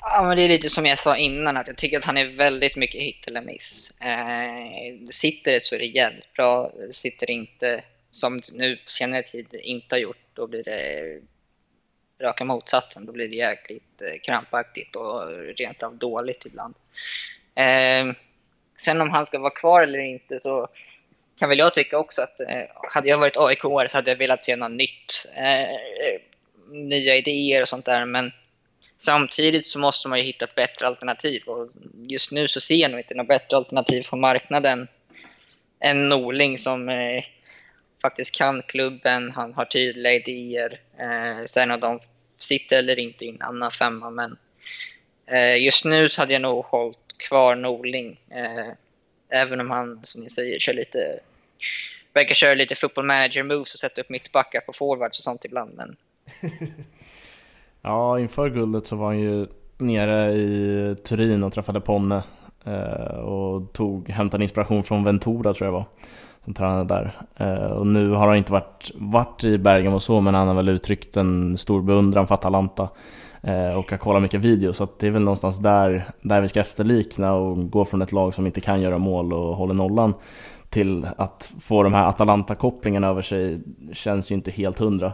Ja, 0.00 0.24
men 0.26 0.36
det 0.36 0.42
är 0.42 0.48
lite 0.48 0.68
som 0.68 0.86
jag 0.86 0.98
sa 0.98 1.16
innan, 1.16 1.56
att 1.56 1.66
jag 1.66 1.76
tycker 1.76 1.98
att 1.98 2.04
han 2.04 2.16
är 2.16 2.36
väldigt 2.36 2.76
mycket 2.76 3.00
hit 3.00 3.26
eller 3.26 3.42
miss. 3.42 3.90
Eh, 4.00 5.08
sitter 5.10 5.52
det 5.52 5.62
så 5.62 5.74
är 5.74 5.78
det 5.78 5.86
jävligt 5.86 6.32
bra. 6.32 6.70
Sitter 6.92 7.26
det 7.26 7.32
inte, 7.32 7.82
som 8.18 8.40
nu 8.52 8.76
på 8.76 8.90
senare 8.90 9.22
tid 9.22 9.46
inte 9.54 9.94
har 9.94 10.00
gjort, 10.00 10.26
då 10.34 10.46
blir 10.46 10.64
det 10.64 11.20
raka 12.20 12.44
motsatsen. 12.44 13.06
Då 13.06 13.12
blir 13.12 13.28
det 13.28 13.36
jäkligt 13.36 14.02
eh, 14.02 14.20
krampaktigt 14.22 14.96
och 14.96 15.28
rent 15.56 15.82
av 15.82 15.96
dåligt 15.96 16.46
ibland. 16.46 16.74
Eh, 17.54 18.14
sen 18.78 19.00
om 19.00 19.10
han 19.10 19.26
ska 19.26 19.38
vara 19.38 19.50
kvar 19.50 19.82
eller 19.82 19.98
inte 19.98 20.40
så 20.40 20.68
kan 21.38 21.48
väl 21.48 21.58
jag 21.58 21.74
tycka 21.74 21.98
också 21.98 22.22
att 22.22 22.40
eh, 22.40 22.64
hade 22.92 23.08
jag 23.08 23.18
varit 23.18 23.36
aik 23.36 23.60
så 23.60 23.96
hade 23.96 24.10
jag 24.10 24.18
velat 24.18 24.44
se 24.44 24.56
något 24.56 24.72
nytt. 24.72 25.26
Eh, 25.36 25.68
nya 26.70 27.16
idéer 27.16 27.62
och 27.62 27.68
sånt 27.68 27.84
där. 27.84 28.06
Men 28.06 28.32
samtidigt 28.96 29.66
så 29.66 29.78
måste 29.78 30.08
man 30.08 30.18
ju 30.18 30.24
hitta 30.24 30.44
ett 30.44 30.54
bättre 30.54 30.86
alternativ. 30.86 31.42
Och 31.46 31.70
just 32.08 32.32
nu 32.32 32.48
så 32.48 32.60
ser 32.60 32.76
jag 32.76 32.90
nog 32.90 33.00
inte 33.00 33.14
något 33.14 33.28
bättre 33.28 33.56
alternativ 33.56 34.02
på 34.02 34.16
marknaden 34.16 34.88
än 35.80 36.08
Norling 36.08 36.58
som 36.58 36.88
eh, 36.88 37.24
faktiskt 38.02 38.34
kan 38.34 38.62
klubben, 38.62 39.30
han 39.30 39.54
har 39.54 39.64
tydliga 39.64 40.12
idéer. 40.12 40.80
Eh, 40.98 41.44
sen 41.46 41.70
om 41.70 41.80
de 41.80 42.00
sitter 42.38 42.78
eller 42.78 42.98
inte 42.98 43.24
i 43.24 43.28
en 43.28 43.42
annan 43.42 43.70
femma. 43.70 44.10
Men 44.10 44.36
eh, 45.26 45.64
just 45.64 45.84
nu 45.84 46.08
så 46.08 46.20
hade 46.20 46.32
jag 46.32 46.42
nog 46.42 46.64
hållit 46.64 47.18
kvar 47.18 47.56
Norling. 47.56 48.20
Eh, 48.30 48.72
även 49.28 49.60
om 49.60 49.70
han, 49.70 50.00
som 50.02 50.22
ni 50.22 50.30
säger, 50.30 50.58
kör 50.58 50.74
lite 50.74 51.20
verkar 52.12 52.34
köra 52.34 52.54
lite 52.54 52.74
football 52.74 53.06
manager 53.06 53.42
moves 53.42 53.74
och 53.74 53.80
sätta 53.80 54.00
upp 54.00 54.08
mittbackar 54.08 54.60
på 54.60 54.72
forwards 54.72 55.18
och 55.18 55.24
sånt 55.24 55.44
ibland. 55.44 55.74
Men... 55.76 55.96
ja, 57.82 58.20
inför 58.20 58.50
guldet 58.50 58.86
så 58.86 58.96
var 58.96 59.06
han 59.06 59.20
ju 59.20 59.46
nere 59.78 60.32
i 60.32 60.96
Turin 61.04 61.42
och 61.42 61.52
träffade 61.52 61.80
Ponne 61.80 62.22
eh, 62.64 63.18
och 63.18 63.72
tog, 63.72 64.08
hämtade 64.08 64.42
inspiration 64.42 64.84
från 64.84 65.04
Ventura 65.04 65.54
tror 65.54 65.66
jag 65.66 65.72
var 65.72 65.84
som 66.48 66.54
tränade 66.54 66.94
där. 66.94 67.12
Eh, 67.36 67.70
och 67.70 67.86
nu 67.86 68.10
har 68.10 68.26
han 68.26 68.36
inte 68.36 68.52
varit, 68.52 68.90
varit 68.94 69.44
i 69.44 69.58
Bergamo 69.58 69.96
och 69.96 70.02
så 70.02 70.20
men 70.20 70.34
han 70.34 70.48
har 70.48 70.54
väl 70.54 70.68
uttryckt 70.68 71.16
en 71.16 71.56
stor 71.56 71.82
beundran 71.82 72.26
för 72.26 72.34
Atalanta 72.34 72.88
eh, 73.42 73.78
och 73.78 73.90
har 73.90 73.98
kollat 73.98 74.22
mycket 74.22 74.40
video 74.40 74.72
så 74.72 74.88
det 74.98 75.06
är 75.06 75.10
väl 75.10 75.22
någonstans 75.22 75.58
där, 75.58 76.04
där 76.20 76.40
vi 76.40 76.48
ska 76.48 76.60
efterlikna 76.60 77.34
och 77.34 77.70
gå 77.70 77.84
från 77.84 78.02
ett 78.02 78.12
lag 78.12 78.34
som 78.34 78.46
inte 78.46 78.60
kan 78.60 78.80
göra 78.80 78.98
mål 78.98 79.32
och 79.32 79.56
håller 79.56 79.74
nollan 79.74 80.14
till 80.68 81.06
att 81.16 81.52
få 81.60 81.82
de 81.82 81.94
här 81.94 82.08
Atalanta-kopplingarna 82.08 83.08
över 83.08 83.22
sig 83.22 83.60
känns 83.92 84.30
ju 84.30 84.34
inte 84.34 84.50
helt 84.50 84.78
hundra. 84.78 85.12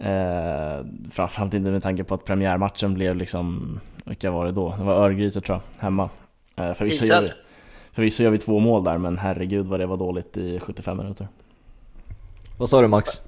Eh, 0.00 0.84
framförallt 1.10 1.54
inte 1.54 1.70
med 1.70 1.82
tanke 1.82 2.04
på 2.04 2.14
att 2.14 2.24
premiärmatchen 2.24 2.94
blev 2.94 3.16
liksom, 3.16 3.80
vilka 4.04 4.30
var 4.30 4.46
det 4.46 4.52
då? 4.52 4.74
Det 4.78 4.84
var 4.84 4.94
Örgryte 4.94 5.40
tror 5.40 5.56
jag, 5.56 5.84
hemma. 5.84 6.08
Eh, 6.56 6.72
förvisso, 6.72 7.04
gör 7.04 7.32
förvisso 7.92 8.22
gör 8.22 8.30
vi 8.30 8.38
två 8.38 8.58
mål 8.58 8.84
där 8.84 8.98
men 8.98 9.18
herregud 9.18 9.66
vad 9.66 9.80
det 9.80 9.86
var 9.86 9.96
dåligt 9.96 10.36
i 10.36 10.60
75 10.60 10.96
minuter. 10.96 11.28
Vad 12.58 12.68
sa 12.68 12.82
du 12.82 12.88
Max? 12.88 13.20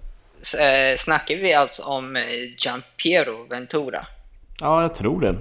Eh, 0.60 0.96
snackar 0.96 1.36
vi 1.36 1.54
alltså 1.54 1.82
om 1.82 2.16
eh, 2.16 2.22
Giampiero 2.58 3.46
Ventura? 3.50 4.06
Ja, 4.60 4.82
jag 4.82 4.94
tror 4.94 5.20
det. 5.20 5.36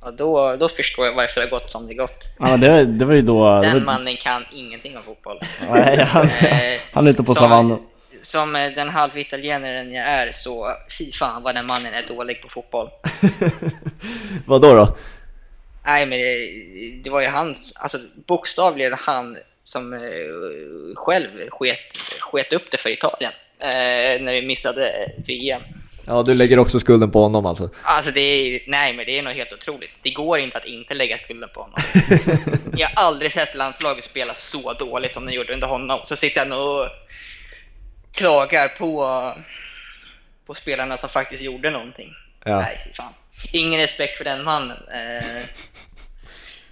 Ja, 0.00 0.10
då, 0.10 0.56
då 0.56 0.68
förstår 0.68 1.06
jag 1.06 1.14
varför 1.14 1.40
det 1.40 1.46
har 1.46 1.50
gått 1.50 1.70
som 1.70 1.86
det 1.86 1.94
gått. 1.94 2.36
Ja, 2.38 2.56
det, 2.56 2.84
det 2.84 3.04
var 3.04 3.14
ju 3.14 3.22
då... 3.22 3.60
Den 3.60 3.72
var... 3.72 3.80
mannen 3.80 4.16
kan 4.16 4.44
ingenting 4.52 4.96
om 4.96 5.02
fotboll. 5.02 5.40
Nej, 5.70 6.04
han, 6.04 6.24
eh, 6.26 6.80
han 6.92 7.06
är 7.06 7.10
ute 7.10 7.22
på 7.22 7.34
savannen. 7.34 7.78
Som 8.20 8.52
den 8.52 8.88
halvitalienaren 8.88 9.92
jag 9.92 10.06
är 10.06 10.32
så, 10.32 10.72
fy 10.98 11.12
fan 11.12 11.42
vad 11.42 11.54
den 11.54 11.66
mannen 11.66 11.94
är 11.94 12.08
dålig 12.08 12.42
på 12.42 12.48
fotboll. 12.48 12.88
vad 14.46 14.62
då 14.62 14.74
då? 14.74 14.96
Nej 15.88 16.06
men 16.06 16.18
det, 16.18 17.02
det, 17.02 17.10
var 17.10 17.20
ju 17.20 17.26
hans, 17.26 17.76
alltså 17.76 17.98
bokstavligen 18.26 18.94
han 18.98 19.36
som 19.64 19.92
eh, 19.92 20.00
själv 20.94 21.28
sket, 21.50 21.96
sket 22.20 22.52
upp 22.52 22.70
det 22.70 22.76
för 22.76 22.90
Italien 22.90 23.32
eh, 23.58 24.22
när 24.22 24.32
vi 24.32 24.46
missade 24.46 25.12
VM. 25.26 25.62
Ja, 26.06 26.22
du 26.22 26.34
lägger 26.34 26.58
också 26.58 26.80
skulden 26.80 27.10
på 27.10 27.22
honom 27.22 27.46
alltså? 27.46 27.70
Alltså 27.82 28.10
det 28.12 28.20
är, 28.20 28.60
nej 28.66 28.92
men 28.92 29.06
det 29.06 29.18
är 29.18 29.22
nog 29.22 29.32
helt 29.32 29.52
otroligt. 29.52 30.00
Det 30.02 30.10
går 30.10 30.38
inte 30.38 30.56
att 30.58 30.64
inte 30.64 30.94
lägga 30.94 31.18
skulden 31.18 31.48
på 31.54 31.60
honom. 31.60 31.80
jag 32.76 32.88
har 32.88 33.04
aldrig 33.04 33.32
sett 33.32 33.54
landslaget 33.54 34.04
spela 34.04 34.34
så 34.34 34.72
dåligt 34.72 35.14
som 35.14 35.26
de 35.26 35.32
gjorde 35.32 35.52
under 35.52 35.66
honom. 35.66 36.00
Så 36.04 36.16
sitter 36.16 36.40
han 36.40 36.52
och 36.52 36.88
klagar 38.12 38.68
på, 38.68 39.32
på 40.46 40.54
spelarna 40.54 40.96
som 40.96 41.08
faktiskt 41.08 41.42
gjorde 41.42 41.70
någonting. 41.70 42.14
Ja. 42.44 42.60
Nej, 42.60 42.92
fan. 42.94 43.12
Ingen 43.52 43.80
respekt 43.80 44.14
för 44.14 44.24
den 44.24 44.44
mannen. 44.44 44.76
Eh, 44.92 45.42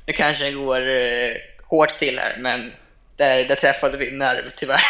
nu 0.06 0.12
kanske 0.12 0.44
det 0.44 0.52
går 0.52 0.88
eh, 0.88 1.36
hårt 1.68 1.98
till 1.98 2.18
här, 2.18 2.36
men 2.40 2.72
där, 3.16 3.48
där 3.48 3.54
träffade 3.54 3.96
vi 3.96 4.16
nerv 4.16 4.50
tyvärr. 4.56 4.80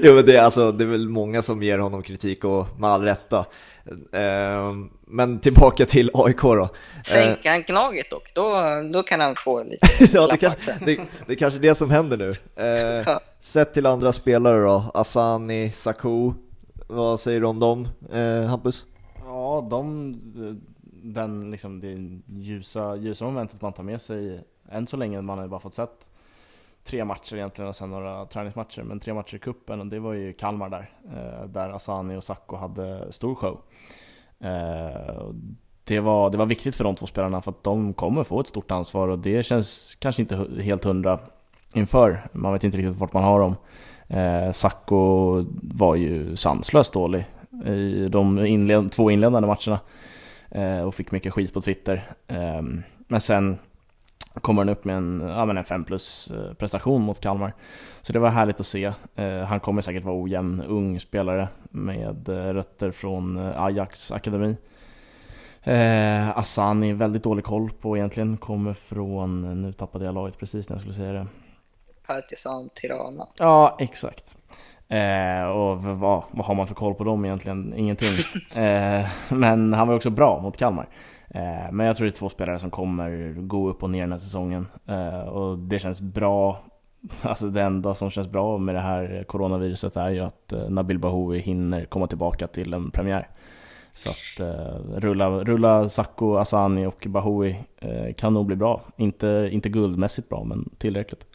jo 0.02 0.14
men 0.14 0.26
det 0.26 0.36
är, 0.36 0.42
alltså, 0.42 0.72
det 0.72 0.84
är 0.84 0.88
väl 0.88 1.08
många 1.08 1.42
som 1.42 1.62
ger 1.62 1.78
honom 1.78 2.02
kritik 2.02 2.44
och 2.44 2.66
med 2.78 2.90
all 2.90 3.02
rätta. 3.02 3.46
Eh, 4.12 4.72
men 5.06 5.40
tillbaka 5.40 5.86
till 5.86 6.10
AIK 6.14 6.42
då. 6.42 6.68
Sänka 7.04 7.50
han 7.50 7.62
Gnaget 7.62 8.10
dock, 8.10 8.34
då, 8.34 8.52
då 8.92 9.02
kan 9.02 9.20
han 9.20 9.36
få 9.36 9.62
lite 9.62 9.86
ja, 10.12 10.26
det, 10.26 10.36
kan, 10.36 10.52
det, 10.80 11.00
det 11.26 11.32
är 11.32 11.36
kanske 11.36 11.58
det 11.58 11.74
som 11.74 11.90
händer 11.90 12.16
nu. 12.16 12.36
Eh, 12.56 13.02
ja. 13.06 13.20
Sett 13.40 13.74
till 13.74 13.86
andra 13.86 14.12
spelare 14.12 14.62
då, 14.62 14.90
Asani, 14.94 15.72
Saku, 15.72 16.32
vad 16.86 17.20
säger 17.20 17.40
du 17.40 17.46
om 17.46 17.60
dem, 17.60 17.88
eh, 18.12 18.44
Hampus? 18.44 18.84
Ja, 19.24 19.66
de, 19.70 20.14
den, 21.04 21.50
liksom, 21.50 21.80
det 21.80 22.20
ljusa, 22.40 22.96
ljusa 22.96 23.24
momentet 23.24 23.62
man 23.62 23.72
tar 23.72 23.82
med 23.82 24.00
sig 24.00 24.44
än 24.68 24.86
så 24.86 24.96
länge, 24.96 25.22
man 25.22 25.38
har 25.38 25.44
ju 25.44 25.50
bara 25.50 25.60
fått 25.60 25.74
sett 25.74 26.08
tre 26.84 27.04
matcher 27.04 27.34
egentligen 27.36 27.68
och 27.68 27.76
sen 27.76 27.90
några 27.90 28.26
träningsmatcher, 28.26 28.82
men 28.82 29.00
tre 29.00 29.14
matcher 29.14 29.34
i 29.34 29.38
kuppen 29.38 29.80
och 29.80 29.86
det 29.86 29.98
var 29.98 30.12
ju 30.12 30.32
Kalmar 30.32 30.68
där, 30.68 30.90
eh, 31.04 31.48
där 31.48 31.70
Asani 31.70 32.16
och 32.16 32.24
Sacco 32.24 32.56
hade 32.56 33.12
stor 33.12 33.34
show. 33.34 33.60
Eh, 34.40 35.28
det 35.84 36.00
var, 36.00 36.30
det 36.30 36.38
var 36.38 36.46
viktigt 36.46 36.74
för 36.74 36.84
de 36.84 36.94
två 36.94 37.06
spelarna 37.06 37.40
för 37.40 37.50
att 37.50 37.64
de 37.64 37.92
kommer 37.92 38.24
få 38.24 38.40
ett 38.40 38.48
stort 38.48 38.70
ansvar 38.70 39.08
och 39.08 39.18
det 39.18 39.42
känns 39.42 39.94
kanske 40.00 40.22
inte 40.22 40.62
helt 40.62 40.84
hundra 40.84 41.18
inför. 41.74 42.28
Man 42.32 42.52
vet 42.52 42.64
inte 42.64 42.78
riktigt 42.78 42.96
vart 42.96 43.12
man 43.12 43.24
har 43.24 43.40
dem. 43.40 43.56
Eh, 44.08 44.52
Sacco 44.52 45.44
var 45.62 45.94
ju 45.94 46.36
sanslöst 46.36 46.92
dålig 46.92 47.24
i 47.66 48.08
de 48.08 48.46
inled 48.46 48.92
två 48.92 49.10
inledande 49.10 49.48
matcherna 49.48 49.80
och 50.86 50.94
fick 50.94 51.10
mycket 51.10 51.32
skit 51.32 51.54
på 51.54 51.60
Twitter. 51.60 52.02
Men 53.08 53.20
sen 53.20 53.58
kommer 54.40 54.60
han 54.62 54.68
upp 54.68 54.84
med 54.84 54.96
en, 54.96 55.24
ja, 55.28 55.44
men 55.44 55.56
en 55.56 55.64
5 55.64 55.84
plus 55.84 56.30
eh, 56.30 56.54
prestation 56.54 57.02
mot 57.02 57.20
Kalmar. 57.20 57.52
Så 58.02 58.12
det 58.12 58.18
var 58.18 58.28
härligt 58.28 58.60
att 58.60 58.66
se. 58.66 58.92
Eh, 59.14 59.38
han 59.38 59.60
kommer 59.60 59.82
säkert 59.82 60.04
vara 60.04 60.22
ojämn, 60.22 60.62
ung 60.62 61.00
spelare 61.00 61.48
med 61.70 62.28
eh, 62.28 62.54
rötter 62.54 62.90
från 62.90 63.38
Ajax 63.38 64.12
akademi. 64.12 64.56
Eh, 65.62 66.38
Asani, 66.38 66.92
väldigt 66.92 67.22
dålig 67.22 67.44
koll 67.44 67.70
på 67.70 67.96
egentligen, 67.96 68.36
kommer 68.36 68.72
från, 68.72 69.62
nu 69.62 69.72
tappade 69.72 70.04
jag 70.04 70.14
laget 70.14 70.38
precis 70.38 70.68
när 70.68 70.74
jag 70.74 70.80
skulle 70.80 70.94
säga 70.94 71.12
det. 71.12 71.26
Partisan 72.06 72.70
Tirana. 72.74 73.28
Ja, 73.38 73.76
exakt. 73.80 74.38
Eh, 74.94 75.44
och 75.44 75.82
vad, 75.82 76.24
vad 76.30 76.46
har 76.46 76.54
man 76.54 76.66
för 76.66 76.74
koll 76.74 76.94
på 76.94 77.04
dem 77.04 77.24
egentligen? 77.24 77.74
Ingenting. 77.76 78.14
eh, 78.64 79.06
men 79.28 79.72
han 79.72 79.88
var 79.88 79.94
också 79.94 80.10
bra 80.10 80.40
mot 80.40 80.56
Kalmar. 80.56 80.88
Eh, 81.28 81.72
men 81.72 81.86
jag 81.86 81.96
tror 81.96 82.04
det 82.04 82.10
är 82.10 82.18
två 82.18 82.28
spelare 82.28 82.58
som 82.58 82.70
kommer 82.70 83.32
gå 83.32 83.68
upp 83.68 83.82
och 83.82 83.90
ner 83.90 84.00
den 84.00 84.12
här 84.12 84.18
säsongen. 84.18 84.66
Eh, 84.86 85.28
och 85.28 85.58
det 85.58 85.78
känns 85.78 86.00
bra. 86.00 86.58
Alltså 87.22 87.46
det 87.46 87.62
enda 87.62 87.94
som 87.94 88.10
känns 88.10 88.28
bra 88.28 88.58
med 88.58 88.74
det 88.74 88.80
här 88.80 89.24
coronaviruset 89.28 89.96
är 89.96 90.10
ju 90.10 90.20
att 90.20 90.52
eh, 90.52 90.68
Nabil 90.68 90.98
Bahoui 90.98 91.38
hinner 91.38 91.84
komma 91.84 92.06
tillbaka 92.06 92.46
till 92.46 92.74
en 92.74 92.90
premiär. 92.90 93.28
Så 93.92 94.10
att 94.10 94.40
rulla, 94.96 95.30
rulla 95.30 95.88
Sacco, 95.88 96.36
Asani 96.36 96.86
och 96.86 97.06
Bahoui 97.08 97.56
kan 98.16 98.34
nog 98.34 98.46
bli 98.46 98.56
bra. 98.56 98.80
Inte, 98.96 99.48
inte 99.52 99.68
guldmässigt 99.68 100.28
bra, 100.28 100.44
men 100.44 100.70
tillräckligt. 100.78 101.26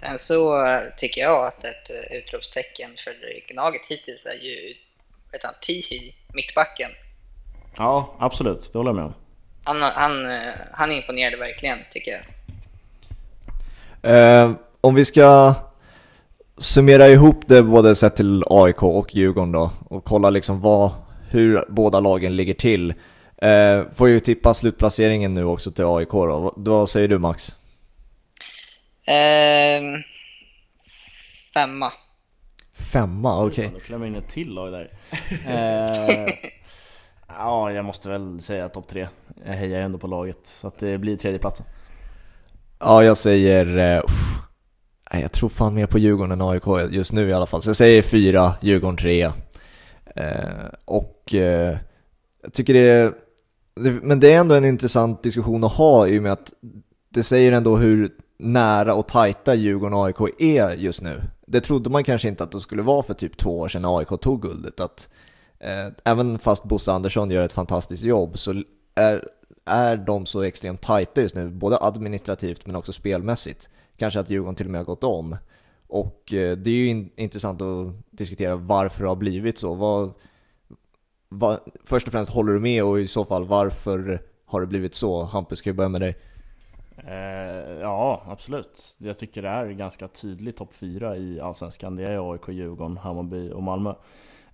Sen 0.00 0.18
så 0.18 0.66
tycker 0.96 1.20
jag 1.20 1.46
att 1.46 1.64
ett 1.64 1.90
utropstecken 2.10 2.90
för 2.96 3.14
Gnaget 3.52 3.86
hittills 3.88 4.26
är 4.26 4.44
ju 4.44 4.74
vet 5.32 5.42
han, 5.42 5.54
Tihi, 5.62 6.14
mittbacken. 6.34 6.90
Ja, 7.76 8.16
absolut. 8.18 8.70
Det 8.72 8.78
håller 8.78 8.88
jag 8.88 8.96
med 8.96 9.04
om 9.04 9.14
han, 9.64 9.82
han, 9.82 10.30
eh, 10.30 10.52
han 10.72 10.92
imponerade 10.92 11.36
verkligen, 11.36 11.78
tycker 11.90 12.10
jag. 12.12 12.22
Eh, 14.02 14.52
om 14.80 14.94
vi 14.94 15.04
ska 15.04 15.54
summera 16.58 17.08
ihop 17.08 17.42
det 17.46 17.62
både 17.62 17.94
sett 17.94 18.16
till 18.16 18.44
AIK 18.50 18.82
och 18.82 19.14
Djurgården 19.14 19.52
då 19.52 19.70
och 19.88 20.04
kolla 20.04 20.30
liksom 20.30 20.60
vad, 20.60 20.90
hur 21.30 21.64
båda 21.68 22.00
lagen 22.00 22.36
ligger 22.36 22.54
till. 22.54 22.94
Eh, 23.36 23.82
får 23.94 24.08
ju 24.08 24.20
tippa 24.20 24.54
slutplaceringen 24.54 25.34
nu 25.34 25.44
också 25.44 25.70
till 25.70 25.84
AIK 25.84 26.10
då. 26.10 26.54
Vad 26.56 26.88
säger 26.88 27.08
du 27.08 27.18
Max? 27.18 27.54
Eh, 29.04 29.82
femma. 31.54 31.92
Femma, 32.92 33.44
okej. 33.44 33.66
Okay. 33.66 33.78
Du 33.78 33.84
klämmer 33.84 34.06
in 34.06 34.16
ett 34.16 34.28
till 34.28 34.54
lag 34.54 34.72
där. 34.72 34.90
Eh, 35.46 36.26
Ja, 37.38 37.72
jag 37.72 37.84
måste 37.84 38.08
väl 38.08 38.40
säga 38.40 38.68
topp 38.68 38.88
tre. 38.88 39.08
Jag 39.44 39.52
hejar 39.52 39.80
ändå 39.80 39.98
på 39.98 40.06
laget, 40.06 40.38
så 40.42 40.68
att 40.68 40.78
det 40.78 40.98
blir 40.98 41.16
tredjeplatsen. 41.16 41.66
Ja, 42.78 43.04
jag 43.04 43.16
säger... 43.16 43.66
Uh, 43.96 44.02
Nej, 45.12 45.22
jag 45.22 45.32
tror 45.32 45.48
fan 45.48 45.74
mer 45.74 45.86
på 45.86 45.98
Djurgården 45.98 46.32
än 46.32 46.48
AIK 46.48 46.64
just 46.90 47.12
nu 47.12 47.28
i 47.28 47.32
alla 47.32 47.46
fall. 47.46 47.62
Så 47.62 47.68
jag 47.68 47.76
säger 47.76 48.02
fyra, 48.02 48.54
Djurgården 48.60 48.96
trea. 48.96 49.32
Eh, 50.16 50.66
och 50.84 51.34
eh, 51.34 51.76
jag 52.42 52.52
tycker 52.52 52.74
det 52.74 52.88
är, 52.88 53.12
men 54.02 54.20
det 54.20 54.32
är 54.32 54.40
ändå 54.40 54.54
en 54.54 54.64
intressant 54.64 55.22
diskussion 55.22 55.64
att 55.64 55.72
ha 55.72 56.06
i 56.08 56.18
och 56.18 56.22
med 56.22 56.32
att 56.32 56.52
det 57.08 57.22
säger 57.22 57.52
ändå 57.52 57.76
hur 57.76 58.12
nära 58.40 58.94
och 58.94 59.08
tajta 59.08 59.54
Djurgården 59.54 59.94
och 59.94 60.06
AIK 60.06 60.34
är 60.38 60.70
just 60.70 61.02
nu. 61.02 61.22
Det 61.46 61.60
trodde 61.60 61.90
man 61.90 62.04
kanske 62.04 62.28
inte 62.28 62.44
att 62.44 62.52
det 62.52 62.60
skulle 62.60 62.82
vara 62.82 63.02
för 63.02 63.14
typ 63.14 63.36
två 63.36 63.58
år 63.58 63.68
sedan 63.68 63.82
när 63.82 63.98
AIK 63.98 64.20
tog 64.20 64.42
guldet. 64.42 64.80
Att, 64.80 65.08
eh, 65.58 65.92
även 66.04 66.38
fast 66.38 66.64
Bosse 66.64 66.92
Andersson 66.92 67.30
gör 67.30 67.44
ett 67.44 67.52
fantastiskt 67.52 68.02
jobb 68.02 68.38
så 68.38 68.62
är, 68.94 69.28
är 69.64 69.96
de 69.96 70.26
så 70.26 70.42
extremt 70.42 70.80
tajta 70.80 71.20
just 71.20 71.34
nu, 71.34 71.50
både 71.50 71.78
administrativt 71.80 72.66
men 72.66 72.76
också 72.76 72.92
spelmässigt. 72.92 73.68
Kanske 73.96 74.20
att 74.20 74.30
Djurgården 74.30 74.54
till 74.54 74.66
och 74.66 74.72
med 74.72 74.78
har 74.78 74.84
gått 74.84 75.04
om. 75.04 75.36
Och 75.88 76.34
eh, 76.34 76.56
det 76.56 76.70
är 76.70 76.74
ju 76.74 76.86
in, 76.86 77.10
intressant 77.16 77.62
att 77.62 77.94
diskutera 78.10 78.56
varför 78.56 79.02
det 79.02 79.08
har 79.08 79.16
blivit 79.16 79.58
så. 79.58 79.74
Vad, 79.74 80.12
vad, 81.28 81.60
först 81.84 82.06
och 82.06 82.12
främst, 82.12 82.32
håller 82.32 82.52
du 82.52 82.60
med 82.60 82.84
och 82.84 83.00
i 83.00 83.06
så 83.06 83.24
fall 83.24 83.44
varför 83.44 84.22
har 84.46 84.60
det 84.60 84.66
blivit 84.66 84.94
så? 84.94 85.22
Hampus, 85.24 85.58
ska 85.58 85.70
vi 85.70 85.74
börja 85.74 85.88
med 85.88 86.00
dig? 86.00 86.16
Eh, 87.06 87.80
ja, 87.80 88.22
absolut. 88.26 88.96
Jag 88.98 89.18
tycker 89.18 89.42
det 89.42 89.48
är 89.48 89.66
ganska 89.66 90.08
tydligt 90.08 90.56
topp 90.56 90.74
fyra 90.74 91.16
i 91.16 91.40
Allsvenskan. 91.40 91.96
Det 91.96 92.04
är 92.04 92.32
AIK, 92.32 92.48
Djurgården, 92.48 92.96
Hammarby 92.96 93.50
och 93.52 93.62
Malmö. 93.62 93.94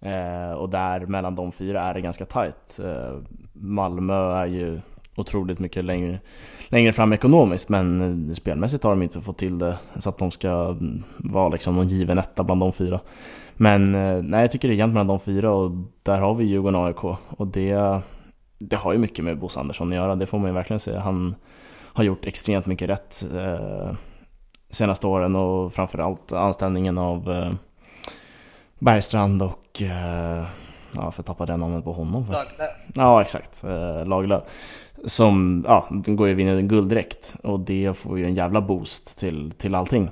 Eh, 0.01 0.53
och 0.53 0.71
där 0.71 1.07
mellan 1.07 1.35
de 1.35 1.53
fyra 1.53 1.83
är 1.83 1.95
det 1.95 2.01
ganska 2.01 2.27
tajt. 2.27 2.81
Eh, 2.85 3.19
Malmö 3.53 4.33
är 4.33 4.47
ju 4.47 4.81
otroligt 5.17 5.59
mycket 5.59 5.85
längre, 5.85 6.19
längre 6.69 6.93
fram 6.93 7.13
ekonomiskt 7.13 7.69
men 7.69 8.01
eh, 8.29 8.35
spelmässigt 8.35 8.85
har 8.85 8.91
de 8.91 9.03
inte 9.03 9.21
fått 9.21 9.39
till 9.39 9.59
det 9.59 9.79
så 9.99 10.09
att 10.09 10.19
de 10.19 10.31
ska 10.31 10.49
mm, 10.49 11.05
vara 11.17 11.49
liksom 11.49 11.75
någon 11.75 11.89
given 11.89 12.19
etta 12.19 12.45
bland 12.45 12.61
de 12.61 12.73
fyra. 12.73 13.01
Men 13.55 13.95
eh, 13.95 14.23
nej, 14.23 14.41
jag 14.41 14.51
tycker 14.51 14.69
det 14.69 14.75
är 14.75 14.77
jämnt 14.77 14.95
mellan 14.95 15.07
de 15.07 15.21
fyra 15.21 15.51
och 15.51 15.71
där 16.03 16.19
har 16.19 16.35
vi 16.35 16.45
Djurgården 16.45 16.81
och 16.81 16.87
AIK 16.87 17.05
och 17.29 17.47
det, 17.47 18.01
det 18.59 18.77
har 18.77 18.93
ju 18.93 18.99
mycket 18.99 19.25
med 19.25 19.39
Bosse 19.39 19.61
Andersson 19.61 19.89
att 19.89 19.95
göra, 19.95 20.15
det 20.15 20.27
får 20.27 20.39
man 20.39 20.51
ju 20.51 20.55
verkligen 20.55 20.81
säga. 20.81 21.01
Han 21.01 21.35
har 21.97 22.05
gjort 22.05 22.27
extremt 22.27 22.67
mycket 22.67 22.89
rätt 22.89 23.25
eh, 23.35 23.91
senaste 24.71 25.07
åren 25.07 25.37
och 25.37 25.73
framförallt 25.73 26.33
anställningen 26.33 26.99
av 26.99 27.33
eh, 27.33 27.53
Bergstrand 28.79 29.43
och 29.43 29.83
eh, 29.83 30.47
ja, 30.93 31.11
för 31.11 31.23
att 31.23 31.27
tappa 31.27 31.47
det 31.47 31.57
namnet 31.57 31.85
på 31.85 31.93
honom. 31.93 32.25
Laglöf. 32.33 32.71
Ja, 32.95 33.23
exakt. 33.23 33.65
Eh, 33.65 34.07
Lagerlöf. 34.07 34.43
Som, 35.05 35.65
ja, 35.69 35.89
går 35.91 36.29
ju 36.29 36.35
vinner 36.35 36.61
guld 36.61 36.89
direkt. 36.89 37.37
Och 37.43 37.61
det 37.61 37.97
får 37.97 38.19
ju 38.19 38.25
en 38.25 38.35
jävla 38.35 38.61
boost 38.61 39.19
till, 39.19 39.51
till 39.51 39.75
allting. 39.75 40.11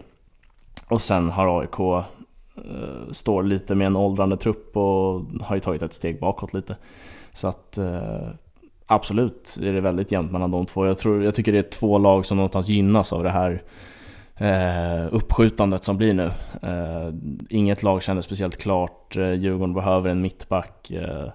Och 0.89 1.01
sen 1.01 1.31
har 1.31 1.61
AIK 1.61 1.81
eh, 1.81 3.13
står 3.13 3.43
lite 3.43 3.75
med 3.75 3.87
en 3.87 3.97
åldrande 3.97 4.37
trupp 4.37 4.77
och 4.77 5.23
har 5.43 5.57
ju 5.57 5.61
tagit 5.61 5.83
ett 5.83 5.95
steg 5.95 6.21
bakåt 6.21 6.55
lite. 6.55 6.77
Så 7.33 7.49
att 7.49 7.79
eh, 7.79 8.29
absolut 8.87 9.59
är 9.63 9.73
det 9.73 9.81
väldigt 9.81 10.13
jämnt 10.13 10.33
mellan 10.33 10.51
de 10.51 10.67
två. 10.67 10.87
Jag, 10.87 10.99
tror, 10.99 11.25
jag 11.25 11.35
tycker 11.35 11.53
det 11.53 11.59
är 11.59 11.71
två 11.71 11.99
lag 11.99 12.27
som 12.27 12.37
någonstans 12.37 12.69
gynnas 12.69 13.13
av 13.13 13.23
det 13.23 13.31
här 13.31 13.63
eh, 14.37 15.15
uppskjutandet 15.15 15.85
som 15.85 15.97
blir 15.97 16.15
nu. 16.15 16.31
Eh, 16.63 17.15
inget 17.51 17.83
lag 17.83 18.03
känner 18.03 18.23
speciellt 18.23 18.57
klart. 18.57 19.17
Eh, 19.17 19.33
Djurgården 19.33 19.75
behöver 19.75 20.11
en 20.11 20.21
mittback. 20.21 20.91
Eh, 20.91 21.29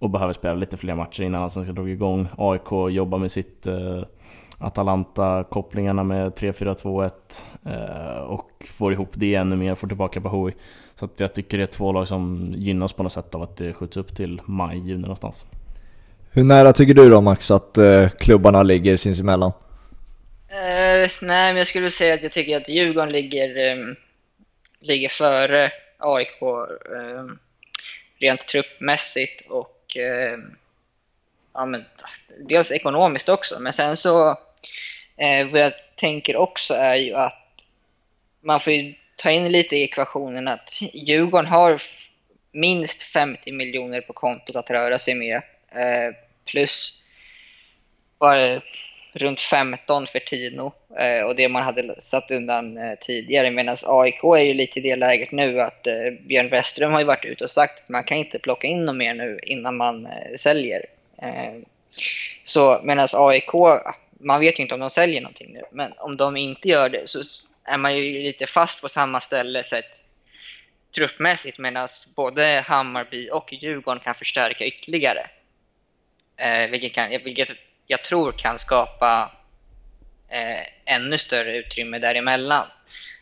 och 0.00 0.10
behöver 0.10 0.32
spela 0.32 0.54
lite 0.54 0.76
fler 0.76 0.94
matcher 0.94 1.22
innan 1.22 1.42
Allsvenskan 1.42 1.74
drog 1.74 1.90
igång. 1.90 2.28
AIK 2.38 2.94
jobbar 2.94 3.18
med 3.18 3.32
sitt 3.32 3.66
eh, 3.66 4.02
Atalanta-kopplingarna 4.58 6.04
med 6.04 6.32
3-4-2-1 6.32 7.10
eh, 7.64 8.22
och 8.22 8.50
får 8.66 8.92
ihop 8.92 9.08
det 9.12 9.34
ännu 9.34 9.56
mer, 9.56 9.74
får 9.74 9.86
tillbaka 9.86 10.20
Bahoui. 10.20 10.52
Så 10.94 11.04
att 11.04 11.20
jag 11.20 11.34
tycker 11.34 11.58
det 11.58 11.64
är 11.64 11.66
två 11.66 11.92
lag 11.92 12.08
som 12.08 12.54
gynnas 12.56 12.92
på 12.92 13.02
något 13.02 13.12
sätt 13.12 13.34
av 13.34 13.42
att 13.42 13.56
det 13.56 13.72
skjuts 13.72 13.96
upp 13.96 14.16
till 14.16 14.40
maj, 14.44 14.78
juni 14.78 15.02
någonstans. 15.02 15.46
Hur 16.32 16.44
nära 16.44 16.72
tycker 16.72 16.94
du 16.94 17.10
då 17.10 17.20
Max 17.20 17.50
att 17.50 17.78
eh, 17.78 18.08
klubbarna 18.08 18.62
ligger 18.62 18.96
sinsemellan? 18.96 19.52
Uh, 20.50 21.08
nej, 21.22 21.52
men 21.52 21.56
jag 21.56 21.66
skulle 21.66 21.90
säga 21.90 22.14
att 22.14 22.22
jag 22.22 22.32
tycker 22.32 22.56
att 22.56 22.68
Djurgården 22.68 23.12
ligger, 23.12 23.72
um, 23.72 23.96
ligger 24.80 25.08
före 25.08 25.72
AIK 25.98 26.42
um, 26.42 26.58
ehm, 26.98 27.38
rent 28.18 28.46
truppmässigt 28.46 29.46
och 29.50 29.96
eh, 29.96 30.38
ja, 31.54 31.66
men, 31.66 31.84
dels 32.38 32.72
ekonomiskt 32.72 33.28
också, 33.28 33.60
men 33.60 33.72
sen 33.72 33.96
så 33.96 34.28
eh, 35.16 35.46
vad 35.50 35.60
jag 35.60 35.72
tänker 35.96 36.36
också 36.36 36.74
är 36.74 36.94
ju 36.94 37.14
att 37.14 37.64
man 38.40 38.60
får 38.60 38.72
ju 38.72 38.94
ta 39.16 39.30
in 39.30 39.52
lite 39.52 39.76
i 39.76 39.84
ekvationen 39.84 40.48
att 40.48 40.82
Djurgården 40.92 41.46
har 41.46 41.82
minst 42.52 43.02
50 43.02 43.52
miljoner 43.52 44.00
på 44.00 44.12
kontot 44.12 44.56
att 44.56 44.70
röra 44.70 44.98
sig 44.98 45.14
med. 45.14 45.42
Eh, 45.70 46.14
plus 46.44 47.02
bara 48.18 48.60
runt 49.12 49.40
15 49.40 50.06
för 50.06 50.18
Tino 50.18 50.72
eh, 50.98 51.26
och 51.26 51.36
det 51.36 51.48
man 51.48 51.62
hade 51.62 52.00
satt 52.00 52.30
undan 52.30 52.78
eh, 52.78 52.94
tidigare. 53.00 53.50
Medan 53.50 53.76
AIK 53.82 54.24
är 54.24 54.44
ju 54.44 54.54
lite 54.54 54.78
i 54.78 54.82
det 54.82 54.96
läget 54.96 55.32
nu 55.32 55.60
att 55.60 55.86
eh, 55.86 56.10
Björn 56.20 56.48
Westström 56.48 56.92
har 56.92 57.00
ju 57.00 57.06
varit 57.06 57.24
ute 57.24 57.44
och 57.44 57.50
sagt 57.50 57.80
att 57.80 57.88
man 57.88 58.04
kan 58.04 58.18
inte 58.18 58.38
plocka 58.38 58.66
in 58.66 58.86
dem 58.86 58.98
mer 58.98 59.14
nu 59.14 59.38
innan 59.42 59.76
man 59.76 60.06
eh, 60.06 60.36
säljer. 60.36 60.86
Eh, 61.22 61.54
så 62.42 62.80
medan 62.84 63.08
AIK, 63.14 63.50
man 64.20 64.40
vet 64.40 64.58
ju 64.58 64.62
inte 64.62 64.74
om 64.74 64.80
de 64.80 64.90
säljer 64.90 65.20
någonting 65.20 65.52
nu, 65.52 65.62
men 65.72 65.92
om 65.98 66.16
de 66.16 66.36
inte 66.36 66.68
gör 66.68 66.88
det 66.88 67.08
så 67.08 67.22
är 67.64 67.78
man 67.78 67.96
ju 67.96 68.22
lite 68.22 68.46
fast 68.46 68.82
på 68.82 68.88
samma 68.88 69.20
ställe 69.20 69.62
sett 69.62 70.04
truppmässigt 70.94 71.58
medan 71.58 71.88
både 72.16 72.64
Hammarby 72.66 73.30
och 73.30 73.52
Djurgården 73.52 74.00
kan 74.00 74.14
förstärka 74.14 74.66
ytterligare. 74.66 75.26
Eh, 76.40 76.70
vilket, 76.70 76.92
kan, 76.94 77.10
vilket 77.10 77.50
jag 77.86 78.04
tror 78.04 78.32
kan 78.32 78.58
skapa 78.58 79.32
eh, 80.28 80.94
ännu 80.94 81.18
större 81.18 81.56
utrymme 81.56 81.98
däremellan. 81.98 82.66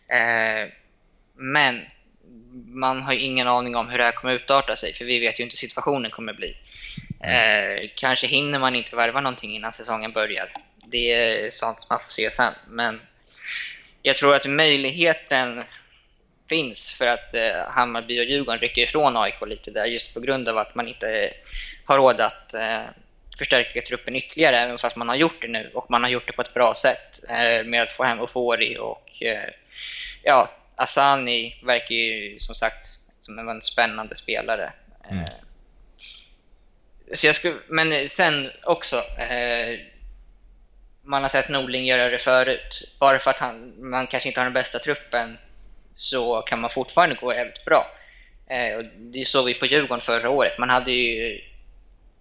Eh, 0.09 0.73
men 1.35 1.85
man 2.66 3.01
har 3.01 3.12
ju 3.12 3.21
ingen 3.21 3.49
aning 3.49 3.77
om 3.77 3.89
hur 3.89 3.99
det 3.99 4.05
här 4.05 4.12
kommer 4.12 4.35
utarta 4.35 4.77
sig, 4.77 4.93
för 4.93 5.05
vi 5.05 5.19
vet 5.19 5.41
ju 5.41 5.45
inte 5.45 5.55
hur 5.55 5.69
situationen 5.69 6.11
kommer 6.11 6.33
bli. 6.33 6.57
Eh, 7.21 7.91
kanske 7.95 8.27
hinner 8.27 8.59
man 8.59 8.75
inte 8.75 8.97
värva 8.97 9.21
någonting 9.21 9.55
innan 9.55 9.73
säsongen 9.73 10.12
börjar. 10.12 10.53
Det 10.87 11.12
är 11.12 11.51
sånt 11.51 11.87
man 11.91 12.01
får 12.01 12.11
se 12.11 12.31
sen. 12.31 12.53
Men 12.69 13.01
jag 14.03 14.16
tror 14.16 14.35
att 14.35 14.47
möjligheten 14.47 15.62
finns 16.49 16.93
för 16.93 17.07
att 17.07 17.35
eh, 17.35 17.69
Hammarby 17.69 18.21
och 18.21 18.25
Djurgården 18.25 18.61
rycker 18.61 18.83
ifrån 18.83 19.16
AIK 19.16 19.47
lite 19.47 19.71
där 19.71 19.87
just 19.87 20.14
på 20.14 20.21
grund 20.21 20.49
av 20.49 20.59
att 20.59 20.75
man 20.75 20.89
inte 20.89 21.33
har 21.85 21.97
råd 21.97 22.21
att 22.21 22.55
eh, 22.55 22.83
förstärka 23.39 23.80
truppen 23.80 24.16
ytterligare, 24.16 24.59
även 24.59 24.78
fast 24.78 24.97
man 24.97 25.09
har 25.09 25.16
gjort 25.16 25.43
det 25.43 25.49
nu. 25.49 25.70
Och 25.74 25.91
man 25.91 26.03
har 26.03 26.11
gjort 26.11 26.26
det 26.26 26.32
på 26.32 26.43
ett 26.43 26.55
bra 26.55 26.74
sätt 26.74 27.20
eh, 27.28 27.64
med 27.64 27.82
att 27.82 27.93
få 27.93 28.05
hem 28.05 28.20
Ofori 28.20 28.78
och 28.78 29.22
eh, 29.22 29.51
ja, 30.22 30.51
Asani 30.76 31.61
verkar 31.62 31.95
ju 31.95 32.39
som 32.39 32.55
sagt 32.55 32.84
som 33.20 33.39
en 33.39 33.62
spännande 33.62 34.16
spelare. 34.16 34.72
Mm. 35.11 35.18
Eh, 35.18 35.24
så 37.14 37.26
jag 37.26 37.34
skulle, 37.34 37.55
men 37.68 38.09
sen 38.09 38.51
också, 38.62 39.03
man 41.03 41.22
har 41.22 41.28
sett 41.28 41.49
Norling 41.49 41.86
göra 41.86 42.09
det 42.09 42.18
förut. 42.18 42.97
Bara 42.99 43.18
för 43.18 43.30
att 43.30 43.39
han, 43.39 43.74
man 43.91 44.07
kanske 44.07 44.28
inte 44.28 44.41
har 44.41 44.45
den 44.45 44.53
bästa 44.53 44.78
truppen 44.78 45.39
så 45.95 46.43
kan 46.43 46.61
man 46.61 46.70
fortfarande 46.70 47.14
gå 47.14 47.34
jävligt 47.34 47.64
bra. 47.64 47.86
Eh, 48.51 48.76
och 48.76 48.84
det 48.84 49.24
såg 49.24 49.47
vi 49.47 49.55
på 49.55 49.66
Djurgården 49.66 50.01
förra 50.01 50.30
året. 50.30 50.59
Man 50.59 50.70
hade 50.70 50.91
ju 50.91 51.41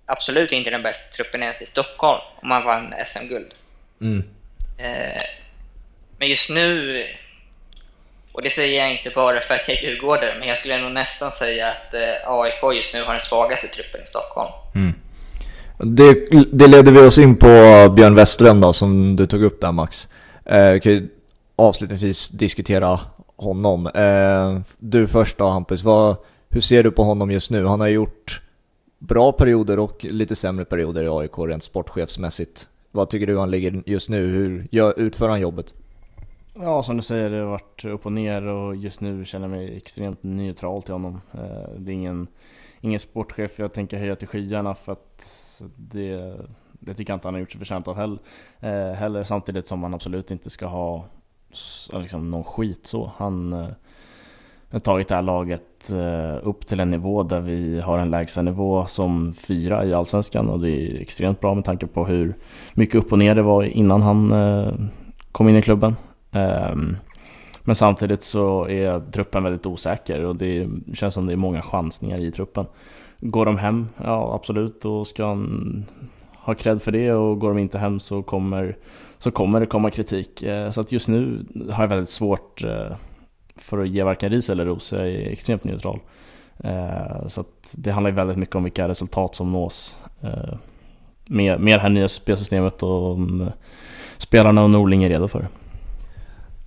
absolut 0.08 0.52
inte 0.52 0.70
den 0.70 0.84
bästa 0.84 1.16
truppen 1.16 1.44
ens 1.44 1.62
i 1.62 1.66
Stockholm 1.66 2.22
om 2.42 2.50
man 2.50 2.64
vann 2.64 2.94
SM-guld. 3.06 3.54
Mm. 4.02 4.24
Eh, 4.78 5.22
men 6.18 6.30
just 6.30 6.50
nu, 6.50 7.04
och 8.34 8.42
det 8.42 8.50
säger 8.50 8.84
jag 8.84 8.92
inte 8.92 9.10
bara 9.10 9.40
för 9.42 9.54
att 9.54 9.68
jag 9.68 9.78
är 9.78 9.82
djurgårdare, 9.82 10.36
men 10.40 10.48
jag 10.48 10.58
skulle 10.58 10.82
nog 10.82 10.92
nästan 10.92 11.32
säga 11.32 11.68
att 11.68 11.94
eh, 11.94 12.32
AIK 12.32 12.76
just 12.76 12.94
nu 12.94 13.04
har 13.04 13.12
den 13.12 13.22
svagaste 13.22 13.68
truppen 13.68 14.02
i 14.02 14.06
Stockholm. 14.06 14.52
Mm. 14.76 14.94
Det, 15.80 16.14
det 16.52 16.68
leder 16.68 16.92
vi 16.92 17.00
oss 17.00 17.18
in 17.18 17.36
på 17.36 17.48
Björn 17.96 18.16
Westerlund 18.16 18.62
då, 18.62 18.74
som 18.74 19.16
du 19.16 19.28
tog 19.28 19.44
upp 19.44 19.62
där 19.62 19.72
Max. 19.72 20.08
Eh, 20.46 20.80
kan 20.80 20.92
ju 20.92 21.10
avslutningsvis 21.56 22.30
diskutera 22.30 23.00
honom. 23.36 23.88
Eh, 23.88 24.60
du 24.78 25.08
först 25.08 25.38
då 25.38 25.50
Hampus, 25.50 25.84
vad, 25.84 26.16
hur 26.50 26.62
ser 26.62 26.84
du 26.84 26.92
på 26.92 27.04
honom 27.04 27.32
just 27.32 27.52
nu? 27.52 27.66
Han 27.66 27.80
har 27.80 27.88
gjort 27.88 28.42
bra 29.00 29.32
perioder 29.32 29.80
och 29.80 30.06
lite 30.06 30.36
sämre 30.36 30.66
perioder 30.66 31.04
i 31.04 31.08
AIK 31.08 31.38
rent 31.38 31.64
sportchefsmässigt. 31.64 32.70
Vad 32.92 33.10
tycker 33.10 33.28
du 33.28 33.38
han 33.38 33.52
ligger 33.52 33.84
just 33.86 34.10
nu? 34.10 34.28
Hur 34.28 34.68
gör, 34.72 35.00
utför 35.00 35.30
han 35.30 35.42
jobbet? 35.42 35.76
Ja, 36.60 36.84
som 36.84 36.98
du 36.98 37.04
säger, 37.04 37.30
det 37.30 37.38
har 37.38 37.46
varit 37.46 37.86
upp 37.86 38.06
och 38.06 38.12
ner 38.12 38.46
och 38.46 38.76
just 38.76 39.02
nu 39.02 39.26
känner 39.26 39.48
jag 39.48 39.58
mig 39.58 39.78
extremt 39.78 40.24
neutral 40.24 40.84
till 40.84 40.94
honom. 40.94 41.22
Eh, 41.34 41.70
det 41.78 41.92
är 41.92 41.94
ingen, 41.94 42.28
ingen 42.82 43.00
sportchef 43.00 43.60
jag 43.60 43.74
tänker 43.74 43.98
höja 43.98 44.16
till 44.16 44.28
skyarna 44.28 44.76
för 44.76 44.92
att 44.92 45.34
det, 45.76 46.36
det 46.72 46.94
tycker 46.94 47.14
jag 47.14 47.18
inte 47.18 47.28
han 47.28 47.34
har 47.36 47.40
gjort 47.40 47.52
sig 47.52 47.60
förtjänt 47.60 47.88
av 47.88 47.96
heller. 47.96 48.20
Eh, 48.60 48.92
heller. 48.92 49.24
Samtidigt 49.24 49.68
som 49.68 49.84
han 49.84 49.94
absolut 49.94 50.32
inte 50.32 50.50
ska 50.50 50.66
ha 50.66 51.06
liksom, 51.94 52.32
någon 52.32 52.44
skit 52.44 52.88
så. 52.88 53.12
Han 53.18 53.54
eh, 53.54 53.68
har 54.72 54.80
tagit 54.80 55.08
det 55.08 55.16
här 55.16 55.22
laget 55.22 55.92
eh, 55.92 56.48
upp 56.48 56.68
till 56.68 56.80
en 56.80 56.92
nivå 56.92 57.24
där 57.24 57.42
vi 57.42 57.80
har 57.80 57.98
en 57.98 58.10
lägsta 58.10 58.42
nivå 58.42 58.86
som 58.86 59.34
fyra 59.34 59.86
i 59.86 59.94
Allsvenskan 59.94 60.50
och 60.50 60.60
det 60.60 60.70
är 60.70 61.02
extremt 61.02 61.42
bra 61.42 61.54
med 61.54 61.66
tanke 61.66 61.88
på 61.88 62.06
hur 62.06 62.36
mycket 62.74 62.96
upp 62.96 63.12
och 63.12 63.20
ner 63.20 63.36
det 63.36 63.42
var 63.42 63.64
innan 63.64 64.02
han 64.02 64.32
eh, 64.32 64.74
kom 65.32 65.50
in 65.50 65.56
i 65.56 65.62
klubben. 65.62 65.96
Ehm, 66.32 66.98
men 67.64 67.76
samtidigt 67.76 68.24
så 68.24 68.68
är 68.68 69.12
truppen 69.12 69.44
väldigt 69.44 69.66
osäker 69.66 70.26
och 70.26 70.36
det 70.36 70.68
känns 70.94 71.14
som 71.14 71.26
det 71.26 71.34
är 71.34 71.38
många 71.38 71.62
chansningar 71.62 72.18
i 72.18 72.32
truppen. 72.32 72.66
Går 73.20 73.46
de 73.46 73.58
hem? 73.58 73.90
Ja 74.04 74.36
absolut, 74.36 74.82
då 74.82 75.06
ska 75.06 75.26
han 75.26 75.86
ha 76.34 76.54
cred 76.54 76.82
för 76.82 76.92
det 76.92 77.14
och 77.14 77.40
går 77.40 77.50
de 77.50 77.58
inte 77.58 77.78
hem 77.78 78.00
så 78.00 78.24
kommer, 78.24 78.78
så 79.18 79.32
kommer 79.32 79.60
det 79.60 79.66
komma 79.66 79.90
kritik. 79.90 80.44
Eh, 80.44 80.72
så 80.72 80.82
att 80.82 80.92
just 80.92 81.08
nu 81.08 81.46
har 81.72 81.84
jag 81.84 81.90
väldigt 81.90 82.10
svårt 82.10 82.64
för 83.58 83.78
att 83.78 83.90
ge 83.90 84.04
varken 84.04 84.30
ris 84.30 84.50
eller 84.50 84.66
ros, 84.66 84.92
jag 84.92 85.08
är 85.08 85.32
extremt 85.32 85.64
neutral. 85.64 86.00
Eh, 86.64 87.28
så 87.28 87.42
att 87.42 87.76
det 87.78 87.92
handlar 87.92 88.10
ju 88.10 88.16
väldigt 88.16 88.38
mycket 88.38 88.56
om 88.56 88.64
vilka 88.64 88.88
resultat 88.88 89.36
som 89.36 89.52
nås 89.52 89.98
med, 91.28 91.60
med 91.60 91.78
det 91.78 91.82
här 91.82 91.90
nya 91.90 92.10
spelsystemet 92.10 92.84
och 92.84 93.12
om 93.12 93.52
spelarna 94.18 94.64
och 94.64 94.70
Norling 94.70 95.04
är 95.04 95.10
redo 95.10 95.28
för 95.28 95.40
det. 95.40 95.48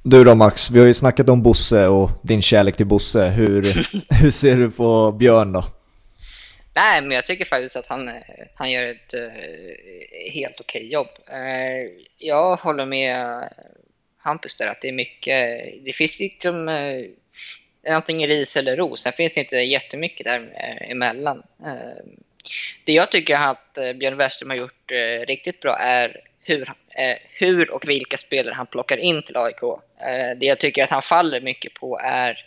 Du 0.03 0.25
då 0.25 0.35
Max, 0.35 0.71
vi 0.71 0.79
har 0.79 0.87
ju 0.87 0.95
snackat 0.95 1.29
om 1.29 1.43
Bosse 1.43 1.87
och 1.87 2.11
din 2.23 2.43
kärlek 2.43 2.77
till 2.77 2.87
Bosse. 2.87 3.29
Hur, 3.29 3.63
hur 4.23 4.31
ser 4.31 4.57
du 4.57 4.71
på 4.71 5.13
Björn 5.13 5.53
då? 5.53 5.65
Nej, 6.75 7.03
men 7.03 7.11
jag 7.11 7.27
tycker 7.27 7.45
faktiskt 7.45 7.77
att 7.77 7.87
han, 7.87 8.11
han 8.55 8.71
gör 8.71 8.83
ett 8.83 9.15
uh, 9.15 10.33
helt 10.33 10.61
okej 10.61 10.81
okay 10.81 10.93
jobb. 10.93 11.09
Jag 12.17 12.57
håller 12.57 12.87
med 12.87 13.49
Hampus 14.23 14.57
där 14.57 14.67
att 14.67 14.81
det 14.81 14.89
är 14.89 14.93
mycket, 14.93 15.65
det 15.85 15.93
finns 15.93 16.21
liksom 16.21 16.69
eh, 16.69 17.95
antingen 17.95 18.29
ris 18.29 18.57
eller 18.57 18.77
ros. 18.77 19.03
Sen 19.03 19.13
finns 19.13 19.35
det 19.35 19.41
inte 19.41 19.57
jättemycket 19.57 20.25
där 20.25 20.53
eh, 20.55 20.91
emellan. 20.91 21.43
Eh, 21.67 22.05
det 22.85 22.93
jag 22.93 23.11
tycker 23.11 23.37
att 23.37 23.79
eh, 23.79 23.93
Björn 23.93 24.17
Westström 24.17 24.51
har 24.51 24.57
gjort 24.57 24.91
riktigt 25.27 25.61
bra 25.61 25.77
är 25.77 26.21
hur, 26.51 26.69
eh, 26.89 27.17
hur 27.31 27.71
och 27.71 27.89
vilka 27.89 28.17
spelare 28.17 28.55
han 28.55 28.67
plockar 28.67 28.97
in 28.97 29.23
till 29.23 29.37
AIK. 29.37 29.63
Eh, 30.01 30.37
det 30.37 30.47
jag 30.47 30.61
tycker 30.61 30.85
att 30.85 30.91
han 30.91 31.03
faller 31.03 31.41
mycket 31.41 31.75
på 31.75 31.99
är 31.99 32.47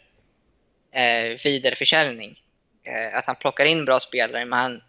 eh, 0.92 1.38
vidareförsäljning. 1.44 2.40
Eh, 2.84 3.18
att 3.18 3.26
han 3.26 3.36
plockar 3.36 3.66
in 3.66 3.86
bra 3.86 4.00
spelare, 4.00 4.46
men 4.46 4.60
han, 4.60 4.82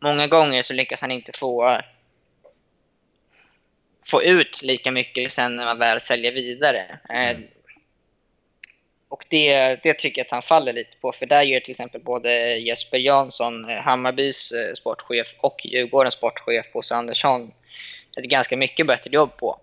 många 0.00 0.26
gånger 0.26 0.62
så 0.62 0.72
lyckas 0.72 1.00
han 1.00 1.10
inte 1.10 1.32
få, 1.38 1.80
få 4.06 4.22
ut 4.22 4.62
lika 4.62 4.90
mycket 4.90 5.32
sen 5.32 5.56
när 5.56 5.64
man 5.64 5.78
väl 5.78 6.00
säljer 6.00 6.32
vidare. 6.32 6.98
Eh, 7.10 7.30
mm. 7.30 7.42
Och 9.08 9.24
det, 9.28 9.82
det 9.82 9.94
tycker 9.94 10.20
jag 10.20 10.24
att 10.24 10.30
han 10.30 10.42
faller 10.42 10.72
lite 10.72 10.96
på, 10.96 11.12
för 11.12 11.26
där 11.26 11.42
gör 11.42 11.60
till 11.60 11.70
exempel 11.70 12.00
både 12.00 12.56
Jesper 12.58 12.98
Jansson, 12.98 13.64
Hammarbys 13.64 14.52
eh, 14.52 14.74
sportchef, 14.74 15.34
och 15.40 15.60
Djurgårdens 15.64 16.14
sportchef 16.14 16.72
Bosse 16.72 16.94
Andersson 16.94 17.52
ett 18.16 18.24
ganska 18.24 18.56
mycket 18.56 18.86
bättre 18.86 19.10
jobb 19.10 19.36
på. 19.36 19.60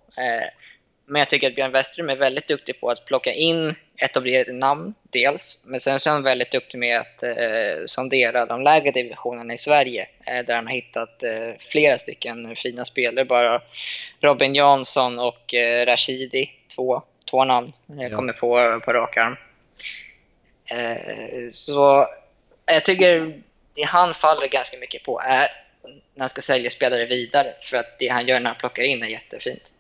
Men 1.05 1.19
jag 1.19 1.29
tycker 1.29 1.47
att 1.47 1.55
Björn 1.55 1.71
Westerholm 1.71 2.09
är 2.09 2.15
väldigt 2.15 2.47
duktig 2.47 2.79
på 2.79 2.89
att 2.89 3.05
plocka 3.05 3.33
in 3.33 3.75
etablerade 3.97 4.53
namn, 4.53 4.93
dels. 5.03 5.63
Men 5.65 5.79
sen 5.79 5.99
så 5.99 6.09
är 6.09 6.13
han 6.13 6.23
väldigt 6.23 6.51
duktig 6.51 6.77
med 6.77 6.99
att 6.99 7.23
eh, 7.23 7.85
sondera 7.85 8.45
de 8.45 8.61
lägre 8.61 8.91
divisionerna 8.91 9.53
i 9.53 9.57
Sverige. 9.57 10.07
Eh, 10.25 10.45
där 10.45 10.55
han 10.55 10.67
har 10.67 10.73
hittat 10.73 11.23
eh, 11.23 11.49
flera 11.59 11.97
stycken 11.97 12.55
fina 12.55 12.85
spelare. 12.85 13.25
Bara 13.25 13.61
Robin 14.21 14.55
Jansson 14.55 15.19
och 15.19 15.53
eh, 15.53 15.85
Rashidi, 15.85 16.51
två, 16.75 17.01
två 17.29 17.45
namn 17.45 17.71
jag 17.85 18.11
ja. 18.11 18.15
kommer 18.15 18.33
på 18.33 18.81
på 18.85 18.93
rak 18.93 19.17
arm. 19.17 19.35
Eh, 20.65 21.47
så 21.49 22.07
jag 22.65 22.85
tycker 22.85 23.41
det 23.75 23.83
han 23.83 24.13
faller 24.13 24.47
ganska 24.47 24.77
mycket 24.77 25.03
på 25.03 25.21
är 25.25 25.47
när 26.13 26.19
han 26.19 26.29
ska 26.29 26.41
sälja 26.41 26.69
spelare 26.69 27.05
vidare. 27.05 27.53
För 27.61 27.77
att 27.77 27.99
det 27.99 28.07
han 28.07 28.27
gör 28.27 28.39
när 28.39 28.49
han 28.49 28.59
plockar 28.59 28.83
in 28.83 29.03
är 29.03 29.07
jättefint. 29.07 29.73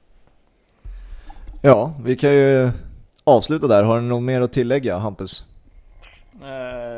Ja, 1.65 1.93
vi 2.03 2.15
kan 2.15 2.33
ju 2.33 2.71
avsluta 3.23 3.67
där. 3.67 3.83
Har 3.83 3.95
du 3.95 4.01
något 4.01 4.23
mer 4.23 4.41
att 4.41 4.53
tillägga, 4.53 4.97
Hampus? 4.97 5.45
Uh, 6.41 6.49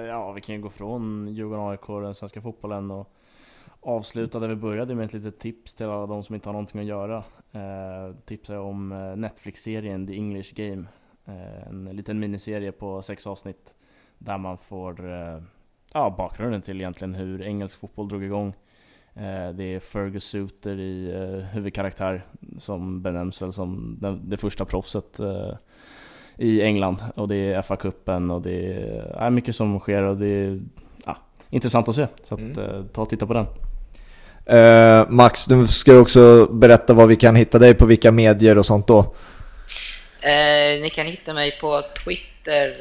ja, 0.07 0.31
vi 0.31 0.41
kan 0.41 0.55
ju 0.55 0.61
gå 0.61 0.69
från 0.69 1.27
Djurgården, 1.27 1.67
AIK 1.67 1.89
och 1.89 2.01
den 2.01 2.15
svenska 2.15 2.41
fotbollen 2.41 2.91
och 2.91 3.13
avsluta 3.81 4.39
där 4.39 4.47
vi 4.47 4.55
började 4.55 4.95
med 4.95 5.05
ett 5.05 5.13
litet 5.13 5.39
tips 5.39 5.73
till 5.73 5.85
alla 5.85 6.05
de 6.05 6.23
som 6.23 6.35
inte 6.35 6.49
har 6.49 6.53
någonting 6.53 6.81
att 6.81 6.87
göra. 6.87 7.23
Eh, 7.51 8.09
uh, 8.09 8.15
tipsar 8.25 8.57
om 8.57 8.91
eh, 8.91 9.15
Netflix-serien 9.15 10.07
The 10.07 10.13
English 10.13 10.53
Game. 10.55 10.85
Uh, 11.27 11.67
en 11.67 11.85
liten 11.85 12.19
miniserie 12.19 12.71
på 12.71 13.01
sex 13.01 13.27
avsnitt 13.27 13.75
där 14.17 14.37
man 14.37 14.57
får 14.57 15.01
ja, 15.93 16.15
bakgrunden 16.17 16.61
till 16.61 16.81
egentligen 16.81 17.13
hur 17.13 17.41
engelsk 17.41 17.79
fotboll 17.79 18.07
drog 18.07 18.23
igång 18.23 18.53
det 19.53 19.63
är 19.75 19.79
Fergus 19.79 20.23
Suter 20.23 20.79
i 20.79 21.11
eh, 21.13 21.45
huvudkaraktär 21.53 22.21
som 22.57 23.01
benämns 23.01 23.41
väl 23.41 23.53
som 23.53 23.97
det 24.23 24.37
första 24.37 24.65
proffset 24.65 25.19
eh, 25.19 25.53
i 26.37 26.61
England. 26.61 26.97
Och 27.15 27.27
det 27.27 27.35
är 27.35 27.61
FA-cupen 27.61 28.31
och 28.31 28.41
det 28.41 28.73
är 29.17 29.29
mycket 29.29 29.55
som 29.55 29.79
sker 29.79 30.01
och 30.01 30.17
det 30.17 30.27
är 30.27 30.59
ja, 31.05 31.17
intressant 31.49 31.89
att 31.89 31.95
se. 31.95 32.07
Så 32.23 32.33
att, 32.33 32.39
mm. 32.39 32.87
ta 32.93 33.01
och 33.01 33.09
titta 33.09 33.27
på 33.27 33.33
den. 33.33 33.45
Uh, 34.49 35.09
Max, 35.09 35.45
du 35.45 35.67
ska 35.67 35.99
också 35.99 36.45
berätta 36.45 36.93
var 36.93 37.07
vi 37.07 37.15
kan 37.15 37.35
hitta 37.35 37.59
dig 37.59 37.73
på 37.73 37.85
vilka 37.85 38.11
medier 38.11 38.57
och 38.57 38.65
sånt 38.65 38.87
då. 38.87 38.99
Uh, 38.99 40.81
ni 40.81 40.91
kan 40.95 41.05
hitta 41.05 41.33
mig 41.33 41.57
på 41.61 41.81
Twitter, 42.03 42.75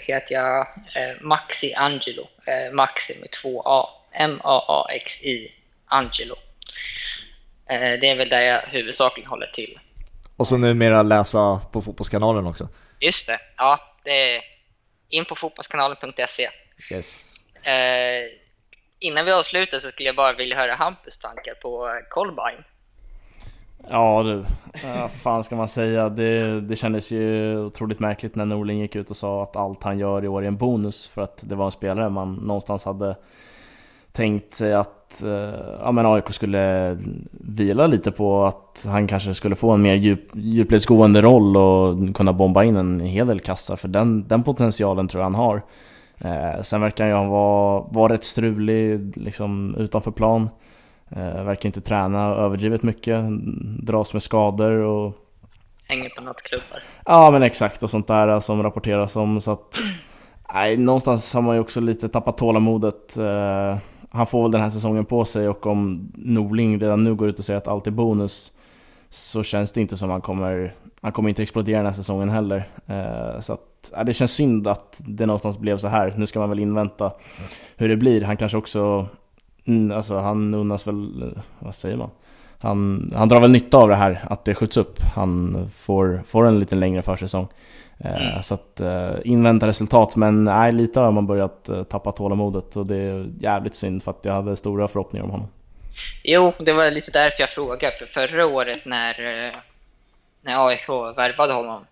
heter 0.00 0.34
jag 0.34 0.60
uh, 0.60 1.26
Maxi 1.26 1.74
Angelo. 1.74 2.28
Maxi 2.72 3.20
med 3.20 3.30
två 3.30 3.62
A. 3.64 3.88
M-A-A-X-I 4.18 5.55
Angelo. 5.86 6.34
Eh, 7.70 8.00
det 8.00 8.10
är 8.10 8.16
väl 8.16 8.28
där 8.28 8.40
jag 8.40 8.60
huvudsakligen 8.60 9.30
håller 9.30 9.46
till. 9.46 9.78
Och 10.36 10.46
så 10.46 10.56
numera 10.56 11.02
läsa 11.02 11.60
på 11.72 11.82
Fotbollskanalen 11.82 12.46
också. 12.46 12.68
Just 13.00 13.26
det, 13.26 13.38
ja. 13.56 13.78
Det 14.04 14.36
är 14.36 14.42
in 15.08 15.24
på 15.24 15.34
fotbollskanalen.se. 15.34 16.48
Yes. 16.90 17.26
Eh, 17.62 18.24
innan 18.98 19.24
vi 19.24 19.32
avslutar 19.32 19.78
så 19.78 19.88
skulle 19.88 20.08
jag 20.08 20.16
bara 20.16 20.32
vilja 20.32 20.56
höra 20.56 20.74
Hampus 20.74 21.18
tankar 21.18 21.54
på 21.54 22.00
Colbine. 22.10 22.64
Ja 23.90 24.22
du, 24.22 24.44
vad 24.84 25.10
fan 25.10 25.44
ska 25.44 25.56
man 25.56 25.68
säga? 25.68 26.08
Det, 26.08 26.60
det 26.60 26.76
kändes 26.76 27.10
ju 27.10 27.56
otroligt 27.58 28.00
märkligt 28.00 28.34
när 28.34 28.44
Norling 28.44 28.80
gick 28.80 28.96
ut 28.96 29.10
och 29.10 29.16
sa 29.16 29.42
att 29.42 29.56
allt 29.56 29.82
han 29.82 29.98
gör 29.98 30.24
i 30.24 30.28
år 30.28 30.42
är 30.42 30.46
en 30.46 30.56
bonus 30.56 31.08
för 31.08 31.22
att 31.22 31.40
det 31.42 31.54
var 31.54 31.64
en 31.64 31.72
spelare 31.72 32.08
man 32.08 32.34
någonstans 32.34 32.84
hade 32.84 33.16
tänkt 34.12 34.54
sig 34.54 34.74
att 34.74 34.95
eh, 35.24 35.78
ja, 35.80 35.92
men 35.92 36.06
AIK 36.06 36.30
skulle 36.30 36.96
vila 37.30 37.86
lite 37.86 38.10
på 38.10 38.44
att 38.44 38.86
han 38.86 39.06
kanske 39.06 39.34
skulle 39.34 39.54
få 39.54 39.70
en 39.70 39.82
mer 39.82 39.94
djup, 39.94 40.30
djupledsgående 40.34 41.22
roll 41.22 41.56
och 41.56 42.16
kunna 42.16 42.32
bomba 42.32 42.64
in 42.64 42.76
en 42.76 43.00
hel 43.00 43.26
del 43.26 43.40
kassar 43.40 43.76
för 43.76 43.88
den, 43.88 44.28
den 44.28 44.42
potentialen 44.42 45.08
tror 45.08 45.20
jag 45.20 45.24
han 45.24 45.34
har. 45.34 45.62
Eh, 46.18 46.62
sen 46.62 46.80
verkar 46.80 47.04
han 47.12 47.24
ju 47.24 47.30
vara, 47.30 47.84
vara 47.90 48.12
rätt 48.12 48.24
strulig 48.24 49.16
liksom, 49.16 49.74
utanför 49.78 50.10
plan. 50.10 50.48
Eh, 51.10 51.44
verkar 51.44 51.68
inte 51.68 51.80
träna 51.80 52.24
överdrivet 52.24 52.82
mycket, 52.82 53.24
dras 53.82 54.12
med 54.12 54.22
skador 54.22 54.72
och... 54.72 55.12
Hänger 55.88 56.08
på 56.08 56.22
nattklubbar. 56.24 56.82
Ja 57.04 57.30
men 57.30 57.42
exakt 57.42 57.82
och 57.82 57.90
sånt 57.90 58.06
där 58.06 58.40
som 58.40 58.62
rapporteras 58.62 59.16
om 59.16 59.40
så 59.40 59.52
att... 59.52 59.78
Nej, 60.54 60.76
någonstans 60.76 61.34
har 61.34 61.42
man 61.42 61.56
ju 61.56 61.60
också 61.60 61.80
lite 61.80 62.08
tappat 62.08 62.38
tålamodet. 62.38 63.16
Eh, 63.16 63.76
han 64.16 64.26
får 64.26 64.42
väl 64.42 64.50
den 64.50 64.60
här 64.60 64.70
säsongen 64.70 65.04
på 65.04 65.24
sig 65.24 65.48
och 65.48 65.66
om 65.66 66.12
Norling 66.14 66.80
redan 66.80 67.02
nu 67.02 67.14
går 67.14 67.28
ut 67.28 67.38
och 67.38 67.44
säger 67.44 67.58
att 67.58 67.68
allt 67.68 67.86
är 67.86 67.90
bonus 67.90 68.52
så 69.10 69.42
känns 69.42 69.72
det 69.72 69.80
inte 69.80 69.96
som 69.96 70.10
han 70.10 70.20
kommer, 70.20 70.74
han 71.00 71.12
kommer 71.12 71.28
inte 71.28 71.42
explodera 71.42 71.76
den 71.76 71.86
här 71.86 71.92
säsongen 71.92 72.28
heller. 72.28 72.64
Eh, 72.86 73.40
så 73.40 73.52
att, 73.52 73.92
ja, 73.92 74.04
det 74.04 74.14
känns 74.14 74.32
synd 74.32 74.66
att 74.66 75.02
det 75.06 75.26
någonstans 75.26 75.58
blev 75.58 75.78
så 75.78 75.88
här. 75.88 76.14
Nu 76.16 76.26
ska 76.26 76.38
man 76.38 76.48
väl 76.48 76.58
invänta 76.58 77.12
hur 77.76 77.88
det 77.88 77.96
blir. 77.96 78.22
Han 78.22 78.36
kanske 78.36 78.58
också, 78.58 79.06
mm, 79.64 79.96
alltså 79.96 80.18
han 80.18 80.54
unnas 80.54 80.86
väl, 80.86 81.22
eh, 81.22 81.42
vad 81.58 81.74
säger 81.74 81.96
man? 81.96 82.10
Han, 82.58 83.10
han 83.14 83.28
drar 83.28 83.40
väl 83.40 83.50
nytta 83.50 83.76
av 83.76 83.88
det 83.88 83.96
här, 83.96 84.20
att 84.24 84.44
det 84.44 84.54
skjuts 84.54 84.76
upp. 84.76 84.98
Han 85.14 85.56
får, 85.72 86.20
får 86.26 86.46
en 86.46 86.58
lite 86.58 86.74
längre 86.74 87.02
försäsong. 87.02 87.48
Eh, 88.04 88.26
mm. 88.26 88.42
Så 88.42 88.54
att 88.54 88.80
uh, 88.80 89.16
invänta 89.24 89.66
resultat, 89.66 90.16
men 90.16 90.44
nej, 90.44 90.72
lite 90.72 91.00
har 91.00 91.10
man 91.10 91.26
börjat 91.26 91.68
uh, 91.70 91.82
tappa 91.82 92.12
tålamodet 92.12 92.76
och 92.76 92.86
det 92.86 92.96
är 92.96 93.26
jävligt 93.40 93.74
synd 93.74 94.02
för 94.02 94.10
att 94.10 94.24
jag 94.24 94.32
hade 94.32 94.56
stora 94.56 94.88
förhoppningar 94.88 95.24
om 95.24 95.30
honom. 95.30 95.48
Jo, 96.24 96.52
det 96.58 96.72
var 96.72 96.90
lite 96.90 97.10
därför 97.10 97.40
jag 97.40 97.50
frågade, 97.50 97.96
för 97.96 98.06
förra 98.06 98.46
året 98.46 98.84
när, 98.84 99.16
när 100.42 100.68
AIK 100.68 100.88
värvade 101.16 101.52
honom 101.52 101.86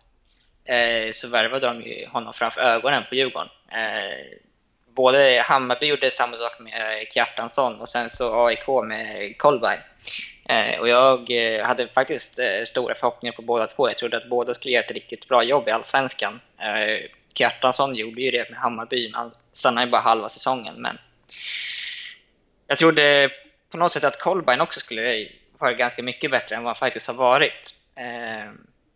eh, 0.64 1.12
så 1.12 1.28
värvade 1.28 1.66
de 1.66 2.06
honom 2.12 2.32
framför 2.32 2.60
ögonen 2.60 3.02
på 3.08 3.14
Djurgården. 3.14 3.48
Eh, 3.68 4.38
både 4.94 5.42
Hammarby 5.44 5.86
gjorde 5.86 6.10
samma 6.10 6.36
sak 6.36 6.60
med 6.60 7.06
Kjartansson 7.14 7.80
och 7.80 7.88
sen 7.88 8.10
så 8.10 8.46
AIK 8.46 8.68
med 8.84 9.38
Kolbein. 9.38 9.80
Eh, 10.48 10.80
och 10.80 10.88
jag 10.88 11.30
eh, 11.30 11.66
hade 11.66 11.88
faktiskt 11.88 12.38
eh, 12.38 12.64
stora 12.66 12.94
förhoppningar 12.94 13.32
på 13.32 13.42
båda 13.42 13.66
två. 13.66 13.88
Jag 13.88 13.96
trodde 13.96 14.16
att 14.16 14.28
båda 14.28 14.54
skulle 14.54 14.74
göra 14.74 14.84
ett 14.84 14.90
riktigt 14.90 15.28
bra 15.28 15.42
jobb 15.42 15.68
i 15.68 15.70
Allsvenskan. 15.70 16.40
Eh, 16.58 17.10
Kjartansson 17.34 17.94
gjorde 17.94 18.22
ju 18.22 18.30
det 18.30 18.50
med 18.50 18.58
Hammarby, 18.58 19.10
han 19.14 19.32
stannade 19.52 19.86
ju 19.86 19.90
bara 19.90 20.02
halva 20.02 20.28
säsongen. 20.28 20.74
Men 20.78 20.98
jag 22.66 22.78
trodde 22.78 23.30
på 23.70 23.76
något 23.76 23.92
sätt 23.92 24.04
att 24.04 24.20
Kolbein 24.20 24.60
också 24.60 24.80
skulle 24.80 25.28
vara 25.58 25.72
ganska 25.72 26.02
mycket 26.02 26.30
bättre 26.30 26.56
än 26.56 26.62
vad 26.62 26.70
han 26.70 26.78
faktiskt 26.78 27.06
har 27.06 27.14
varit. 27.14 27.74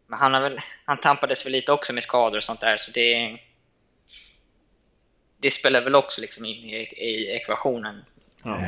Men 0.06 0.18
han, 0.18 0.34
har 0.34 0.40
väl, 0.40 0.60
han 0.84 1.00
tampades 1.00 1.46
väl 1.46 1.52
lite 1.52 1.72
också 1.72 1.92
med 1.92 2.02
skador 2.02 2.36
och 2.36 2.44
sånt 2.44 2.60
där, 2.60 2.76
så 2.76 2.90
det, 2.90 3.38
det 5.38 5.50
spelar 5.50 5.82
väl 5.82 5.94
också 5.94 6.20
liksom 6.20 6.44
in 6.44 6.70
i, 6.70 6.76
i 6.96 7.30
ekvationen. 7.36 8.04
Ja. 8.42 8.58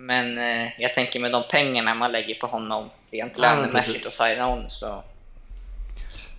Eh, 0.00 0.06
men 0.06 0.38
eh, 0.38 0.68
jag 0.78 0.92
tänker 0.92 1.20
med 1.20 1.32
de 1.32 1.42
pengarna 1.50 1.94
man 1.94 2.12
lägger 2.12 2.34
på 2.34 2.46
honom 2.46 2.90
rent 3.10 3.32
ja, 3.36 3.42
lönemässigt 3.42 4.06
och 4.06 4.12
sign-on 4.12 4.64
så, 4.68 5.02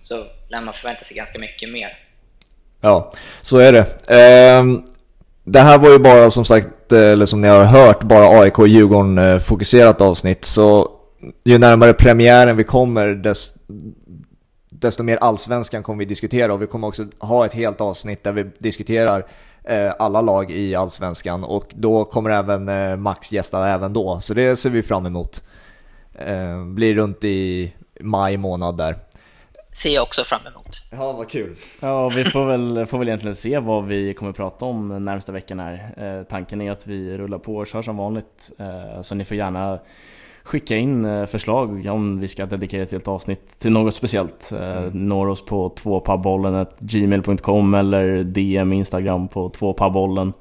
så 0.00 0.24
lär 0.48 0.60
man 0.60 0.74
förvänta 0.74 1.04
sig 1.04 1.16
ganska 1.16 1.38
mycket 1.38 1.70
mer. 1.70 1.98
Ja, 2.80 3.12
så 3.40 3.58
är 3.58 3.72
det. 3.72 3.86
Eh, 4.06 4.64
det 5.44 5.60
här 5.60 5.78
var 5.78 5.90
ju 5.90 5.98
bara 5.98 6.30
som 6.30 6.44
sagt, 6.44 6.92
eller 6.92 7.26
som 7.26 7.40
ni 7.40 7.48
har 7.48 7.64
hört, 7.64 8.02
bara 8.02 8.40
AIK 8.40 8.58
och 8.58 8.68
Djurgården 8.68 9.18
eh, 9.18 9.38
fokuserat 9.38 10.00
avsnitt. 10.00 10.44
Så 10.44 10.90
ju 11.44 11.58
närmare 11.58 11.92
premiären 11.92 12.56
vi 12.56 12.64
kommer, 12.64 13.06
dess, 13.06 13.54
desto 14.70 15.02
mer 15.02 15.16
allsvenskan 15.16 15.82
kommer 15.82 15.98
vi 15.98 16.04
diskutera. 16.04 16.52
Och 16.52 16.62
vi 16.62 16.66
kommer 16.66 16.88
också 16.88 17.06
ha 17.18 17.46
ett 17.46 17.52
helt 17.52 17.80
avsnitt 17.80 18.24
där 18.24 18.32
vi 18.32 18.50
diskuterar 18.58 19.18
eh, 19.18 19.24
alla 19.98 20.20
lag 20.20 20.50
i 20.50 20.74
allsvenskan. 20.74 21.44
Och 21.44 21.66
då 21.74 22.04
kommer 22.04 22.30
även 22.30 22.68
eh, 22.68 22.96
Max 22.96 23.32
gästa 23.32 23.68
även 23.68 23.92
då. 23.92 24.20
Så 24.20 24.34
det 24.34 24.56
ser 24.56 24.70
vi 24.70 24.82
fram 24.82 25.06
emot. 25.06 25.42
Eh, 26.14 26.64
blir 26.64 26.94
runt 26.94 27.24
i 27.24 27.72
maj 28.00 28.36
månad 28.36 28.76
där 28.76 28.96
ser 29.72 29.94
jag 29.94 30.02
också 30.02 30.24
fram 30.24 30.46
emot. 30.46 30.68
Ja, 30.90 31.12
vad 31.12 31.30
kul. 31.30 31.56
Ja, 31.80 32.08
vi 32.08 32.24
får 32.24 32.46
väl, 32.46 32.86
får 32.86 32.98
väl 32.98 33.08
egentligen 33.08 33.36
se 33.36 33.58
vad 33.58 33.86
vi 33.86 34.14
kommer 34.14 34.32
prata 34.32 34.64
om 34.64 35.02
närmsta 35.02 35.32
veckan 35.32 35.60
här. 35.60 35.94
Eh, 35.96 36.22
tanken 36.22 36.60
är 36.60 36.70
att 36.70 36.86
vi 36.86 37.18
rullar 37.18 37.38
på 37.38 37.56
och 37.56 37.66
kör 37.66 37.82
som 37.82 37.96
vanligt, 37.96 38.50
eh, 38.58 39.02
så 39.02 39.14
ni 39.14 39.24
får 39.24 39.36
gärna 39.36 39.78
skicka 40.44 40.76
in 40.76 41.04
eh, 41.04 41.26
förslag 41.26 41.86
om 41.86 42.20
vi 42.20 42.28
ska 42.28 42.46
dedikera 42.46 42.82
ett 42.82 42.92
helt 42.92 43.08
avsnitt 43.08 43.58
till 43.58 43.72
något 43.72 43.94
speciellt. 43.94 44.52
Eh, 44.52 44.78
mm. 44.78 45.08
Når 45.08 45.28
oss 45.28 45.44
på 45.44 45.68
tvåpabbollen.gmail.com 45.68 47.74
eller 47.74 48.24
DM 48.24 48.72
Instagram 48.72 49.28
på 49.28 49.48
tvåpabbollen. 49.48 50.32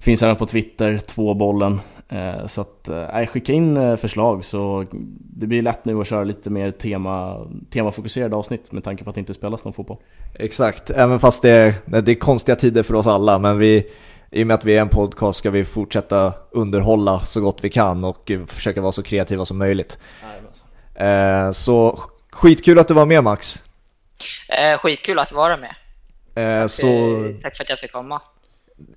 Finns 0.00 0.22
även 0.22 0.36
på 0.36 0.46
Twitter, 0.46 0.98
tvåbollen. 0.98 1.80
Eh, 2.08 2.46
så 2.46 2.60
att, 2.60 2.88
äh, 2.88 3.26
skicka 3.26 3.52
in 3.52 3.98
förslag 3.98 4.44
så 4.44 4.84
det 5.36 5.46
blir 5.46 5.62
lätt 5.62 5.84
nu 5.84 6.00
att 6.00 6.06
köra 6.06 6.24
lite 6.24 6.50
mer 6.50 6.70
tema, 6.70 7.46
temafokuserade 7.70 8.36
avsnitt 8.36 8.72
med 8.72 8.84
tanke 8.84 9.04
på 9.04 9.10
att 9.10 9.14
det 9.14 9.20
inte 9.20 9.34
spelas 9.34 9.64
någon 9.64 9.72
fotboll. 9.72 9.96
Exakt, 10.34 10.90
även 10.90 11.18
fast 11.18 11.42
det 11.42 11.50
är, 11.50 11.74
det 12.02 12.12
är 12.12 12.14
konstiga 12.14 12.56
tider 12.56 12.82
för 12.82 12.94
oss 12.94 13.06
alla 13.06 13.38
men 13.38 13.58
vi, 13.58 13.86
i 14.32 14.42
och 14.42 14.46
med 14.46 14.54
att 14.54 14.64
vi 14.64 14.76
är 14.76 14.80
en 14.80 14.88
podcast 14.88 15.38
ska 15.38 15.50
vi 15.50 15.64
fortsätta 15.64 16.32
underhålla 16.50 17.20
så 17.20 17.40
gott 17.40 17.64
vi 17.64 17.70
kan 17.70 18.04
och 18.04 18.30
försöka 18.46 18.80
vara 18.80 18.92
så 18.92 19.02
kreativa 19.02 19.44
som 19.44 19.58
möjligt. 19.58 19.98
Eh, 20.94 21.50
så 21.50 22.00
skitkul 22.32 22.78
att 22.78 22.88
du 22.88 22.94
var 22.94 23.06
med 23.06 23.24
Max. 23.24 23.62
Eh, 24.48 24.78
skitkul 24.78 25.18
att 25.18 25.32
vara 25.32 25.56
med. 25.56 25.74
Eh, 26.34 26.60
tack, 26.60 26.70
så... 26.70 26.88
tack 27.42 27.56
för 27.56 27.64
att 27.64 27.70
jag 27.70 27.78
fick 27.78 27.92
komma. 27.92 28.20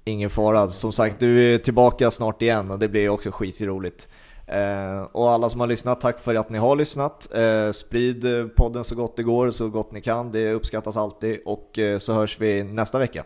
Ingen 0.03 0.29
fara. 0.29 0.69
Som 0.69 0.91
sagt, 0.91 1.19
du 1.19 1.53
är 1.53 1.57
tillbaka 1.57 2.11
snart 2.11 2.41
igen 2.41 2.71
och 2.71 2.79
det 2.79 2.87
blir 2.87 3.09
också 3.09 3.31
skitroligt. 3.31 4.09
Eh, 4.47 5.01
och 5.11 5.31
alla 5.31 5.49
som 5.49 5.59
har 5.59 5.67
lyssnat, 5.67 6.01
tack 6.01 6.19
för 6.19 6.35
att 6.35 6.49
ni 6.49 6.57
har 6.57 6.75
lyssnat. 6.75 7.33
Eh, 7.33 7.71
sprid 7.71 8.25
podden 8.55 8.83
så 8.83 8.95
gott 8.95 9.17
det 9.17 9.23
går, 9.23 9.51
så 9.51 9.69
gott 9.69 9.91
ni 9.91 10.01
kan. 10.01 10.31
Det 10.31 10.51
uppskattas 10.51 10.97
alltid 10.97 11.39
och 11.45 11.79
eh, 11.79 11.97
så 11.97 12.13
hörs 12.13 12.39
vi 12.39 12.63
nästa 12.63 12.99
vecka. 12.99 13.23